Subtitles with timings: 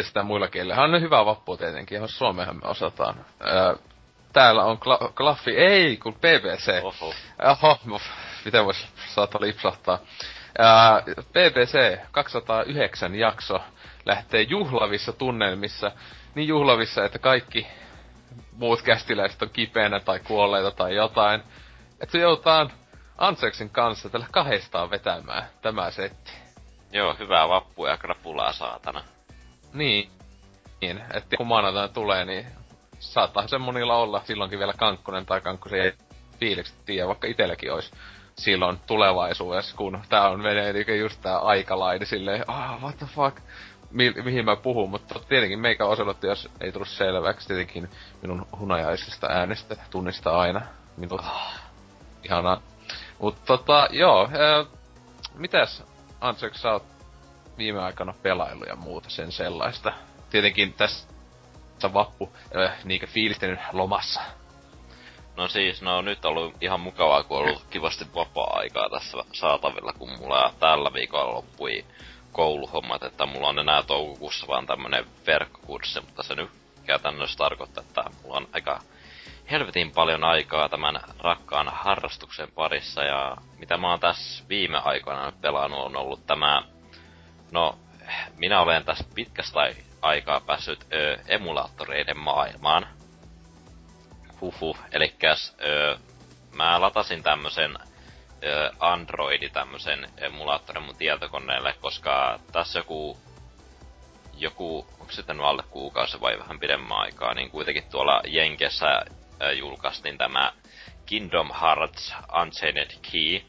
[0.00, 0.82] Sitä muilla kielillä?
[0.82, 3.14] On hyvä vappu tietenkin, jos suomehan me osataan.
[3.46, 3.74] Öö,
[4.32, 6.80] täällä on kla- Klaffi, ei, kun BBC.
[6.82, 7.14] Oho.
[7.62, 7.78] Oho,
[8.44, 9.98] miten vois saata lipsahtaa.
[10.58, 11.02] Ää,
[11.32, 13.60] BBC 209 jakso
[14.06, 15.92] lähtee juhlavissa tunnelmissa.
[16.34, 17.66] Niin juhlavissa, että kaikki
[18.52, 21.42] muut kästiläiset on kipeänä tai kuolleita tai jotain.
[22.00, 22.72] Että se joutaan
[23.18, 26.32] Anseksin kanssa tällä kahdestaan vetämään tämä setti.
[26.92, 29.04] Joo, hyvää vappua ja krapulaa saatana.
[29.74, 30.10] Niin.
[30.80, 32.46] Niin, että kun maanantaina tulee, niin
[32.98, 35.92] saattaa se monilla olla silloinkin vielä kankkunen tai kankkusen ei
[36.40, 37.92] fiilikset tiedä, vaikka itelläkin olisi
[38.36, 43.36] silloin tulevaisuudessa, kun tää on menee just tää aikalaini silleen, ah, what the fuck,
[43.90, 47.90] Mi- mihin mä puhun, mutta tietenkin meikä oselotti, jos ei tullut selväksi, tietenkin
[48.22, 50.60] minun hunajaisesta äänestä tunnistaa aina
[50.96, 51.20] minut.
[51.20, 51.52] Oh.
[52.24, 52.62] Ihanaa.
[53.18, 54.64] Mut tota, joo, ää,
[55.34, 55.84] mitäs
[56.20, 56.84] Ansek, sä oot
[57.58, 59.92] viime aikana pelailu ja muuta sen sellaista?
[60.30, 61.08] Tietenkin tässä
[61.92, 64.20] vappu, äh, niinkö fiilistänyt lomassa.
[65.36, 69.92] No siis, no nyt on ollut ihan mukavaa, kun on ollut kivasti vapaa-aikaa tässä saatavilla,
[69.92, 71.84] kun mulla tällä viikolla loppui
[72.32, 76.50] kouluhommat, että mulla on enää toukokuussa vaan tämmönen verkkokurssi, mutta se nyt
[76.86, 78.80] käytännössä tarkoittaa, että mulla on aika
[79.50, 85.80] helvetin paljon aikaa tämän rakkaan harrastuksen parissa ja mitä mä oon tässä viime aikoina pelannut
[85.80, 86.62] on ollut tämä,
[87.52, 87.78] no
[88.36, 89.60] minä olen tässä pitkästä
[90.02, 92.86] aikaa päässyt ö, emulaattoreiden maailmaan.
[94.40, 95.98] Huhu, elikkäs ö,
[96.54, 97.76] mä latasin tämmösen
[98.44, 103.18] ö, Androidi tämmösen emulaattorin mun tietokoneelle, koska tässä joku
[104.42, 110.18] joku, onko sitten alle kuukausi vai vähän pidemmän aikaa, niin kuitenkin tuolla Jenkessä äh, julkaistiin
[110.18, 110.52] tämä
[111.06, 113.40] Kingdom Hearts Unchained Key,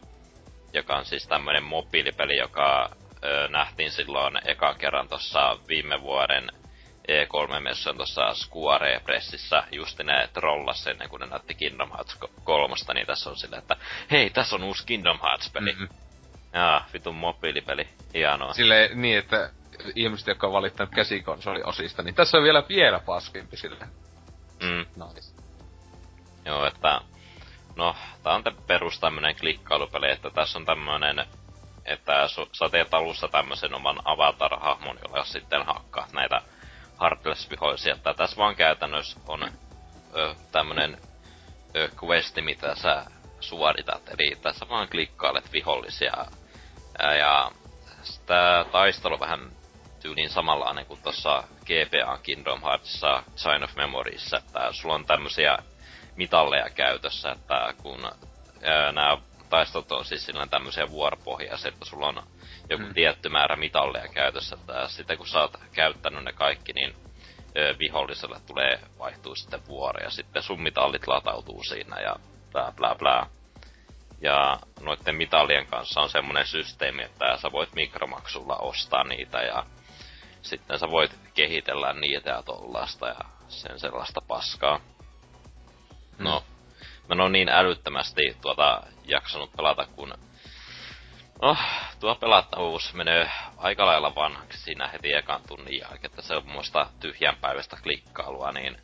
[0.73, 6.51] joka on siis tämmönen mobiilipeli, joka äh, nähtiin silloin eka kerran tuossa viime vuoden
[7.07, 13.07] E3-messuun tuossa Square Pressissä just ne trollas ennen kuin ne näytti Kingdom Hearts kolmosta, niin
[13.07, 13.77] tässä on silleen, että
[14.11, 15.73] hei, tässä on uusi Kingdom Hearts-peli.
[15.73, 15.87] Mm-hmm.
[16.53, 17.87] Jaa, vitun mobiilipeli.
[18.13, 18.53] Hienoa.
[18.53, 19.49] Sille niin, että
[19.95, 23.87] ihmiset, jotka on valittanut käsikonsoliosista, niin tässä on vielä vielä paskempi sille.
[24.63, 24.85] Mm.
[25.05, 25.33] Nice.
[26.45, 27.01] Joo, että...
[27.75, 31.25] No, tää on perus tämmönen klikkailupeli, että tässä on tämmönen...
[31.85, 36.41] Että sä teet alussa tämmösen oman avatar-hahmon, jolla sitten hakkaat näitä
[37.01, 37.95] Heartless-vihollisia.
[37.95, 39.43] Että tässä vaan käytännössä on
[40.15, 40.97] ö, tämmönen
[41.75, 43.05] ö, questi, mitä sä
[43.39, 44.01] suoritat.
[44.09, 46.25] Eli tässä vaan klikkailet vihollisia.
[46.99, 47.51] Ja, ja
[48.03, 49.51] sitä taistelu vähän
[50.01, 55.57] tyyliin samanlainen kuin tuossa GPA Kingdom Heartsissa Sign of Memoriesissa, että sulla on tämmösiä
[56.15, 58.11] mitalleja käytössä, että kun
[58.93, 59.17] nämä
[59.53, 62.23] taistot on siis silleen tämmöisiä vuoropohjaisia, että sulla on
[62.69, 62.93] joku mm.
[62.93, 66.95] tietty määrä mitalleja käytössä, että sitten kun sä oot käyttänyt ne kaikki, niin
[67.57, 72.15] ö, viholliselle tulee vaihtuu sitten vuoro, ja sitten sun mitallit latautuu siinä, ja
[72.51, 73.27] bla bla bla.
[74.21, 79.65] Ja noiden mitallien kanssa on semmoinen systeemi, että sä voit mikromaksulla ostaa niitä, ja
[80.41, 84.79] sitten sä voit kehitellä niitä ja tollasta, ja sen sellaista paskaa.
[86.17, 86.43] No,
[87.09, 90.13] mä en ole niin älyttömästi tuota jaksanut pelata, kun...
[91.41, 91.57] No,
[91.99, 96.87] tuo pelattavuus menee aika lailla vanhaksi siinä heti ekan tunnin jälkeen, että se on muista
[96.99, 98.77] tyhjän päivästä klikkailua, niin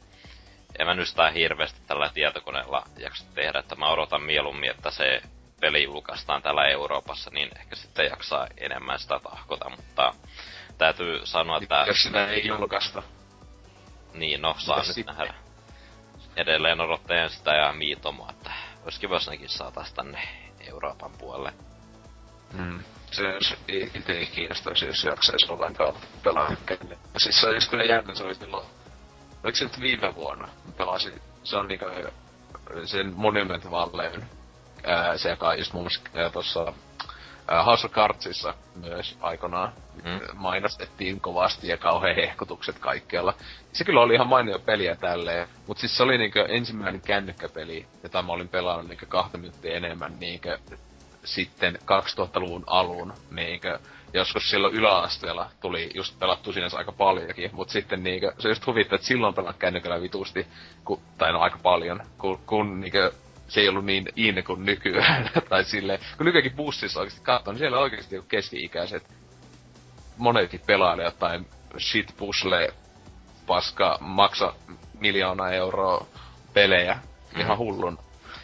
[0.79, 5.21] en mä nyt sitä hirveästi tällä tietokoneella jaksa tehdä, että mä odotan mieluummin, että se
[5.61, 10.13] peli julkaistaan täällä Euroopassa, niin ehkä sitten jaksaa enemmän sitä tahkota, mutta
[10.77, 11.83] täytyy sanoa, että...
[11.87, 13.03] Jos sitä ei julkaista.
[14.13, 15.33] Niin, no, saa nyt nähdä
[16.35, 18.51] edelleen odottajan sitä ja Miitomoa, että
[18.83, 20.21] olisi kiva, jos nekin saatais tänne
[20.59, 21.53] Euroopan puolelle.
[22.53, 22.79] Mm.
[23.11, 25.93] Se jos itse kiinnostaisi, jos jaksaisi ollenkaan
[26.23, 26.51] pelaa
[27.17, 28.65] Siis se olisi kyllä jännä, se olisi milloin...
[29.43, 30.49] Oliko se nyt viime vuonna?
[30.77, 32.11] Pelasin, se on niinkö
[32.85, 34.29] sen Monument Valleen,
[35.15, 36.73] se joka just muun muassa tuossa
[37.65, 39.73] House of Cardsissa myös aikanaan
[40.03, 40.19] mm.
[40.33, 43.33] mainostettiin kovasti ja kauhean hehkutukset kaikkialla.
[43.73, 48.21] Se kyllä oli ihan mainio peliä tälleen, mutta siis se oli niinkö ensimmäinen kännykkäpeli, jota
[48.21, 50.57] mä olin pelannut niinkö kahta minuuttia enemmän niinkö
[51.23, 53.79] sitten 2000-luvun alun niinkö
[54.13, 58.95] joskus silloin yläasteella tuli just pelattu sinänsä aika paljonkin, mutta sitten niinkö, se just huvittaa,
[58.95, 60.47] että silloin pelat kännykällä vitusti,
[60.85, 63.11] ku, tai no aika paljon, kun, kun niinkö,
[63.49, 67.59] se ei ollut niin in kuin nykyään, tai silleen, kun nykyäänkin bussissa oikeasti katsoo, niin
[67.59, 69.03] siellä oikeasti joku keski-ikäiset.
[70.17, 71.45] Monetkin pelailee jotain
[71.77, 72.73] shit pusle
[73.47, 74.53] paska maksa
[74.99, 76.05] miljoona euroa
[76.53, 76.99] pelejä.
[77.35, 77.41] Mm.
[77.41, 77.99] ihan hullun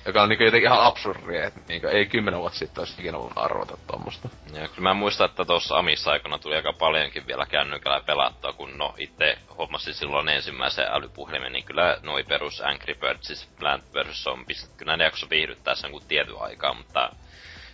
[0.05, 3.37] joka on niinku jotenkin ihan absurdia, että niinku ei kymmenen vuotta sitten olisi ikinä voinut
[3.37, 4.29] arvata tuommoista.
[4.53, 8.77] Joo, kyllä mä muistan, että tuossa Amissa aikana tuli aika paljonkin vielä kännykällä pelattua, kun
[8.77, 14.23] no itse hommasin silloin ensimmäisen älypuhelimen, niin kyllä noi perus Angry Birds, siis Plant vs.
[14.23, 17.09] Zombies, kyllä ne jakso viihdyttää sen kuin tietyn aikaa, mutta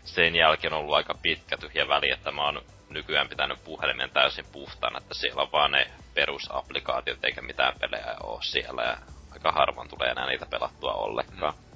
[0.04, 4.46] sen jälkeen on ollut aika pitkä tyhjä väli, että mä oon nykyään pitänyt puhelimen täysin
[4.52, 8.98] puhtaana, että siellä on vaan ne perusapplikaatiot eikä mitään pelejä oo siellä ja
[9.34, 11.54] aika harvoin tulee enää niitä pelattua ollenkaan.
[11.54, 11.71] Mm.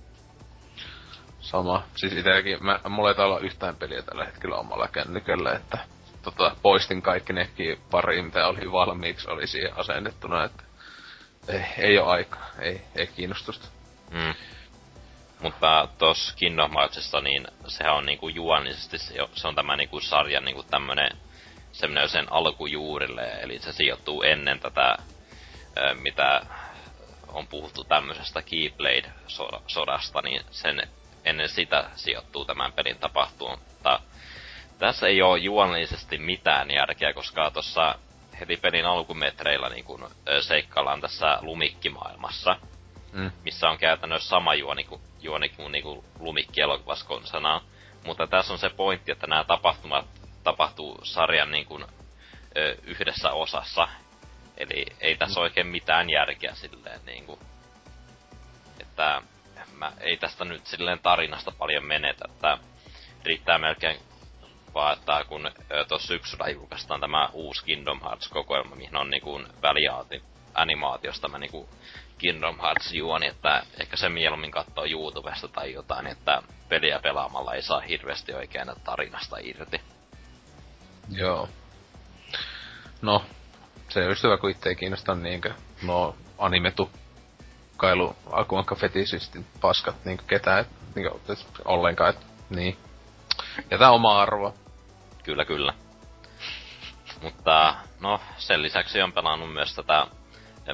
[1.46, 1.84] Sama.
[1.96, 5.78] Siis itelläkin, mä, mulla ei olla yhtään peliä tällä hetkellä omalla kännykällä, että
[6.22, 10.64] tota, poistin kaikki nekin pari, mitä oli valmiiksi, oli siihen asennettuna, että
[11.48, 13.68] ei, ei ole aikaa, ei, ei kiinnostusta.
[14.12, 14.34] Mm.
[15.42, 16.72] Mutta tuossa Kingdom
[17.24, 18.98] niin sehän on niinku juonisesti,
[19.36, 21.12] se on tämä niinku sarjan niinku tämmönen,
[21.72, 24.98] semmonen sen alkujuurille, eli se sijoittuu ennen tätä,
[26.02, 26.42] mitä
[27.28, 30.88] on puhuttu tämmöisestä Keyblade-sodasta, niin sen
[31.26, 33.60] ennen sitä sijoittuu tämän pelin tapahtumaan.
[33.60, 34.00] Mutta
[34.80, 37.96] tässä ei ole juonellisesti mitään järkeä, koska tuossa
[38.40, 40.10] heti pelin alkumetreillä niin kun,
[40.42, 42.56] seikkaillaan tässä lumikkimaailmassa,
[43.12, 43.32] mm.
[43.44, 47.62] missä on käytännössä sama juoni kuin, juoni kuin, niin kuin lumikki elokuvassa konsanaan.
[48.06, 50.06] Mutta tässä on se pointti, että nämä tapahtumat
[50.44, 51.86] tapahtuu sarjan niin kuin,
[52.58, 53.88] ö, yhdessä osassa.
[54.58, 55.44] Eli ei tässä mm.
[55.44, 57.40] oikein mitään järkeä silleen niin kuin,
[58.80, 59.22] että
[59.78, 62.58] mä ei tästä nyt silleen tarinasta paljon menetä, että
[63.24, 64.00] riittää melkein
[64.74, 65.52] vaan, että kun
[65.88, 70.24] tuossa syksyllä julkaistaan tämä uusi Kingdom Hearts-kokoelma, mihin on niinku väliaati
[70.54, 71.70] animaatiosta tämä niinku
[72.18, 77.62] Kingdom Hearts juoni, että ehkä se mieluummin katsoo YouTubesta tai jotain, että peliä pelaamalla ei
[77.62, 79.82] saa hirveästi oikein tarinasta irti.
[81.10, 81.50] Joo.
[83.02, 83.26] No,
[83.90, 86.92] se on hyvä, kun itse ei kiinnosta niinkö no animetu
[87.78, 91.22] kailu akuanka fetisistin paskat niinku ketään, niinku,
[91.66, 92.78] ollenkaan, et, niin.
[93.72, 94.56] Ja tää oma arvo.
[95.24, 95.74] Kyllä, kyllä.
[97.22, 100.08] Mutta no, sen lisäksi on pelannut myös tätä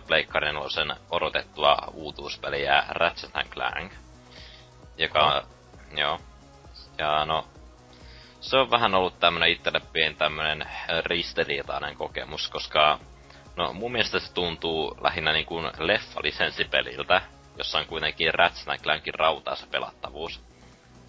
[0.07, 3.93] Pleikkarin sen odotettua uutuuspeliä Ratchet Clank.
[4.97, 5.43] Joka,
[5.91, 5.99] no.
[5.99, 6.19] joo.
[6.97, 7.47] Ja no,
[8.41, 10.69] se on vähän ollut tämmönen itselle pieni tämmönen
[11.05, 12.99] ristiriitainen kokemus, koska
[13.55, 17.21] No mun mielestä se tuntuu lähinnä niin kuin leffa-lisenssipeliltä,
[17.57, 20.41] jossa on kuitenkin Ratchet Clankin rautaa se pelattavuus.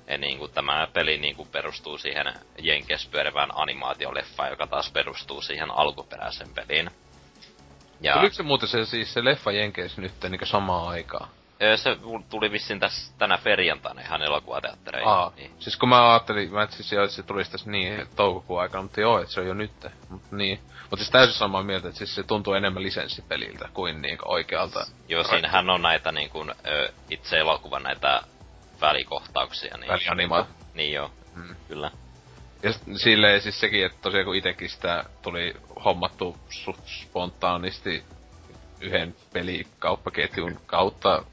[0.07, 5.43] Ja niin kuin tämä peli niin kuin perustuu siihen Jenkes pyörivään animaatioleffaan, joka taas perustuu
[5.43, 6.91] siihen alkuperäisen peliin.
[8.01, 8.15] Ja...
[8.15, 11.29] Tuliko se muuten se, siis se leffa Jenkeissä nyt niin samaan aikaan?
[11.77, 11.97] Se
[12.31, 15.09] tuli vissiin tässä tänä perjantaina ihan elokuvateattereihin.
[15.09, 15.51] Aa, niin.
[15.59, 19.21] siis kun mä ajattelin, mä siis että se tulisi tässä niin toukokuun aikana, mutta joo,
[19.21, 19.73] että se on jo nyt.
[20.09, 20.61] Mutta niin.
[20.81, 24.87] Mutta siis täysin samaa mieltä, että siis se tuntuu enemmän lisenssipeliltä kuin niin oikealta.
[25.09, 26.53] Joo, siinähän on näitä niin kuin,
[27.11, 28.23] itse elokuvan näitä
[28.81, 29.77] välikohtauksia.
[29.77, 30.47] Niin, Välianima.
[30.75, 31.57] Niin joo, mm.
[31.69, 31.91] kyllä.
[32.63, 35.55] Ja silleen siis sekin, että tosiaan kun itekin sitä tuli
[35.85, 38.05] hommattu suht spontaanisti
[38.81, 41.25] yhden pelikauppaketjun kautta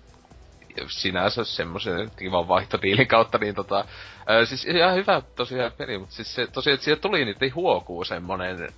[0.88, 3.86] sinänsä semmoisen kivan vaihtotiilin kautta, niin tota,
[4.28, 8.06] ää, siis ihan hyvä tosiaan peli, mutta siis se tosiaan, että siitä tuli niitä huokuu
[8.06, 8.70] semmonen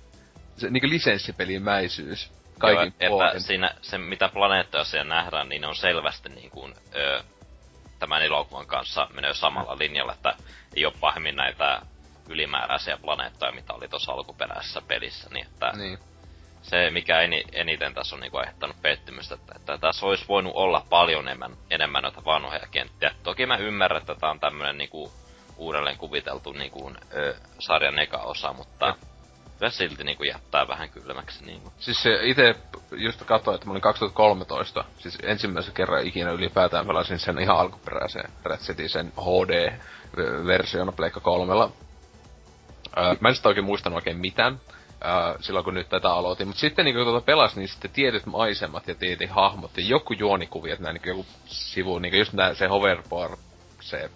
[0.56, 3.28] se niinku lisenssipelimäisyys kaikin Joo, puolin.
[3.28, 7.22] että siinä, se mitä planeettoja siellä nähdään, niin ne on selvästi niin kuin, ö,
[7.98, 10.34] tämän elokuvan kanssa menee samalla linjalla, että
[10.76, 11.82] ei ole pahemmin näitä
[12.28, 15.98] ylimääräisiä planeettoja, mitä oli tuossa alkuperäisessä pelissä, niin että niin
[16.62, 20.86] se, mikä eni, eniten tässä on niinku aiheuttanut pettymystä, että, että tässä olisi voinut olla
[20.90, 23.14] paljon enemmän, enemmän noita vanhoja kenttiä.
[23.22, 25.12] Toki mä ymmärrän, että tämä on tämmöinen niinku
[25.56, 28.96] uudelleen kuviteltu niinku, ö, sarjan eka osa, mutta
[29.58, 31.44] kyllä silti niinku jättää vähän kylmäksi.
[31.44, 31.72] Niinku.
[31.78, 32.54] Siis se itse
[32.96, 38.30] just katsoin, että mä olin 2013, siis ensimmäisen kerran ikinä ylipäätään pelasin sen ihan alkuperäisen
[38.44, 41.72] Ratchetin, sen HD-version Pleikka kolmella.
[42.98, 44.60] Öö, mä en sitä oikein muistanut oikein mitään,
[45.04, 46.46] ää, silloin kun nyt tätä aloitin.
[46.46, 50.12] Mutta sitten niin kun tuota pelas, niin sitten tietyt maisemat ja tietyt hahmot ja joku
[50.12, 53.38] juonikuviot, näin niin joku sivu, niin just nää, se hoverboard,
[53.80, 54.10] se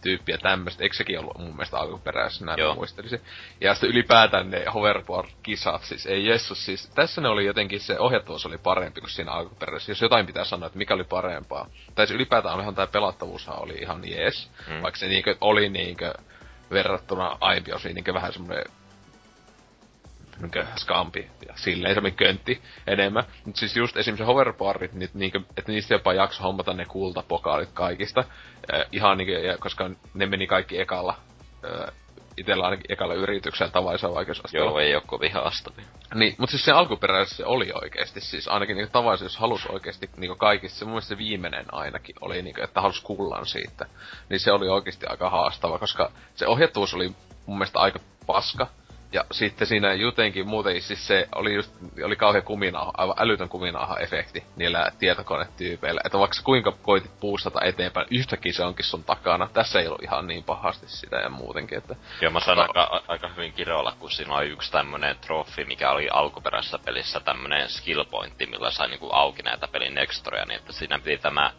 [0.00, 0.82] tyyppi ja tämmöistä.
[0.82, 2.74] Eikö sekin ollut mun mielestä alkuperäisessä, näin Joo.
[2.74, 3.20] muistelisin.
[3.60, 8.46] Ja sitten ylipäätään ne hoverboard-kisat, siis ei jessus, siis tässä ne oli jotenkin, se ohjattavuus
[8.46, 9.92] oli parempi kuin siinä alkuperäisessä.
[9.92, 11.66] Jos jotain pitää sanoa, että mikä oli parempaa.
[11.94, 14.82] Tai siis ylipäätään olihan tämä pelattavuushan oli ihan jees, mm.
[14.82, 16.14] vaikka se niinkö oli niinkö
[16.70, 18.64] verrattuna aiempiin osiin niinkö vähän semmoinen
[20.40, 23.24] niinkö skampi ja silleen semmoinen köntti enemmän.
[23.44, 28.24] Mut siis just esimerkiksi hoverboardit, niin, niinkö, että niistä jopa jakso hommata ne kultapokaalit kaikista.
[28.74, 31.16] Äh, ihan niinkö, ja koska ne meni kaikki ekalla
[31.64, 31.94] äh,
[32.36, 34.70] itellä ainakin ekalla yrityksellä tavallisella vaikeusasteella.
[34.70, 35.84] Joo, ei oo kovin haastavia.
[36.14, 40.10] Niin, mutta siis se alkuperäisessä se oli oikeesti siis, ainakin niinku tavallisesti, jos halus oikeesti
[40.16, 43.86] niinku kaikista, se mun mielestä se viimeinen ainakin oli niinku, että halus kullan siitä.
[44.28, 47.08] Niin se oli oikeesti aika haastava, koska se ohjattuus oli
[47.46, 48.66] mun mielestä aika paska.
[49.12, 51.72] Ja sitten siinä jotenkin muuten siis se oli just,
[52.04, 56.00] oli kauhean kuminauha, aivan älytön kuminauha-efekti niillä tietokonetyypeillä.
[56.04, 59.48] Että vaikka kuinka koitit puustata eteenpäin, yhtäkkiä se onkin sun takana.
[59.52, 61.96] Tässä ei ollut ihan niin pahasti sitä ja muutenkin, että...
[62.20, 66.08] Joo, mä sanon aika, aika hyvin kiroilla, kun siinä oli yksi tämmönen trofi, mikä oli
[66.08, 70.98] alkuperäisessä pelissä tämmönen skill pointti, millä sai niinku auki näitä pelin nextoria, niin että siinä
[70.98, 71.52] piti tämä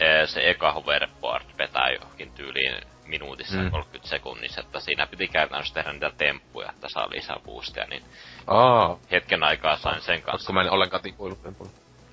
[0.00, 3.70] e, se eka hoverboard vetää johonkin tyyliin minuutissa mm.
[3.70, 8.02] 30 sekunnissa, että siinä piti käytännössä tehdä niitä temppuja, että saa lisää boostia, niin
[8.46, 8.98] Aa.
[9.10, 10.32] hetken aikaa sain sen kanssa.
[10.32, 11.70] Koska mä en ollenkaan tikuillut tempulla.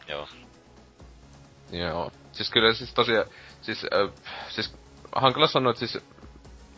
[0.08, 0.28] Joo.
[1.72, 2.12] Joo.
[2.32, 3.26] Siis kyllä siis tosiaan,
[3.62, 4.14] siis, äh,
[4.50, 4.76] siis
[5.16, 6.06] hankala sanoa, että siis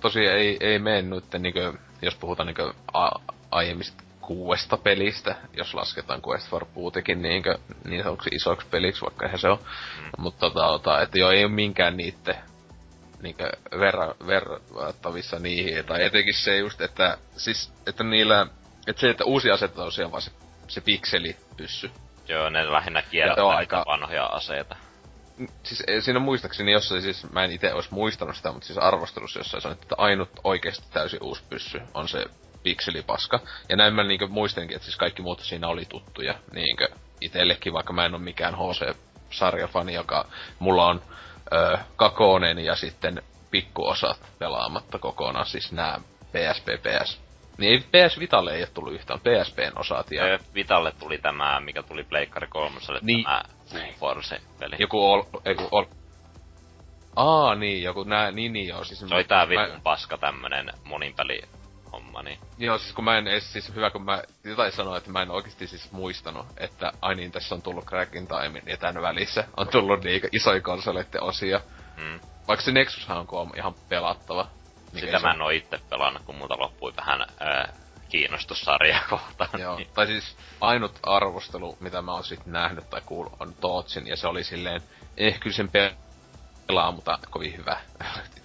[0.02, 3.10] tosiaan ei, ei mene nyt, niinkö, jos puhutaan niinkö a,
[3.52, 9.40] aiemmista kuudesta pelistä, jos lasketaan Quest for Bootekin niinkö, niin sanotuksi isoksi peliksi, vaikka eihän
[9.40, 9.58] se on.
[9.58, 10.10] Mm.
[10.18, 12.36] Mutta tota, tota, että joo, ei ole minkään niitte
[13.26, 15.86] niinkö verra, verrattavissa niihin.
[15.86, 18.48] Tai etenkin se just, että siis, että niillä,
[18.88, 20.32] että se, että uusi aset on siellä vaan se,
[20.68, 21.92] se pikseli pyssy.
[22.28, 23.84] Joo, ne lähinnä kierrättää aika...
[23.88, 24.76] vanhoja aseita.
[25.64, 29.40] Siis e, siinä muistaakseni jossain siis, mä en itse olisi muistanut sitä, mutta siis arvostelussa
[29.40, 32.26] jossain sanottu, että ainut oikeasti täysin uusi pyssy on se
[32.64, 33.40] pikselipaska.
[33.70, 36.90] Ja näin mä niinkö muistenkin, että siis kaikki muut siinä oli tuttuja niinkö
[37.22, 40.26] itellekin, vaikka mä en ole mikään HC-sarjafani, joka
[40.60, 41.02] mulla on
[41.54, 46.00] ö, Kakonen ja sitten pikkuosat pelaamatta kokonaan, siis nämä
[46.32, 47.26] PSP, PS.
[47.58, 50.12] Niin ei PS Vitalle ei ole tullut yhtään, PSPn osat.
[50.12, 50.40] Ja...
[50.56, 53.24] Vitalle tuli tämä, mikä tuli Pleikkari 3, niin.
[53.24, 53.44] tämä
[54.00, 54.76] Force-peli.
[54.80, 55.86] Joku ol, joku ol...
[57.16, 58.84] Aa, niin, joku nää, niin, niin joo.
[58.84, 59.80] Siis se oli tää vitun mä...
[59.84, 61.42] paska tämmönen moninpeli
[61.96, 62.40] homma, niin...
[62.58, 65.32] Joo, siis kun mä en edes, siis hyvä kun mä jotain sanoin, että mä en
[65.32, 69.68] oikeesti siis muistanut, että ai niin, tässä on tullut Cracking Time ja tämän välissä on
[69.68, 71.62] tullut niitä isoja konsoleiden osia.
[71.98, 72.20] Mm.
[72.48, 74.48] Vaikka se Nexushan on ihan pelattava.
[74.94, 77.74] Niin Sitä mä en oo itse pelannut, kun multa loppui vähän ää,
[78.10, 79.62] kiinnostus sarjaa kohtaan.
[79.62, 84.18] Joo, tai siis ainut arvostelu, mitä mä oon sit nähnyt tai kuullut, on Tootsin, ja
[84.18, 84.82] se oli silleen,
[85.18, 85.70] ehkä sen
[86.68, 87.78] pelaa, mutta kovin hyvä.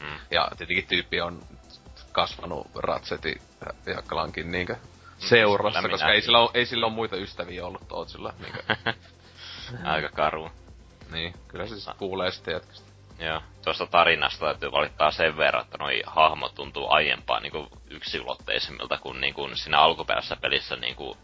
[0.00, 0.18] Mm.
[0.30, 1.42] ja tietenkin tyyppi on
[2.12, 3.42] kasvanut Ratseti
[3.86, 4.76] ja Clankin niinkö
[5.18, 8.34] seurassa, koska ei sillä, ole, ei sillä ole muita ystäviä ollut Tootsilla.
[8.38, 8.62] Niinkö.
[9.84, 10.50] Aika karu.
[11.12, 12.90] Niin, kyllä se siis kuulee sitten jatkasta.
[13.18, 19.20] Joo, tuosta tarinasta täytyy valittaa sen verran, että noi hahmot tuntuu aiempaa niin yksiulotteisemmilta kuin,
[19.20, 21.18] niin kuin siinä alkuperäisessä pelissä niin kuin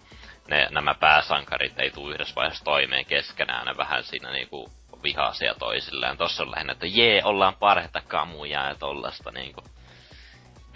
[0.49, 5.55] ne, nämä pääsankarit ei tule yhdessä vaiheessa toimeen keskenään, ne vähän siinä niin kuin vihaisia
[5.55, 6.17] toisilleen.
[6.17, 9.63] Tossa on lähinnä, että jee, ollaan parheita kamuja ja tollasta niinku.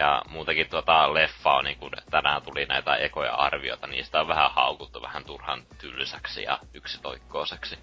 [0.00, 5.02] Ja muutenkin tuota leffa on niinku, tänään tuli näitä ekoja arvioita, niistä on vähän haukuttu
[5.02, 7.78] vähän turhan tylsäksi ja yksitoikkoiseksi.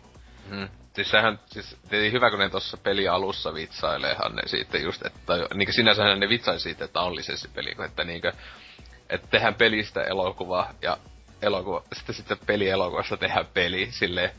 [0.50, 0.70] Hmm.
[0.94, 1.78] Siis sehän, siis
[2.12, 6.60] hyvä kun ne tuossa peli alussa vitsaileehan ne siitä just, että niinku sinänsä ne vitsaili
[6.60, 8.28] siitä, että on lisenssipeli, että niinku,
[9.10, 10.98] että tehdään pelistä elokuva ja
[11.42, 14.32] elokuva, sitten sitten pelielokuvassa tehdään peli silleen,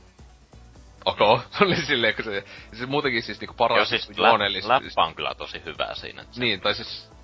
[1.05, 1.21] ok,
[1.61, 4.69] oli silleen, kun se, se muutenkin siis niinku paras Joo, siis juonellisesti.
[4.69, 6.25] Läppä on kyllä tosi hyvä siinä.
[6.37, 7.18] Niin, tai siis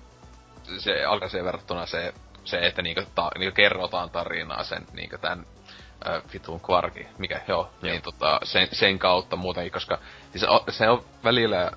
[0.77, 2.13] se alkaisee verrattuna se,
[2.45, 5.45] se että niinku, ta, niinku kerrotaan tarinaa sen niinku tän
[6.07, 7.91] äh, vitun kvarki, mikä joo, joo.
[7.91, 9.99] niin tota, sen, sen kautta muutenkin, koska
[10.31, 11.71] siis se on välillä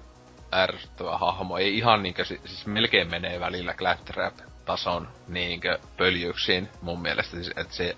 [0.52, 7.36] ärsyttävä hahmo, ei ihan niinkö, siis melkein menee välillä claptrap tason niinkö pöljyksiin mun mielestä,
[7.36, 7.96] siis, että se,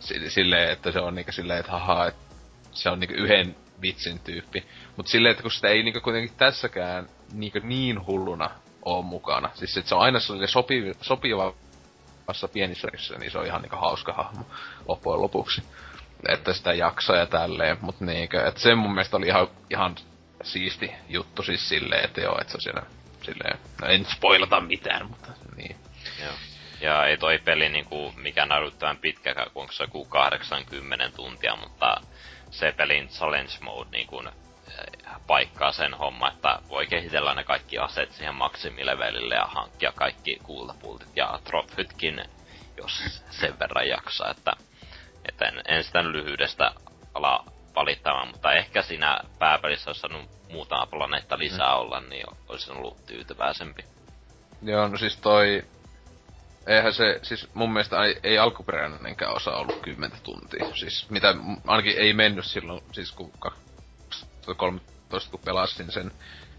[0.00, 2.20] se silleen, että se on niinkö silleen, että haha, että
[2.72, 4.64] se on niinku yhden vitsin tyyppi.
[4.96, 8.50] Mutta silleen, että kun sitä ei niinku kuitenkin tässäkään niinku niin hulluna
[8.86, 9.50] oo mukana.
[9.54, 11.54] Siis että se on aina sellainen sopiva, sopiva
[12.52, 12.88] pienissä
[13.18, 14.46] niin se on ihan niinku hauska hahmo
[14.88, 15.62] loppujen lopuksi.
[16.28, 19.96] Että sitä jaksaa ja tälleen, mutta niinkö, että se mun mielestä oli ihan, ihan
[20.42, 22.82] siisti juttu siis silleen, että joo, että se on siinä
[23.22, 25.76] silleen, no en spoilata mitään, mutta niin.
[26.24, 26.32] Joo.
[26.80, 32.00] Ja ei toi peli niinku mikään näyttävän pitkäkään, kun se joku 80 tuntia, mutta
[32.50, 34.28] se pelin challenge mode niin kuin,
[35.26, 41.16] paikkaa sen homma, että voi kehitellä ne kaikki aseet siihen maksimilevelille ja hankkia kaikki kultapultit
[41.16, 42.24] ja trophytkin,
[42.76, 44.52] jos sen verran jaksaa, että,
[45.28, 46.72] että en, en sitä lyhyydestä
[47.14, 51.80] ala valittamaan, mutta ehkä siinä pääpelissä olisi saanut muutama planeetta lisää mm.
[51.80, 53.84] olla, niin olisin ollut tyytyväisempi.
[54.62, 55.64] Joo, no siis toi
[56.66, 60.66] eihän se, siis mun mielestä ei, ei alkuperäinenkään osa ollut 10 tuntia.
[60.74, 61.34] Siis mitä
[61.66, 63.32] ainakin ei mennyt silloin, siis kun
[64.46, 66.12] 2013 kun pelasin sen,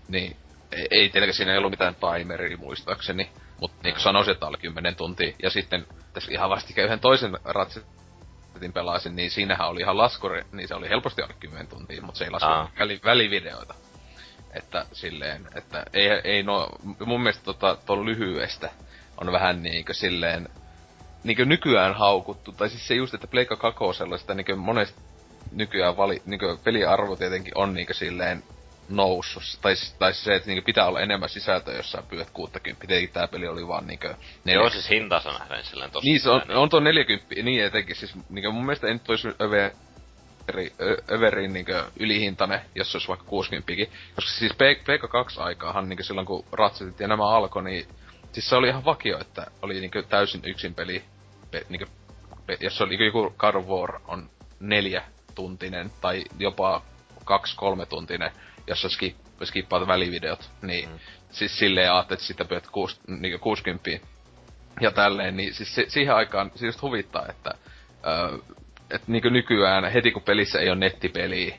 [0.07, 0.35] niin
[0.71, 3.29] ei, ei tietenkään siinä ei ollut mitään timeria muistaakseni.
[3.59, 5.33] Mutta niin kuin sanoisin, että oli 10 tuntia.
[5.43, 10.67] Ja sitten tässä ihan vastikään yhden toisen ratsetin pelasin, niin siinähän oli ihan laskuri, niin
[10.67, 13.75] se oli helposti alle 10 tuntia, mutta se ei lasku väli, välivideoita.
[14.53, 16.69] Että silleen, että ei, ei no,
[17.05, 18.69] mun mielestä tota, tuon lyhyestä
[19.17, 20.49] on vähän niinkö silleen,
[21.23, 25.01] niinkö nykyään haukuttu, tai siis se just, että Pleikka Kakosella sitä niinkö monesti
[25.51, 28.43] nykyään vali, niinkö peliarvo tietenkin on niinkö silleen
[28.89, 29.43] noussut.
[29.61, 32.87] Tai, tai se, että niinku pitää olla enemmän sisältöä, jos sä pyydät 60.
[32.87, 34.15] Tietenkin tää peli oli vaan niinkö...
[34.45, 36.57] Joo, siis hintansa nähden silleen tosi Niin, se on, niin.
[36.57, 37.95] on tuo 40, niin etenkin.
[37.95, 39.71] Siis niinkö mun mielestä ei nyt olisi över,
[41.11, 43.73] överin niinkö ylihintainen, jos se olisi vaikka 60
[44.15, 47.87] Koska siis PK2 aikaahan niinkö silloin kun Ratsetit ja nämä alkoi, niin
[48.31, 51.03] siis se oli ihan vakio, että oli niinkö täysin yksin peli,
[51.51, 51.85] pe, niinkö,
[52.45, 55.03] pe, jos se oli joku God of War on neljä
[55.37, 56.81] tuntinen tai jopa
[57.25, 58.31] kaksi-kolme tuntinen,
[58.67, 60.99] jos sä skip, skippaat välivideot, niin mm.
[61.31, 63.89] siis silleen ajattelet, että sitä pyydät kuus, niin 60
[64.81, 67.53] ja tälleen, niin siis se, siihen aikaan se just huvittaa, että
[68.07, 68.37] öö,
[68.91, 71.55] et niin nykyään heti kun pelissä ei ole nettipeliä,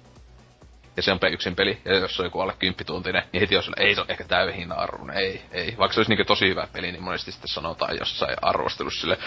[0.98, 3.62] ja se on yksin peli, ja jos se on joku alle kymppituntinen, niin heti on
[3.62, 5.74] sille, ei se ole ehkä täyhin arvon, ei, ei.
[5.78, 9.18] Vaikka se olisi niin tosi hyvä peli, niin monesti sitten sanotaan jossain arvostelussa sille,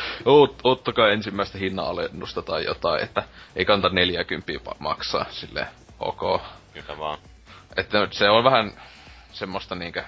[0.63, 3.23] ottakaa ensimmäistä hinnalennusta tai jotain, että
[3.55, 5.67] ei kannata 40 maksaa, sille
[5.99, 6.41] ok.
[6.73, 7.17] Kyllä vaan.
[7.75, 8.73] Että se on vähän
[9.31, 10.03] semmoista niinkö,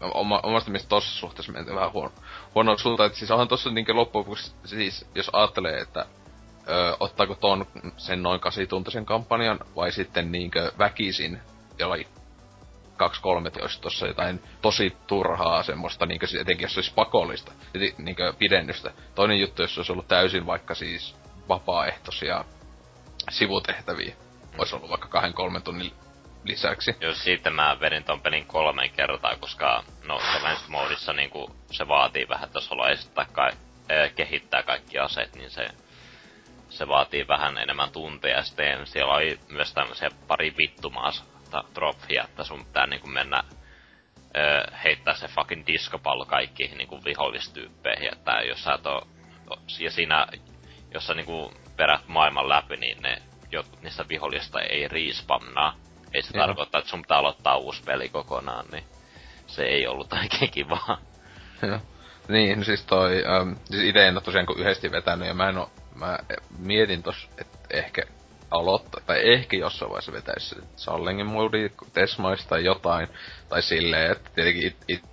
[0.00, 2.12] oma, omasta mielestä tossa suhteessa menee vähän huono,
[2.54, 3.06] huono suuntaan.
[3.06, 6.06] Että siis onhan tossa niinkö loppujen siis jos ajattelee, että
[6.68, 11.40] ö, ottaako ton sen noin 8 tuntisen kampanjan vai sitten niinkö väkisin
[11.78, 12.06] jollain
[13.58, 17.52] 2-3 olisi tossa jotain tosi turhaa semmoista, niinkö etenkin jos se olisi pakollista,
[17.98, 18.90] niinkö pidennystä.
[19.14, 21.16] Toinen juttu, jos se olisi ollut täysin vaikka siis
[21.48, 22.44] vapaaehtoisia
[23.30, 24.16] sivutehtäviä,
[24.58, 25.92] olisi ollut vaikka kahden kolmen tunnin
[26.44, 26.96] lisäksi.
[27.00, 32.44] Joo, siitä mä vedin ton pelin kolmen kertaa, koska no Challenge niinku se vaatii vähän,
[32.44, 35.66] että jos haluaa esittää kai, äh, kehittää kaikki aseet, niin se,
[36.68, 38.42] se vaatii vähän enemmän tunteja.
[38.42, 41.12] Sitten siellä oli myös tämmöisiä pari vittumaa
[41.74, 48.32] trofia, että sun pitää niinku mennä äh, heittää se fucking diskopallo kaikkiin niinku vihollistyyppeihin, että
[48.32, 49.08] jos sä et oo,
[49.78, 50.26] ja siinä,
[50.94, 55.74] jos sä niinku perät maailman läpi, niin ne jotkut niistä vihollista ei respamnaa
[56.14, 58.84] ei se tarkoita, että sun pitää aloittaa uusi peli kokonaan, niin
[59.46, 60.98] se ei ollut oikein kivaa.
[61.62, 61.78] Joo.
[62.28, 65.58] Niin, siis toi, ähm, siis ite en oo tosiaan kuin yhdesti vetänyt, ja mä en
[65.58, 66.18] oo, mä
[66.58, 68.02] mietin tos, että ehkä
[68.50, 73.08] aloittaa, tai ehkä jossain vaiheessa vetäisi Sallengin moodi, Tesmaista tai jotain,
[73.48, 75.04] tai silleen, että tietenkin it, it,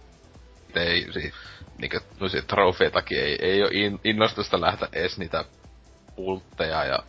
[0.69, 1.33] it ei, siis,
[1.77, 5.45] niinkö, no trofeitakin ei, ei oo in, innostusta lähteä edes niitä
[6.15, 6.99] pultteja ja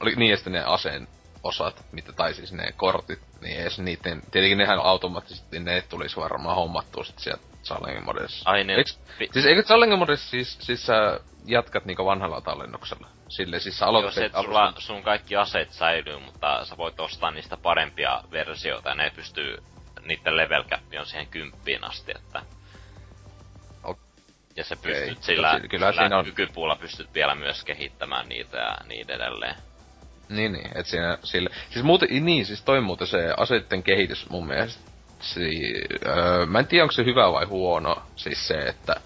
[0.00, 1.08] oli niin, että ne aseen
[1.42, 6.56] osat, mitä, tai siis ne kortit, niin edes niiden, tietenkin nehän automaattisesti ne tulisi varmaan
[6.56, 8.50] hommattua sit sieltä Challenge modessa.
[8.50, 13.08] Ai ne, Eiks, pi- siis eikö Challenge modessa siis, siis sä jatkat niinku vanhalla tallennuksella?
[13.28, 14.16] Sille siis sä aloitat...
[14.16, 18.94] Joo, se, sulla, sun kaikki aseet säilyy, mutta sä voit ostaa niistä parempia versioita, ja
[18.94, 19.56] ne pystyy,
[20.04, 22.42] niiden level cap on siihen kymppiin asti, että...
[24.56, 25.22] Ja se pystyt okay.
[25.22, 26.24] sillä, kyllä sillä siinä on...
[26.24, 29.54] kykypuulla pystyt vielä myös kehittämään niitä ja niin edelleen.
[30.28, 31.50] Niin, niin, et siinä sille...
[31.70, 34.90] Siis muuten, niin, siis toi muuten se aseitten kehitys mun mielestä.
[35.24, 35.74] Si,
[36.06, 38.96] öö, mä en tiedä, onko se hyvä vai huono, siis se, että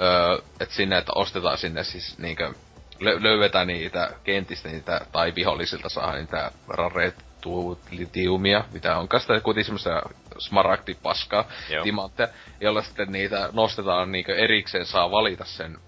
[0.00, 2.54] öö, et sinne, että ostetaan sinne siis niinkö,
[3.00, 10.02] lö, löydetään niitä kentistä niitä, tai vihollisilta saa niitä raretulitiumia, mitä onkaan sitä kuitenkin semmoista
[10.38, 11.44] smaragdipaskaa,
[11.82, 12.28] timantteja,
[12.60, 15.78] jolla sitten niitä nostetaan niinkö erikseen saa valita sen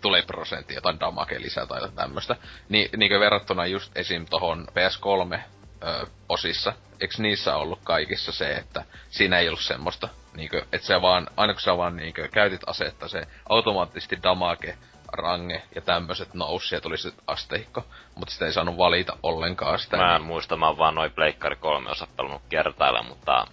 [0.00, 2.36] tulee prosentti jotain damage lisää tai tämmöstä.
[2.68, 4.26] Ni, niinkö verrattuna just esim.
[4.30, 5.38] tohon PS3
[5.82, 11.02] ö, osissa, eks niissä ollut kaikissa se, että siinä ei ollut semmoista, niinkö, että se
[11.02, 14.78] vaan, aina kun sä vaan niinkö käytit asetta, se automaattisesti damage,
[15.12, 19.96] range ja tämmöiset nousi ja tuli se asteikko, mutta sitä ei saanut valita ollenkaan sitä.
[19.96, 20.26] Mä en niin.
[20.26, 23.46] muista, mä oon vaan noin Pleikkari 3 osat pelannut kertailla, mutta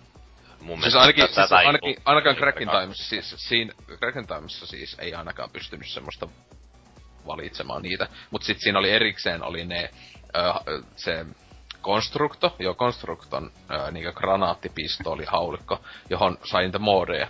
[0.61, 5.87] mun siis ainakin, siis ainakin, ainakaan Crackin Times, siis, siinä, Crackin siis ei ainakaan pystynyt
[5.87, 6.27] semmoista
[7.27, 8.07] valitsemaan niitä.
[8.31, 9.89] Mut sit siinä oli erikseen oli ne,
[10.35, 11.25] ö, se
[11.81, 17.27] konstrukto, jo konstrukton ö, niinku granaattipistooli haulikko, johon sai niitä moodeja.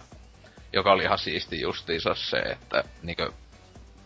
[0.74, 3.34] Joka oli ihan siisti justiinsa se, että niinku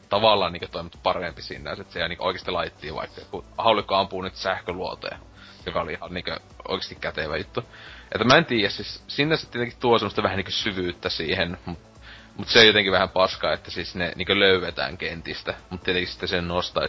[0.09, 4.35] tavallaan niinku toimittu parempi siinä, että se niinku oikeasti laittiin vaikka, kun haulikko ampuu nyt
[4.35, 5.17] sähköluoteja,
[5.65, 6.31] joka oli ihan niinku
[6.67, 7.63] oikeasti kätevä juttu.
[8.11, 11.57] Että mä en tiedä, siis sinne se tietenkin tuo semmoista vähän niinku syvyyttä siihen,
[12.37, 16.29] Mut se on jotenkin vähän paskaa, että siis ne niinku löydetään kentistä, mutta tietenkin sitten
[16.29, 16.87] sen nostaa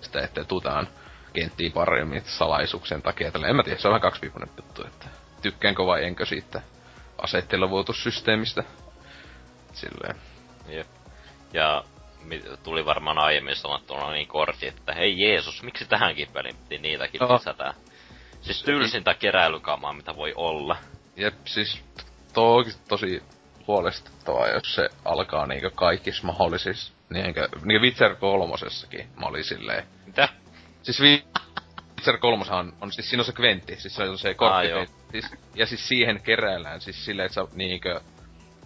[0.00, 0.88] sitä, että tutaan
[1.32, 3.32] kenttiin paremmin salaisuuksien takia.
[3.32, 5.06] Tällä en mä tiedä, se on vähän kaksipiipunen juttu, että
[5.42, 6.62] tykkäänkö vai enkö siitä
[7.18, 8.64] aseitteella vuotussysteemistä.
[9.72, 10.16] Silleen.
[10.68, 10.86] Jep.
[11.52, 11.84] Ja
[12.62, 17.34] tuli varmaan aiemmin sanottuna niin korti, että hei Jeesus, miksi tähänkin peliin piti niitäkin no.
[17.34, 17.74] lisätä?
[18.40, 20.76] Siis tylsintä keräilykamaa, mitä voi olla.
[21.16, 21.84] Jep, siis
[22.34, 23.22] to on tosi
[23.66, 29.86] huolestuttavaa, jos se alkaa niinkö kaikissa mahdollisissa, niinkö, niinkö Witcher kolmosessakin mä olin silleen.
[30.06, 30.28] Mitä?
[30.82, 34.72] Siis Witcher kolmoshan on, on siis siinä on se kventti, siis se on se kortti.
[34.72, 38.00] Ah, siis, ja siis siihen keräillään, siis silleen, että sä niinkö,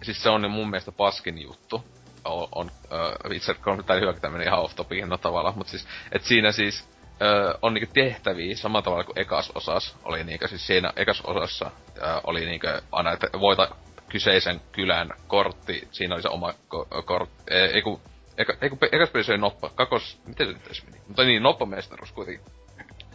[0.03, 1.83] siis se on mun mielestä paskin juttu.
[2.25, 5.71] On, on uh, Witcher 3, tai hyvä, että meni ihan off topicin no tavalla, mutta
[5.71, 10.47] siis, et siinä siis uh, on niinku tehtäviä samalla tavalla kuin ekas osas oli niinku,
[10.47, 13.75] siis siinä ekas osassa uh, oli niinku aina, että voita
[14.09, 18.01] kyseisen kylän kortti, siinä oli se oma ko- kortti, ei kun,
[18.37, 21.01] eka, ei kun ekas pelissä oli noppa, kakos, miten se nyt edes meni?
[21.07, 22.45] Mutta niin, noppamestaruus kuitenkin.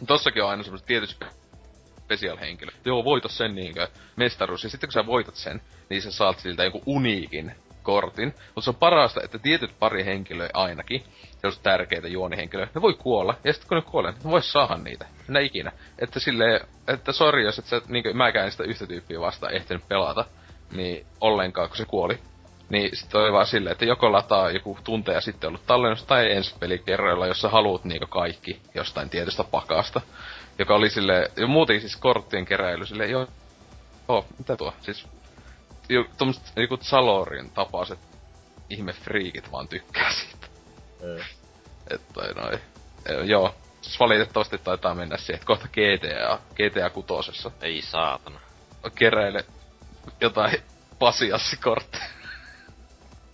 [0.07, 1.17] Tossakin on aina semmoset tietyt
[2.03, 2.71] special henkilö.
[2.85, 4.63] Joo, voita sen niinkö mestaruus.
[4.63, 8.33] Ja sitten kun sä voitat sen, niin sä saat siltä joku uniikin kortin.
[8.45, 11.03] Mutta se on parasta, että tietyt pari henkilöä ainakin,
[11.43, 13.37] jos tärkeitä juonihenkilöitä, ne voi kuolla.
[13.43, 15.05] Ja sitten kun ne kuolee, ne vois saada niitä.
[15.29, 15.71] Enä ikinä.
[15.99, 20.25] Että sille että sori, jos et sä, niinkö, mäkään sitä yhtä tyyppiä vastaan ehtinyt pelata,
[20.71, 22.19] niin ollenkaan, kun se kuoli.
[22.69, 26.55] Niin sitten oli vaan silleen, että joko lataa joku tunteja sitten ollut tallennus tai ensi
[26.59, 30.01] pelikerroilla, jos sä haluut niinku kaikki jostain tietystä pakasta.
[30.59, 33.27] Joka oli sille ja muutenkin siis korttien keräily sille joo,
[34.07, 35.07] oh, mitä tuo, siis
[35.89, 37.99] jo, tommoset joku Salorin tapaiset
[38.69, 40.47] ihme friikit vaan tykkää siitä.
[41.01, 41.23] Mm.
[41.89, 42.59] Että noin.
[43.27, 47.51] Joo, siis valitettavasti taitaa mennä siihen, että kohta GTA, GTA kutosessa.
[47.61, 48.39] Ei saatana.
[48.95, 49.45] Keräile
[50.21, 50.63] jotain
[50.99, 52.22] pasiassikortteja.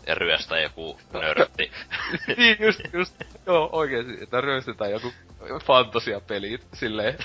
[0.09, 1.71] Ja ryöstä joku nörtti.
[2.37, 3.15] niin, just, just.
[3.45, 5.13] Joo, oikeesti, että ryöstetään joku
[5.63, 7.17] fantasiapelit silleen.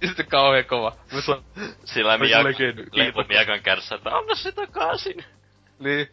[0.00, 0.92] ja sitten kauhean kova.
[1.20, 1.42] Sillä
[1.84, 5.24] Sillä miak- miakan kärssä, että anna se takaisin.
[5.78, 6.08] Niin.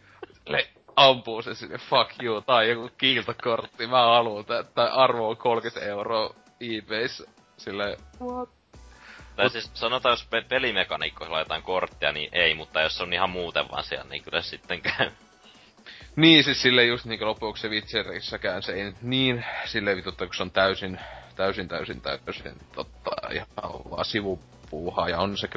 [0.45, 5.89] Le- ampuu se sinne, fuck you, tai joku kiiltokortti, mä haluun, tai arvo on 30
[5.89, 7.23] euroa eBayssä.
[7.57, 8.49] Silleen, what?
[9.35, 13.71] Tai siis sanotaan, jos pe- pelimekaniikko laitetaan korttia, niin ei, mutta jos on ihan muuten
[13.71, 15.11] vaan siellä, niin kyllä sitten käy.
[16.15, 20.43] Niin, siis sille just niinku lopuksi Witcherissäkään se ei nyt niin sille vitutta, kun se
[20.43, 20.99] on täysin,
[21.35, 23.47] täysin, täysin, täysin totta, ihan
[23.89, 25.49] vaan sivupuuhaa, ja on se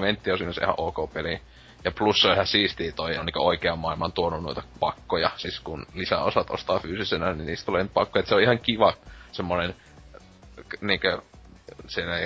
[0.46, 1.40] on se ihan ok peli.
[1.84, 5.60] Ja plus se on ihan siistiä toi on niinku oikean maailman tuonut noita pakkoja, siis
[5.60, 8.94] kun lisäosat ostaa fyysisenä, niin niistä tulee pakkoja, että se on ihan kiva
[9.32, 9.74] semmonen
[10.80, 11.22] niinkö
[11.86, 12.18] siinä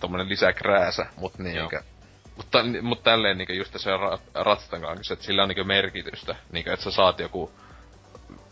[0.00, 1.82] tommonen lisäkrääsä, mut niinkö...
[2.36, 3.90] Mutta, mut tälleen niinkö just se
[4.34, 6.34] ratsatan kanssa, että sillä on niinkö merkitystä.
[6.52, 7.52] Niinkö, että sä saat joku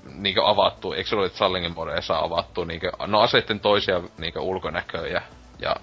[0.05, 4.41] niinkö avattu, eikö se ole, että Sallingin modeja saa avattu niinkö, no aseitten toisia niinkö
[4.41, 5.23] ulkonäköjä
[5.59, 5.77] ja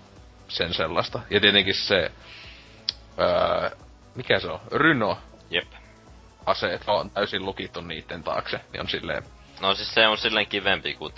[0.47, 1.19] sen sellaista.
[1.29, 2.11] Ja tietenkin se,
[3.19, 3.69] öö,
[4.15, 5.17] mikä se on, Ryno.
[5.49, 5.67] Jep.
[6.45, 9.23] Aseet on täysin lukittu niitten taakse, niin on silleen
[9.61, 11.13] No siis se on silleen kivempi, kuin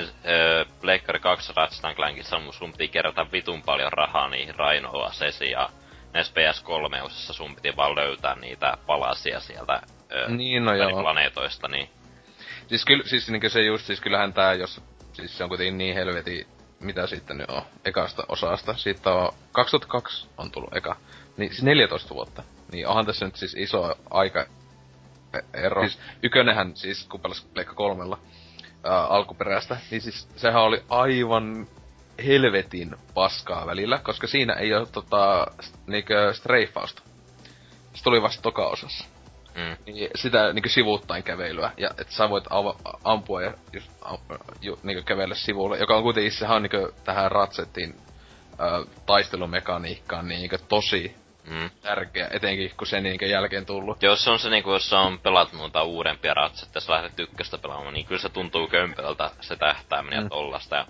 [0.00, 5.70] tossa öö, Pleikkari 2 Ratchet Clankissa sun piti kerätä vitun paljon rahaa niihin Rhino-aseisiin ja
[6.12, 11.00] näissä PS3 osissa sun piti vaan löytää niitä palasia sieltä öö, niin, no joo.
[11.00, 11.90] planeetoista, niin...
[12.68, 14.80] Siis, kyllä, siis niin se just, siis kyllähän tää, jos,
[15.12, 16.46] siis se on kuitenkin niin helveti,
[16.80, 20.96] mitä sitten nyt on, ekasta osasta, siitä on, 2002 on tullut eka,
[21.36, 22.42] niin siis 14 vuotta.
[22.72, 24.46] Niin onhan tässä nyt siis iso aika
[25.54, 25.82] ero.
[25.82, 28.18] Siis ykönenhän siis, kun pelasi Pleikka kolmella
[28.84, 31.66] ää, alkuperäistä, niin siis sehän oli aivan
[32.26, 35.46] helvetin paskaa välillä, koska siinä ei ole tota,
[35.86, 37.02] niinkö streifausta.
[37.94, 39.04] Se tuli vasta toka osassa.
[39.54, 39.76] Mm.
[39.86, 44.18] Niin sitä niinkö sivuuttain kävelyä, ja että sä voit ava- ampua ja just am,
[44.60, 47.96] ju, niinkö kävellä sivulle, joka on kuitenkin, sehän on niinkö tähän Ratsetin
[48.48, 51.70] äh, taistelumekaniikkaan niinkö tosi mm.
[51.82, 54.02] tärkeä, etenkin kun sen niinkö jälkeen tullut.
[54.02, 58.06] Jos on se niinku, jos on pelat muuta uudempia ratset, jos lähdet ykköstä pelaamaan, niin
[58.06, 60.24] kyllä se tuntuu kömpeltä se tähtääminen mm.
[60.24, 60.76] ja tollasta.
[60.76, 60.86] Ja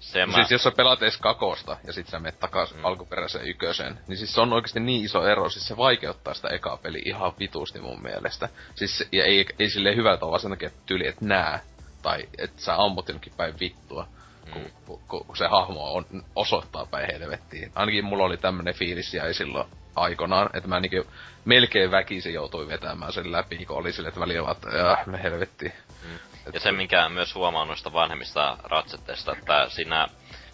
[0.00, 0.32] se no, mä...
[0.32, 2.84] Siis jos sä pelaat edes kakosta ja sit sä menet takas mm.
[2.84, 6.76] alkuperäiseen yköseen, niin siis se on oikeasti niin iso ero, siis se vaikeuttaa sitä ekaa
[6.76, 8.48] peli ihan vitusti mun mielestä.
[8.74, 11.60] Siis ja ei, ei silleen hyvältä ole vaan sen takia tyli, että nää,
[12.02, 14.06] tai että sä ammut jonkin päin vittua
[14.52, 14.70] kun, mm.
[15.06, 16.06] kun, kun, se hahmo on,
[16.36, 17.72] osoittaa päin helvettiin.
[17.74, 21.10] Ainakin mulla oli tämmönen fiilis jäi silloin aikanaan, että mä niinku
[21.44, 25.72] melkein väkisin joutuin vetämään sen läpi, kun oli sille, että välillä että äh, me helvettiin.
[26.02, 26.18] Mm.
[26.54, 30.08] Ja se, minkä myös huomaa noista vanhemmista ratsetteista, että siinä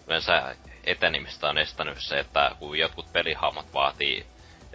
[0.06, 4.26] yleensä etenimistä on estänyt se, että kun jotkut pelihahmot vaatii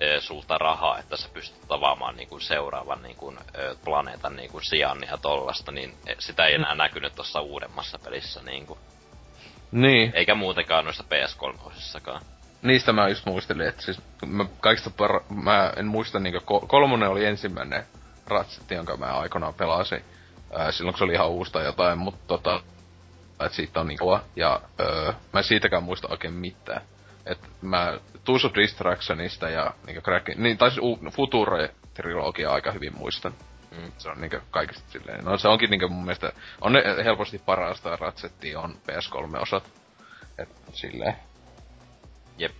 [0.02, 4.52] ö, sulta rahaa, että sä pystyt avaamaan niin kuin seuraavan niin kuin, ö, planeetan niin
[4.52, 8.80] kuin sijan ja tollasta, niin e, sitä ei enää näkynyt tuossa uudemmassa pelissä niin kuin.
[9.72, 10.12] Niin.
[10.16, 12.22] Eikä muutenkaan noissa PS3-osissakaan.
[12.62, 15.20] Niistä mä just muistelin, että siis mä kaikista par...
[15.30, 17.84] mä en muista niinkö, kolmonen oli ensimmäinen
[18.28, 20.04] Ratchet, jonka mä aikanaan pelasin.
[20.58, 22.62] Ää, silloin kun se oli ihan uusi tai jotain, mutta tota,
[23.46, 24.24] että siitä on niin kova.
[24.36, 26.82] Ja öö, mä en siitäkään muista oikein mitään.
[27.26, 33.34] Et mä Tools of Distractionista ja niinku Crackin, niin tai siis Futuro-trilogia aika hyvin muistan.
[33.72, 33.92] Mm.
[33.98, 37.96] Se on niinku kaikista silleen, no se onkin niinku mun mielestä, on ne helposti parasta
[37.96, 39.64] Ratchettia on PS3-osat.
[40.38, 41.16] Et silleen.
[42.38, 42.56] Jep.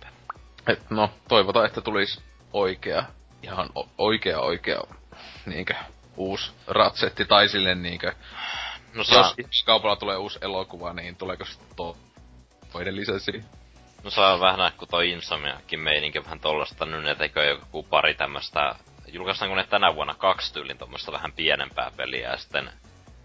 [0.66, 3.04] Et no, toivotaan, että tulisi oikea,
[3.42, 3.68] ihan
[3.98, 4.80] oikea oikea
[5.46, 5.74] niinkö
[6.16, 8.12] uusi Ratchetti tai silleen niinkö
[8.94, 11.44] No saa, jos kaupalla tulee uusi elokuva, niin tuleeko
[11.76, 11.96] to-
[12.72, 13.44] toinen lisenssi?
[14.04, 18.14] no saa vähän nähdä, kun toi Insomniakin meininki vähän tollasta nyt, ne tekee joku pari
[18.14, 18.74] tämmöstä
[19.12, 22.70] Julkaistaanko ne tänä vuonna kaksi tyylin tuommoista vähän pienempää peliä ja sitten...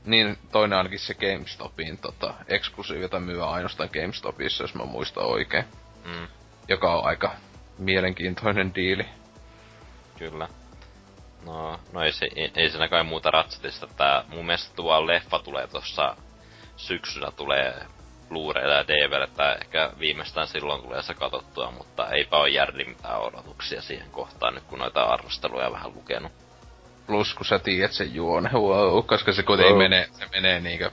[0.05, 5.65] Niin, toinen ainakin se GameStopin tota, eksklusiivita myy ainoastaan GameStopissa, jos mä muistan oikein.
[6.05, 6.27] Mm,
[6.67, 7.31] Joka on aika
[7.77, 9.05] mielenkiintoinen diili.
[10.17, 10.47] kyllä.
[11.45, 13.87] No, no ei, se, ei, ei siinä kai muuta Ratchetista.
[13.87, 16.15] Tää, mun mielestä tuo leffa tulee tossa
[16.77, 17.85] syksyllä tulee
[18.29, 23.21] Blu-raylla ja DVllä, että ehkä viimeistään silloin tulee se katsottua, mutta eipä ole järni mitään
[23.21, 26.31] odotuksia siihen kohtaan nyt, kun noita arvosteluja vähän lukenut.
[27.07, 29.83] Plus kun sä tiedät sen juone, wow, koska se kuitenkin Wow.
[29.83, 30.91] menee, se menee niinkö...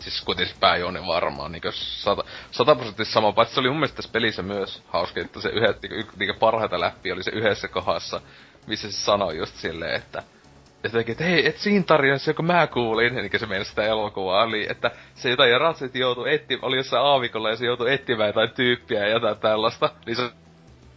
[0.00, 4.12] Siis kuitenkin se pääjuone varmaan niinkö sata, sataprosenttisesti sama, paitsi se oli mun mielestä tässä
[4.12, 8.20] pelissä myös hauska, että se yhdet, niinkö, niinkö parhaita läpi oli se yhdessä kohdassa,
[8.66, 10.22] missä se sanoi just silleen, että
[10.84, 14.66] jotenkin, että hei, et siinä tarinassa, joka mä kuulin, eli se meinasi sitä elokuvaa, oli,
[14.70, 18.50] että se jotain ja Ratchet joutui etsimään, oli jossain aavikolla ja se joutui etsimään jotain
[18.50, 20.30] tyyppiä ja jotain tällaista, niin se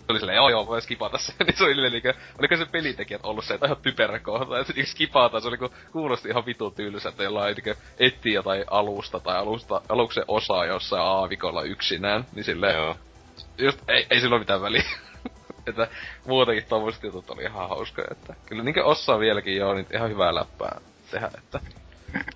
[0.09, 1.35] oli silleen, joo joo, voi skipata sen.
[1.45, 4.91] niin se oli niinkö, oliko se pelitekijät ollut se, että ihan typerä kohta, että niinkö
[4.91, 9.37] skipata, se oli kun kuulosti ihan vitun tylsä, että jollain niinkö etsii jotain alusta tai
[9.37, 12.95] alusta, aluksen osaa jossain aavikolla yksinään, niin silleen, Joo.
[13.57, 14.83] just, ei, ei sillä ole mitään väliä.
[15.67, 15.87] että
[16.25, 20.35] muutenkin tommoset jutut oli ihan hauskoja, että kyllä niinkö osaa vieläkin joo, niin ihan hyvää
[20.35, 21.59] läppää tehdä, että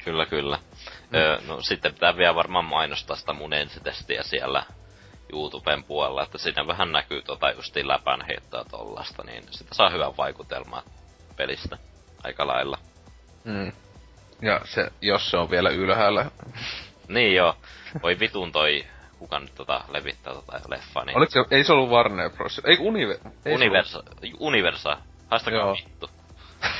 [0.03, 0.57] Kyllä, kyllä.
[0.57, 1.15] Mm.
[1.19, 4.63] Öö, no sitten pitää vielä varmaan mainostaa sitä mun ensitestiä siellä
[5.33, 10.17] YouTuben puolella, että siinä vähän näkyy tota justiin läpän heittoa tollasta, niin sitä saa hyvän
[10.17, 10.83] vaikutelman
[11.35, 11.77] pelistä
[12.23, 12.77] aika lailla.
[13.43, 13.71] mm.
[14.41, 16.31] Ja se, jos se on vielä ylhäällä.
[17.07, 17.55] Niin joo,
[18.03, 18.85] voi vitun toi,
[19.21, 22.61] kuka nyt tota levittää tota leffaa, niin Oliko se, ei se ollut Warner Bros.
[22.63, 24.03] Ei, Unive, ei se Universa,
[24.39, 24.97] Universa,
[25.29, 26.09] haistakaa vittu.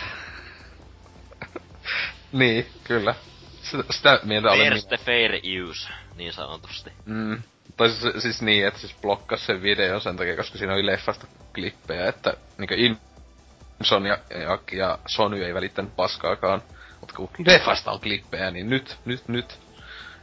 [2.31, 3.15] Niin, kyllä.
[3.61, 5.31] Sitä, sitä mieltä olen First the fair
[5.69, 6.91] use, niin sanotusti.
[7.05, 7.41] Mm.
[7.77, 11.27] Tai siis, siis niin, että siis blokkas sen videon sen takia, koska siinä oli leffasta
[11.55, 16.61] klippejä, että niinkö Imson ja, ja, ja Sony ei välittänyt paskaakaan.
[16.99, 19.59] Mutta kun leffasta on klippejä, niin nyt, nyt, nyt.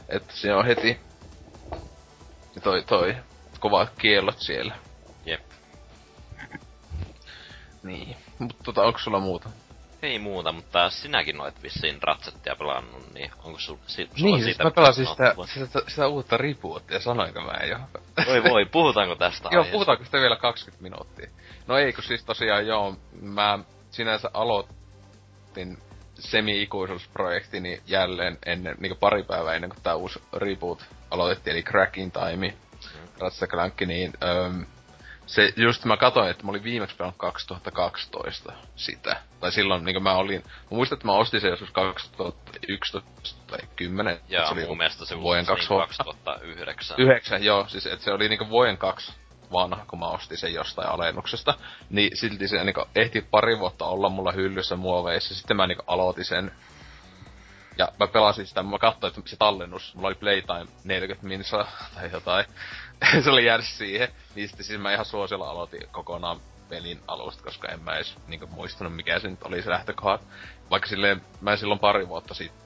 [0.09, 0.99] Että siinä on heti
[2.63, 3.15] toi, toi
[3.59, 4.75] kovat kiellot siellä.
[5.25, 5.41] Jep.
[7.83, 8.15] Niin.
[8.39, 9.49] Mutta tota, onko sulla muuta?
[10.01, 14.45] Ei muuta, mutta sinäkin olet vissiin Ratchettia pelannut, niin onko sul, si, sulla Niin, siis
[14.45, 15.47] siitä mä mitään pelasin sitä, sanottavaa?
[15.47, 17.79] sitä, sitä, uutta rebootia, sanoinko mä jo?
[18.27, 21.29] Voi voi, puhutaanko tästä Joo, puhutaanko sitä vielä 20 minuuttia?
[21.67, 23.59] No ei, kun siis tosiaan joo, mä
[23.91, 25.77] sinänsä aloitin
[26.19, 32.53] semi-ikuisuusprojektini jälleen ennen, niin pari päivää ennen kuin tää uusi reboot aloitettiin, eli Cracking Time,
[33.19, 34.65] Ratchet Clank, niin öm,
[35.25, 39.21] se just mä katsoin, että mä olin viimeksi pelannut 2012 sitä.
[39.39, 43.09] Tai silloin niin mä olin, mä muistan, että mä ostin sen joskus 2011
[43.47, 44.19] tai 10.
[44.29, 46.03] Ja se oli mun mielestä se vuoden kaksi niin vuotta.
[46.03, 46.99] 2009.
[46.99, 47.67] Yhdeksän, joo.
[47.67, 49.13] Siis et se oli niinku vuoden kaksi
[49.53, 51.53] vanha, kun mä ostin sen jostain alennuksesta.
[51.89, 55.35] Niin silti se niinku ehti pari vuotta olla mulla hyllyssä muoveissa.
[55.35, 56.51] Sitten mä niinku aloitin sen.
[57.79, 61.65] Ja mä pelasin sitä, mä katsoin, että se tallennus, mulla oli Playtime 40 minsa
[61.95, 62.45] tai jotain.
[63.23, 64.09] se oli jäänyt siihen.
[64.35, 66.39] Niin sitten siis mä ihan suosilla aloitin kokonaan
[66.69, 70.25] pelin alusta, koska en mä edes niinku muistanut mikä se nyt oli se lähtökohta.
[70.69, 72.59] Vaikka silleen, mä silloin pari vuotta sitten.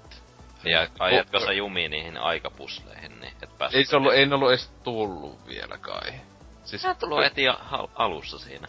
[0.64, 3.78] Ja ajatko sä jumiin niihin aikapusleihin, niin et päässyt...
[3.78, 6.14] Ei se ollut, ei ne ollut edes tullut vielä kai.
[6.64, 7.44] Siis, Sä tullut heti
[7.96, 8.68] alussa siinä.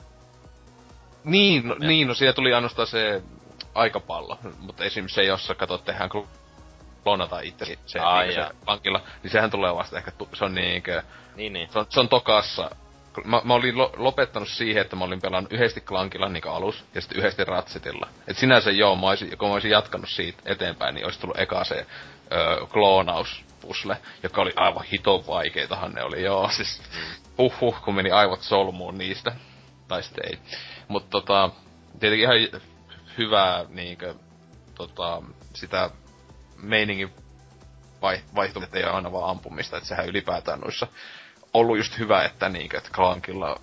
[1.25, 3.23] Niin, no, niin, no siellä tuli ainoastaan se
[3.75, 6.27] aikapallo, mutta esimerkiksi se, jossa katsot, tehdään klo-
[7.03, 11.03] klonata itse se, Ai se pankilla, niin sehän tulee vasta ehkä, se on niinkö,
[11.37, 11.69] Niin, niin.
[11.73, 12.71] se on, se on tokassa.
[13.25, 17.01] Mä, mä olin lo- lopettanut siihen, että mä olin pelannut yhdesti Klankilla niin alus, ja
[17.01, 18.09] sitten yhdesti Ratsetilla.
[18.29, 21.65] Et sinänsä joo, mä olisin, kun mä olisin jatkanut siitä eteenpäin, niin olisi tullut eka
[21.65, 21.87] se
[22.33, 26.83] öö, kloonauspusle, joka oli aivan hiton vaikeitahan ne oli, joo, siis
[27.39, 29.33] huh huh, kun meni aivot solmuun niistä.
[29.89, 30.39] tai sitten ei.
[30.89, 31.51] Mutta tota,
[32.01, 32.61] tietenkin ihan
[33.19, 34.15] hyvää niinkö,
[34.75, 35.23] tota,
[35.55, 35.91] sitä
[36.63, 37.13] meiningin
[38.03, 40.87] vai, vaihtumista ei aina vaan ampumista, että sehän ylipäätään noissa
[41.55, 43.61] ollut just hyvä, että niinkö, että Clankilla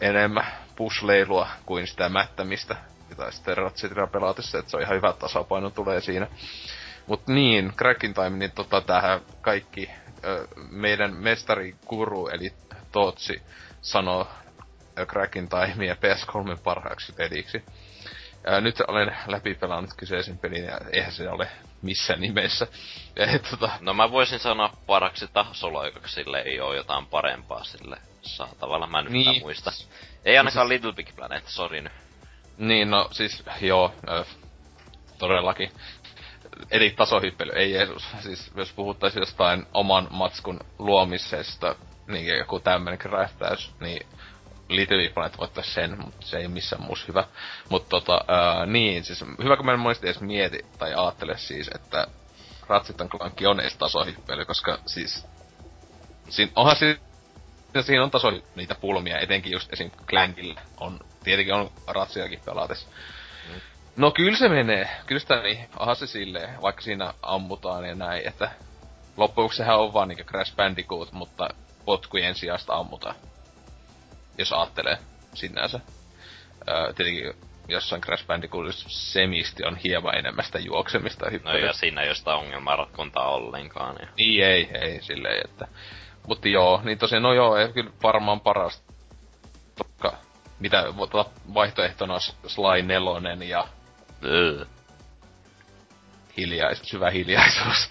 [0.00, 2.76] enemmän pushleilua kuin sitä mättämistä,
[3.16, 6.26] tai sitten Ratchetilla pelatessa, että se on ihan hyvä tasapaino tulee siinä.
[7.06, 9.90] Mut niin, Cracking Time, niin tota tähän kaikki
[10.24, 12.52] ö, meidän mestari Kuru, eli
[12.92, 13.42] Tootsi,
[13.80, 14.28] sanoo
[15.06, 17.62] Cracking Timea PS3 parhaaksi peliksi.
[18.46, 21.48] Ää, nyt olen läpipelannut kyseisen pelin ja eihän se ole
[21.82, 22.66] missään nimessä.
[23.16, 23.70] Ja, tota...
[23.80, 29.06] No mä voisin sanoa paraksi tasoloikaksi, sille ei ole jotain parempaa sille saatavalla, mä en
[29.12, 29.42] niin.
[29.42, 29.70] muista.
[30.24, 30.68] Ei ainakaan siis...
[30.68, 31.92] Little Big Planet, sori nyt.
[32.58, 34.26] Niin, no siis joo, äh,
[35.18, 35.70] todellakin.
[36.70, 38.06] Eli tasohyppely, ei Jeesus.
[38.20, 41.76] Siis jos puhuttaisiin jostain oman matskun luomisesta,
[42.06, 44.06] niin joku tämmönen krähtäys, niin
[44.76, 47.24] Little Planet voittaisi sen, mutta se ei missään muussa hyvä.
[47.68, 51.70] Mutta tota, ää, niin, siis hyvä kun mä en monesti edes mieti tai ajattele siis,
[51.74, 52.06] että
[52.68, 55.26] Ratchet Clank on edes tasohyppely, koska siis...
[56.28, 56.98] Siin, onhan siis
[57.80, 59.90] siinä on taso niitä pulmia, etenkin just esim.
[60.06, 62.88] Clankilla on, tietenkin on ratsiakin pelates.
[63.96, 68.28] No kyllä se menee, kyllä sitä niin, aha se silleen, vaikka siinä ammutaan ja näin,
[68.28, 68.50] että
[69.16, 71.48] loppujen on vaan niinku Crash Bandicoot, mutta
[71.84, 73.14] potkujen sijasta ammutaan
[74.38, 74.98] jos ajattelee
[75.34, 75.80] sinänsä.
[76.68, 77.34] Öö, tietenkin
[77.68, 82.34] jossain Crash Bandicootissa semisti on hieman enemmän sitä juoksemista No ja siinä ei ole sitä
[82.34, 83.96] ongelmaa ratkontaa ollenkaan.
[84.00, 84.08] Ja...
[84.16, 85.68] Niin ei, ei silleen, että...
[86.26, 88.84] Mutta joo, niin tosiaan, no joo, ei kyllä varmaan paras.
[89.78, 90.12] Tokka,
[90.58, 90.84] mitä
[91.54, 93.68] vaihtoehtona Sly nelonen ja...
[94.24, 94.64] Öö.
[96.36, 97.90] Hiljais, syvä hiljaisuus.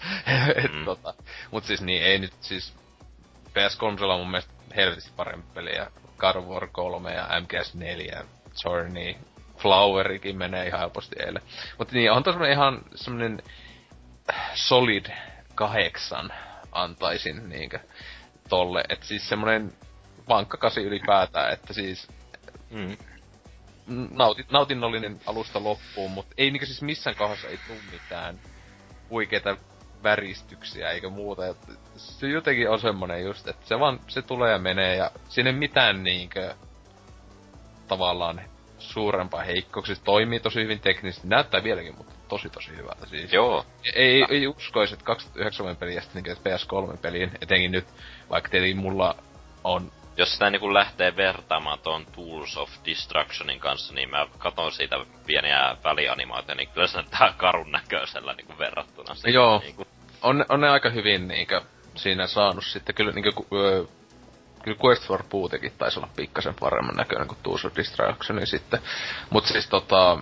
[0.72, 0.84] Mm.
[0.84, 1.14] tota,
[1.50, 2.74] mut siis niin, ei nyt siis...
[3.48, 8.24] PS3 on mun mielestä helvetisti parempi peli ja God of War 3 ja MGS4,
[8.64, 9.14] Journey,
[9.58, 11.42] Flowerikin menee ihan helposti eilen.
[11.78, 13.42] Mutta niin, on tosiaan ihan semmonen
[14.54, 15.06] solid
[15.54, 16.32] kahdeksan
[16.72, 17.78] antaisin niinkö
[18.48, 18.84] tolle.
[18.88, 19.72] Et siis semmonen
[20.28, 22.08] vankka kasi ylipäätään, että siis
[22.70, 22.96] mm,
[24.10, 28.38] nautit, nautinnollinen alusta loppuun, mutta ei niinkö siis missään kohdassa ei tuu mitään
[29.10, 29.56] huikeita
[30.04, 31.42] väristyksiä eikä muuta.
[31.96, 36.02] se jotenkin on semmonen just, että se vaan, se tulee ja menee ja sinne mitään
[36.02, 36.54] niinkö
[37.88, 38.40] tavallaan
[38.78, 41.28] suurempaa heikkouksista toimii tosi hyvin teknisesti.
[41.28, 43.32] Näyttää vieläkin, mutta tosi tosi hyvältä siis.
[43.32, 43.66] Joo.
[43.94, 47.86] Ei, ei, ei uskoisi, että 2009 peliä sitten niin PS3-peliin, etenkin nyt,
[48.30, 49.16] vaikka tietenkin mulla
[49.64, 54.96] on jos sitä niinku lähtee vertaamaan tuon Tools of Destructionin kanssa, niin mä katon siitä
[55.26, 59.34] pieniä välianimaatioita, niin kyllä se näyttää karun näköisellä niinku verrattuna siihen.
[59.34, 59.58] Joo.
[59.58, 59.86] Niinku.
[60.24, 61.54] On, on ne aika hyvin niinku
[61.94, 63.12] siinä saanut sitten kyllä
[63.52, 63.84] öö,
[64.62, 68.80] kyllä Quest for Bootekin taisi olla pikkasen paremman näköinen kuin Tools of Destruction sitten.
[69.30, 70.18] Mut siis tota,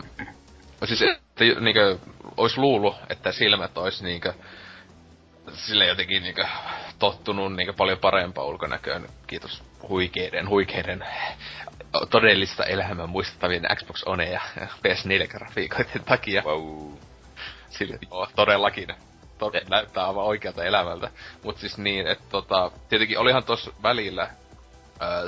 [0.85, 1.99] siis että niinkö,
[2.37, 4.33] ois luullut, että silmät ois niinkö,
[5.53, 6.47] sille jotenkin niinkö
[6.99, 11.05] tottunut niinkö paljon parempaa ulkonäköön, kiitos huikeiden, huikeiden
[12.11, 16.43] todellista elämää muistuttavien Xbox One ja PS4-grafiikoiden takia.
[16.43, 16.93] Wow.
[17.69, 18.89] Sille, joo, todellakin.
[19.43, 21.11] To- näyttää aivan oikealta elämältä.
[21.43, 24.31] Mut siis niin, että tota, tietenkin olihan tossa välillä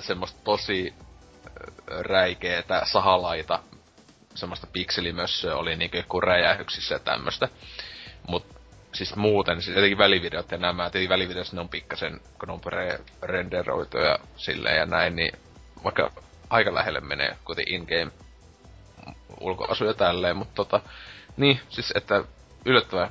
[0.00, 0.94] semmoista tosi
[1.86, 3.58] räikeetä sahalaita,
[4.34, 7.48] semmoista pikselimössöä oli niinku joku räjähyksissä ja tämmöstä.
[8.28, 8.46] Mut
[8.92, 12.60] siis muuten, siis jotenkin välivideot ja nämä, tietenkin välivideossa ne on pikkasen, kun ne on
[13.22, 15.32] renderoitu ja silleen ja näin, niin
[15.84, 16.10] vaikka
[16.50, 18.10] aika lähelle menee kuitenkin in-game
[19.40, 20.80] ulkoasuja tälleen, mutta tota,
[21.36, 22.24] niin, siis että
[22.64, 23.10] yllättävän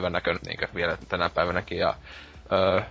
[0.00, 1.94] hyvän näköinen niin vielä tänä päivänäkin ja
[2.52, 2.82] öö,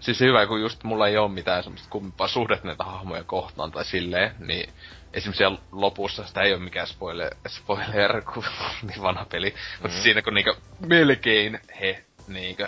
[0.00, 3.84] siis hyvä, kun just mulla ei ole mitään semmoista kummempaa suhdetta näitä hahmoja kohtaan tai
[3.84, 4.72] silleen, niin
[5.12, 8.44] esimerkiksi siellä lopussa sitä ei ole mikään spoiler, spoiler kun
[8.88, 9.82] niin vanha peli, mm-hmm.
[9.82, 12.62] mutta siinä kun niinku melkein he niinku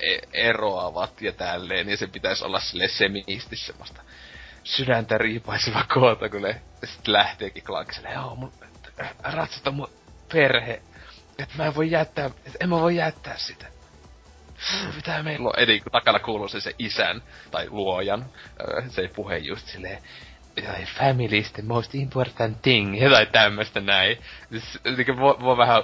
[0.00, 4.02] e- eroavat ja tälleen, niin se pitäisi olla sille semiisti semmoista
[4.64, 8.52] sydäntä riipaiseva koota, kun ne sit lähteekin klankiselle, joo, mun
[9.22, 9.90] ratsasta mun
[10.32, 10.82] perhe,
[11.38, 13.66] että mä en voi jättää, että en mä voi jättää sitä.
[14.96, 15.54] Mitä meillä on?
[15.56, 18.26] Eli takana kuuluu se, se isän tai luojan,
[18.88, 19.98] se puhe just silleen,
[20.98, 24.18] family is the most important thing, jotain tämmöstä näin.
[24.50, 25.82] Siis, niin voi, voi vähän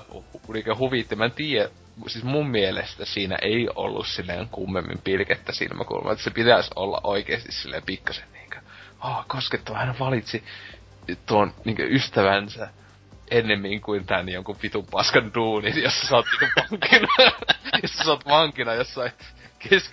[0.55, 1.69] niin huvitti, mä en tiedä,
[2.07, 7.53] siis mun mielestä siinä ei ollut silleen kummemmin pilkettä silmäkulmaa, että se pitäisi olla oikeesti
[7.53, 8.59] silleen pikkasen niinkö,
[9.05, 10.45] oh, koskettava, hän valitsi
[11.27, 12.69] tuon niinkö ystävänsä
[13.31, 17.09] ennemmin kuin tän jonkun vitun paskan duunin, jossa sä oot niinku vankina,
[17.83, 19.13] jossa sä oot vankina jossain
[19.59, 19.93] kesk...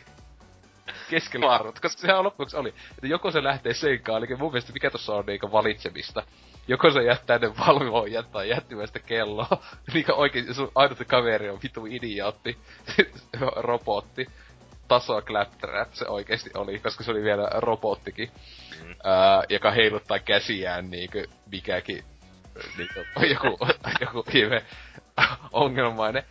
[1.09, 4.89] keskellä varrut, koska sehän lopuksi oli, että joko se lähtee seikkaan, eli mun mielestä mikä
[4.89, 6.23] tuossa on niinku valitsemista.
[6.67, 9.47] Joko se jättää ne valvoijat tai jättimästä kelloa.
[9.93, 12.57] Niinku oikein, sun ainut kaveri on vitu idiootti,
[13.67, 14.27] robotti.
[14.88, 18.31] Tasoa claptrap se oikeesti oli, koska se oli vielä robottikin.
[18.83, 18.95] Mm.
[19.03, 22.03] Ää, joka heiluttaa käsiään niinku mikäkin
[22.78, 22.99] niinku,
[23.30, 23.66] joku,
[24.01, 24.66] joku ihme
[25.51, 26.24] ongelmainen.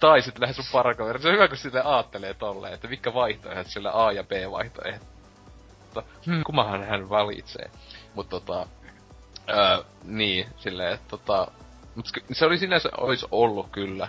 [0.00, 1.22] Tai sitten lähde sun parakaveri.
[1.22, 5.02] Se on hyvä, kun sitä aattelee tolleen, että mikä vaihtoehdot sillä A ja B vaihtoehdot.
[6.26, 7.70] Hmm, kumahan hän valitsee.
[8.14, 8.66] Mut tota,
[9.50, 11.48] öö, niin, silleen, että tota,
[11.94, 14.08] mut se oli sinänsä, olisi ollut kyllä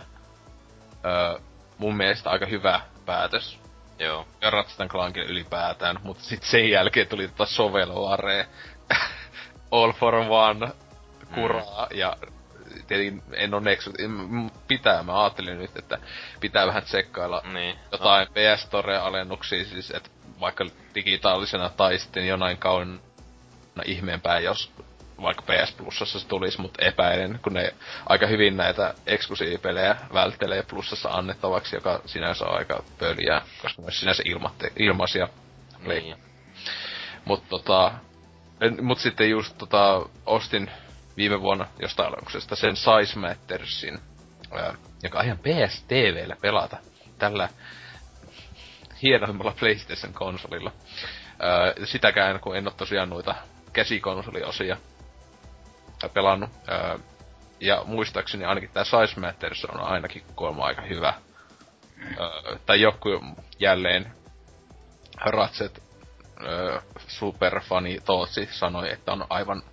[1.06, 1.40] öö,
[1.78, 3.60] mun mielestä aika hyvä päätös.
[4.00, 4.28] Joo.
[4.42, 8.48] Ja Ratchet Clankin ylipäätään, mutta sitten sen jälkeen tuli tota soveluare,
[9.72, 10.72] All for One,
[11.36, 11.98] kuraa mm.
[11.98, 12.18] ja
[12.88, 13.94] tietenkin en ole Nexus,
[14.68, 15.98] pitää, mä ajattelin nyt, että
[16.40, 17.76] pitää vähän tsekkailla niin.
[17.92, 18.34] jotain no.
[18.34, 20.10] PS Store-alennuksia, siis että
[20.40, 20.66] vaikka
[20.96, 23.00] digitaalisena tai sitten jonain kauna
[23.86, 24.72] ihmeempää, jos
[25.22, 27.74] vaikka PS Plusassa se tulisi, mutta epäilen, kun ne
[28.06, 34.24] aika hyvin näitä eksklusiivipelejä välttelee Plusassa annettavaksi, joka sinänsä on aika pöliää, koska ne sinänsä
[34.26, 35.28] ilmatte, ilmaisia.
[35.80, 36.16] Niin.
[37.26, 37.92] Mutta tota,
[38.82, 40.72] mut sitten just tota, ostin
[41.18, 44.00] viime vuonna jostain alennuksesta sen Size Mattersin,
[44.52, 46.78] ää, joka on ihan PSTVllä pelata
[47.20, 47.50] tällä
[49.02, 50.72] hienoimmalla PlayStation-konsolilla.
[51.40, 53.36] Ää, sitäkään, kun en ole tosiaan noita
[53.74, 54.78] käsikonsoliosia
[56.14, 56.50] pelannut.
[56.68, 57.00] Ää,
[57.60, 61.08] ja muistaakseni ainakin tämä Size Matters on ainakin kolma aika hyvä.
[61.08, 63.10] Ää, tai joku
[63.60, 64.12] jälleen
[65.26, 65.91] Ratchet
[67.08, 69.64] superfani Tootsi sanoi, että on aivan,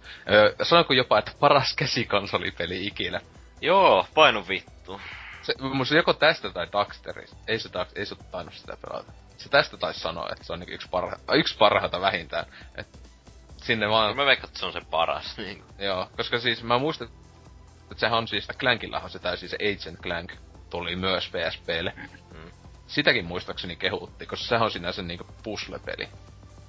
[0.63, 3.21] sanoiko jopa, että paras käsikonsolipeli ikinä.
[3.61, 5.01] Joo, painu vittu.
[5.43, 7.37] Se, musta joko tästä tai Daxterista.
[7.47, 9.13] Ei se, ei se tainnut sitä pelata.
[9.37, 12.47] Se tästä taisi sanoa, että se on niinku yksi, parha, yksi parhaita vähintään.
[12.75, 12.89] Et
[13.57, 14.17] sinne vaan...
[14.17, 15.37] Mä veikkaan, että se on se paras.
[15.37, 15.65] Niin.
[15.79, 17.09] Joo, koska siis mä muistan,
[17.83, 20.33] että sehän on siis, Clankillähän se täysin se Agent Clank
[20.71, 21.93] tuli myös PSPlle.
[22.33, 22.51] Mm.
[22.87, 26.09] Sitäkin muistaakseni kehutti, koska sehän on sinänsä niinku puzzle-peli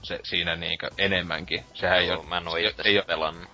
[0.01, 1.63] se siinä niinkö enemmänkin.
[1.73, 3.49] Sehän Joo, ei mä en oo ei, ei pelannut.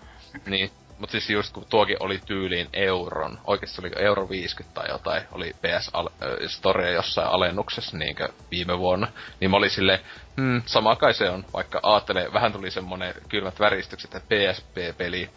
[0.46, 5.24] Niin, Mut siis just kun tuokin oli tyyliin euron, oikeesti oli euro 50 tai jotain,
[5.32, 6.10] oli PS al-
[6.48, 9.08] Storia jossain alennuksessa niinkö viime vuonna,
[9.40, 10.00] niin mä olin silleen,
[10.38, 15.30] hmm, sama kai se on, vaikka aattelee, vähän tuli semmonen kylmät väristykset, että PSP-peli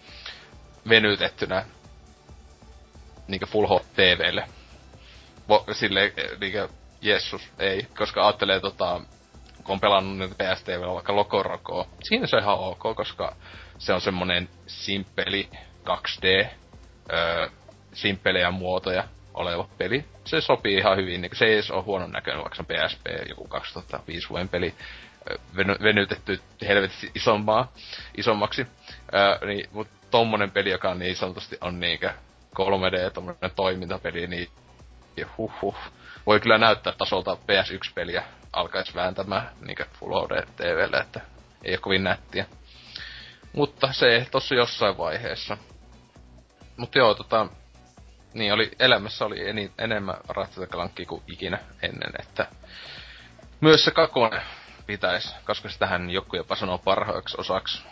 [0.88, 1.64] venytettynä
[3.28, 4.48] niinkö Full HD TVlle.
[5.48, 6.68] Vo, silleen niinkö,
[7.00, 9.00] jessus, ei, koska aattelee tota,
[9.68, 13.36] kun on pelannut nyt PSTV vaikka Lokoroko, siinä se on ihan ok, koska
[13.78, 15.48] se on semmonen simppeli
[15.84, 16.46] 2D,
[17.12, 17.48] öö,
[17.92, 19.04] simppelejä muotoja
[19.34, 20.04] oleva peli.
[20.24, 23.06] Se sopii ihan hyvin, niin se ei edes ole huonon näköinen, vaikka se on PSP,
[23.28, 24.74] joku 2005 vuoden peli,
[25.56, 27.72] veny, venytetty helvetisti isommaa,
[28.16, 28.66] isommaksi.
[29.14, 32.10] Öö, niin, mutta tommonen peli, joka on niin sanotusti on niinkö
[32.58, 34.48] 3D, tommonen toimintapeli, niin
[35.38, 35.76] huh huh.
[36.26, 41.20] Voi kyllä näyttää tasolta PS1-peliä alkaisi vääntämään niinkö Full HD TVlle, että
[41.64, 42.46] ei ole kovin nättiä.
[43.52, 45.58] Mutta se tossa jossain vaiheessa.
[46.76, 47.46] Mutta joo, tota,
[48.34, 50.70] niin oli, elämässä oli eni, enemmän Ratchet
[51.08, 52.46] kuin ikinä ennen, että
[53.60, 54.42] myös se kakone
[54.86, 57.82] pitäisi, koska sitähän joku jopa sanoo parhaaksi osaksi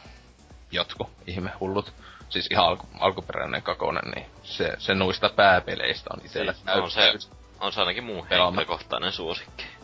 [0.70, 1.92] jotku ihme hullut.
[2.28, 7.12] Siis ihan alku, alkuperäinen kakonen, niin se, se noista pääpeleistä on itsellä siis on se,
[7.60, 9.75] on se ainakin muu henkilökohtainen suosikki.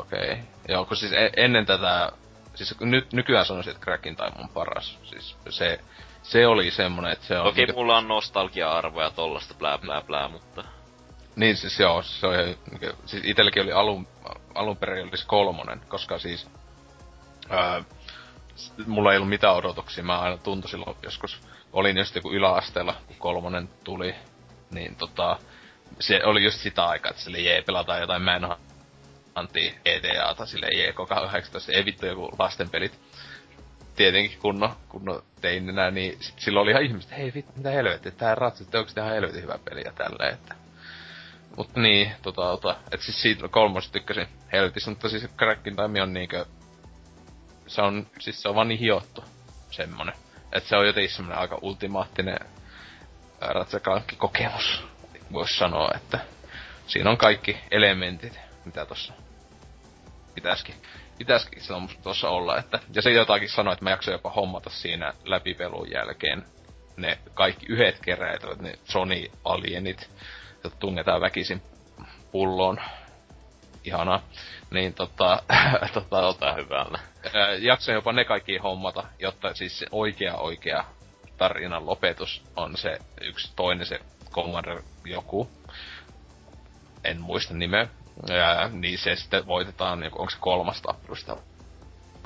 [0.00, 0.32] Okei.
[0.32, 0.36] Okay.
[0.68, 2.12] Joo, kun siis e- ennen tätä,
[2.54, 4.98] siis ny- nykyään sanoisin, että Crackin Time on paras.
[5.02, 5.80] Siis se,
[6.22, 7.44] se oli semmonen, että se on...
[7.44, 7.80] Toki niinku...
[7.80, 10.64] mulla on nostalgia-arvoja tollasta blää blää blää, mutta...
[11.36, 12.34] Niin siis joo, se on
[13.06, 14.08] siis itelläkin oli alun,
[14.54, 16.48] alun perin olisi kolmonen, koska siis...
[17.50, 17.84] Ää,
[18.86, 21.40] mulla ei ollut mitään odotuksia, mä aina tuntuin silloin joskus,
[21.72, 24.14] olin just joku yläasteella, kun kolmonen tuli,
[24.70, 25.38] niin tota,
[26.00, 28.69] se oli just sitä aikaa, että sille jee, pelataan jotain Manhunt
[29.34, 33.00] anti EDAta sille JK18, ei vittu joku lastenpelit.
[33.96, 38.74] Tietenkin kunno, kunno teininä, niin silloin oli ihan ihmiset, hei vittu, mitä helvettiä, tää ratsit,
[38.74, 40.54] onko ihan helvetin hyvä peli ja tälleen, että...
[41.56, 46.12] Mut niin, tota, tota, et siis siitä kolmosta tykkäsin helvetissä, mutta siis Crackin Time on
[46.12, 46.46] niinkö...
[47.66, 49.24] Se on, siis se on vaan niin hiottu,
[49.70, 50.14] semmonen.
[50.52, 52.38] Et se on jotenkin semmonen aika ultimaattinen
[53.40, 53.82] Ratchet
[54.18, 54.84] kokemus,
[55.32, 56.20] voisi sanoa, että
[56.86, 59.12] siinä on kaikki elementit mitä tossa
[60.34, 60.74] pitäisikin,
[61.18, 62.58] pitäisikin se tuossa olla.
[62.58, 66.44] Että, ja se jotakin sanoi, että mä jaksoin jopa hommata siinä läpipelun jälkeen
[66.96, 70.10] ne kaikki yhdet keräilyt, ne Sony Alienit,
[70.64, 71.62] jotka tunnetaan väkisin
[72.32, 72.80] pulloon.
[73.84, 74.22] ihanaa.
[74.70, 75.42] Niin tota,
[75.94, 76.98] tota, tota hyvällä.
[77.58, 80.84] Jaksoin jopa ne kaikki hommata, jotta siis se oikea oikea
[81.38, 84.00] tarinan lopetus on se yksi toinen se
[84.30, 85.50] Commander joku.
[87.04, 87.88] En muista nimeä.
[88.28, 91.36] Ja, niin se sitten voitetaan, onko se kolmas tappelusta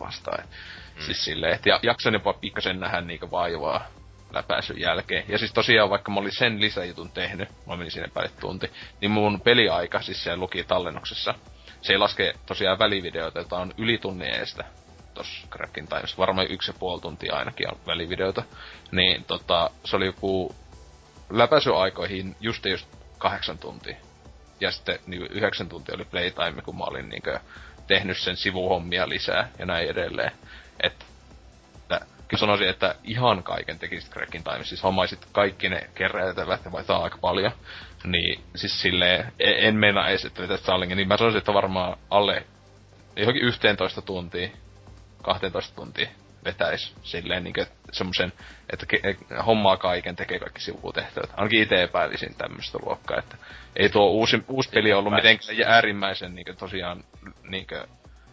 [0.01, 0.45] vastaan.
[0.45, 1.03] Mm.
[1.03, 3.87] Siis silleen, että jaksoin jopa pikkasen nähdä niinku vaivaa
[4.33, 5.25] läpäisyn jälkeen.
[5.29, 8.71] Ja siis tosiaan, vaikka mä olin sen lisäjutun tehnyt, mä menin sinne päälle tunti,
[9.01, 11.35] niin mun peliaika, siis siellä luki tallennuksessa,
[11.83, 14.65] se ei laske tosiaan välivideoita, jota on yli tunnin eestä
[15.15, 16.19] tossa Crackin Times.
[16.19, 18.43] Varmaan yksi ja puoli tuntia ainakin on välivideoita.
[18.91, 20.55] Niin tota, se oli joku
[21.31, 22.87] läpäisyaikoihin just just
[23.19, 23.97] kahdeksan tuntia.
[24.65, 27.41] Ja sitten niin yhdeksän tuntia oli playtime, kun mä olin niinkö
[27.87, 30.33] tehnyt sen sivuhommia lisää ja näin edelleen.
[30.81, 31.05] Että
[32.29, 34.65] kyllä sanoisin, että ihan kaiken tekisit Crackin Time.
[34.65, 37.53] Siis hommaisit kaikki ne keräytävät ja vaihtaa aika paljon.
[38.05, 41.99] Niin siis silleen, e- en meinaa edes, että vetäisi Sallingen, niin mä sanoisin, että varmaan
[42.11, 42.47] alle
[43.17, 44.49] johonkin 11 tuntia,
[45.23, 46.09] 12 tuntia
[46.45, 47.55] vetäis silleen niin
[47.93, 48.33] semmosen,
[48.71, 51.31] että ke- hommaa kaiken, tekee kaikki sivutehtävät.
[51.37, 53.37] Ainakin itse epäilisin tämmöistä luokkaa, että
[53.77, 57.05] ei tuo uusi, uusi peli ollut mitenkään äärimmäisen niin tosiaan
[57.43, 57.81] niin kuin,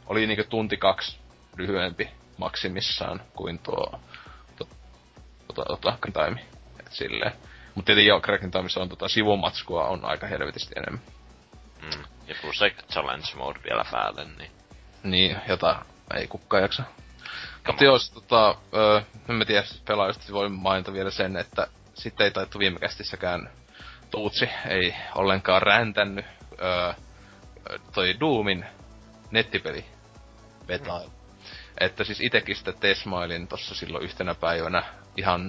[0.05, 1.18] oli niin tunti kaksi
[1.57, 3.99] lyhyempi maksimissaan kuin tuo
[4.57, 6.41] tuota, tuota, Time.
[6.80, 7.32] Et silleen.
[7.76, 11.01] Mut tietenkin joo, Cracking Timeissa on tota sivumatskua on aika helvetisti enemmän.
[11.82, 12.03] Mm.
[12.28, 14.51] Ja plus se challenge mode vielä päälle, niin...
[15.03, 15.86] Niin, jota
[16.16, 16.84] ei kukaan jaksa.
[17.68, 22.32] Mutta jos tota, öö, en mä tiedä, pelaajista voi mainita vielä sen, että sitten ei
[22.32, 23.49] taittu viime kästissäkään
[24.12, 26.26] Tuutsi ei ollenkaan räntänyt
[26.62, 26.93] öö,
[27.93, 28.66] toi Doomin
[29.32, 29.86] nettipeli
[30.68, 30.99] beta.
[30.99, 31.12] Mm.
[31.80, 34.84] Että siis itekin sitä tesmailin tossa silloin yhtenä päivänä
[35.18, 35.41] ihan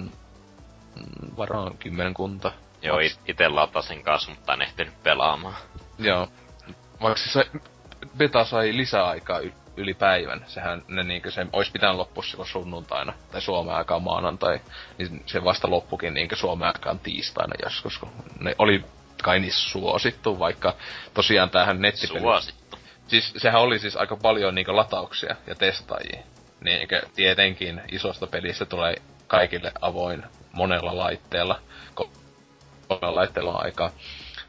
[0.95, 2.51] mm, varaan kymmenkunta.
[2.81, 5.55] Joo, it- ite latasin kanssa, mutta en ehtinyt pelaamaan.
[5.99, 6.27] Joo.
[7.01, 7.45] Vaikka se
[8.17, 10.45] beta sai lisäaikaa y- yli päivän.
[10.47, 14.59] Sehän ne niinkö se olisi pitänyt loppua silloin sunnuntaina tai Suomen aikaan maanantai.
[14.97, 18.09] Niin se vasta loppukin niinkö Suomen aikaan tiistaina joskus, kun
[18.39, 18.85] ne oli
[19.23, 20.75] kai niin suosittu, vaikka
[21.13, 22.19] tosiaan tähän nettipeli...
[22.19, 22.77] Suosittu.
[23.07, 26.23] Siis sehän oli siis aika paljon niinkö latauksia ja testaajia.
[26.61, 28.95] Niin tietenkin isosta pelistä tulee
[29.27, 31.59] kaikille avoin monella laitteella.
[32.89, 33.91] Monella laitteella on aika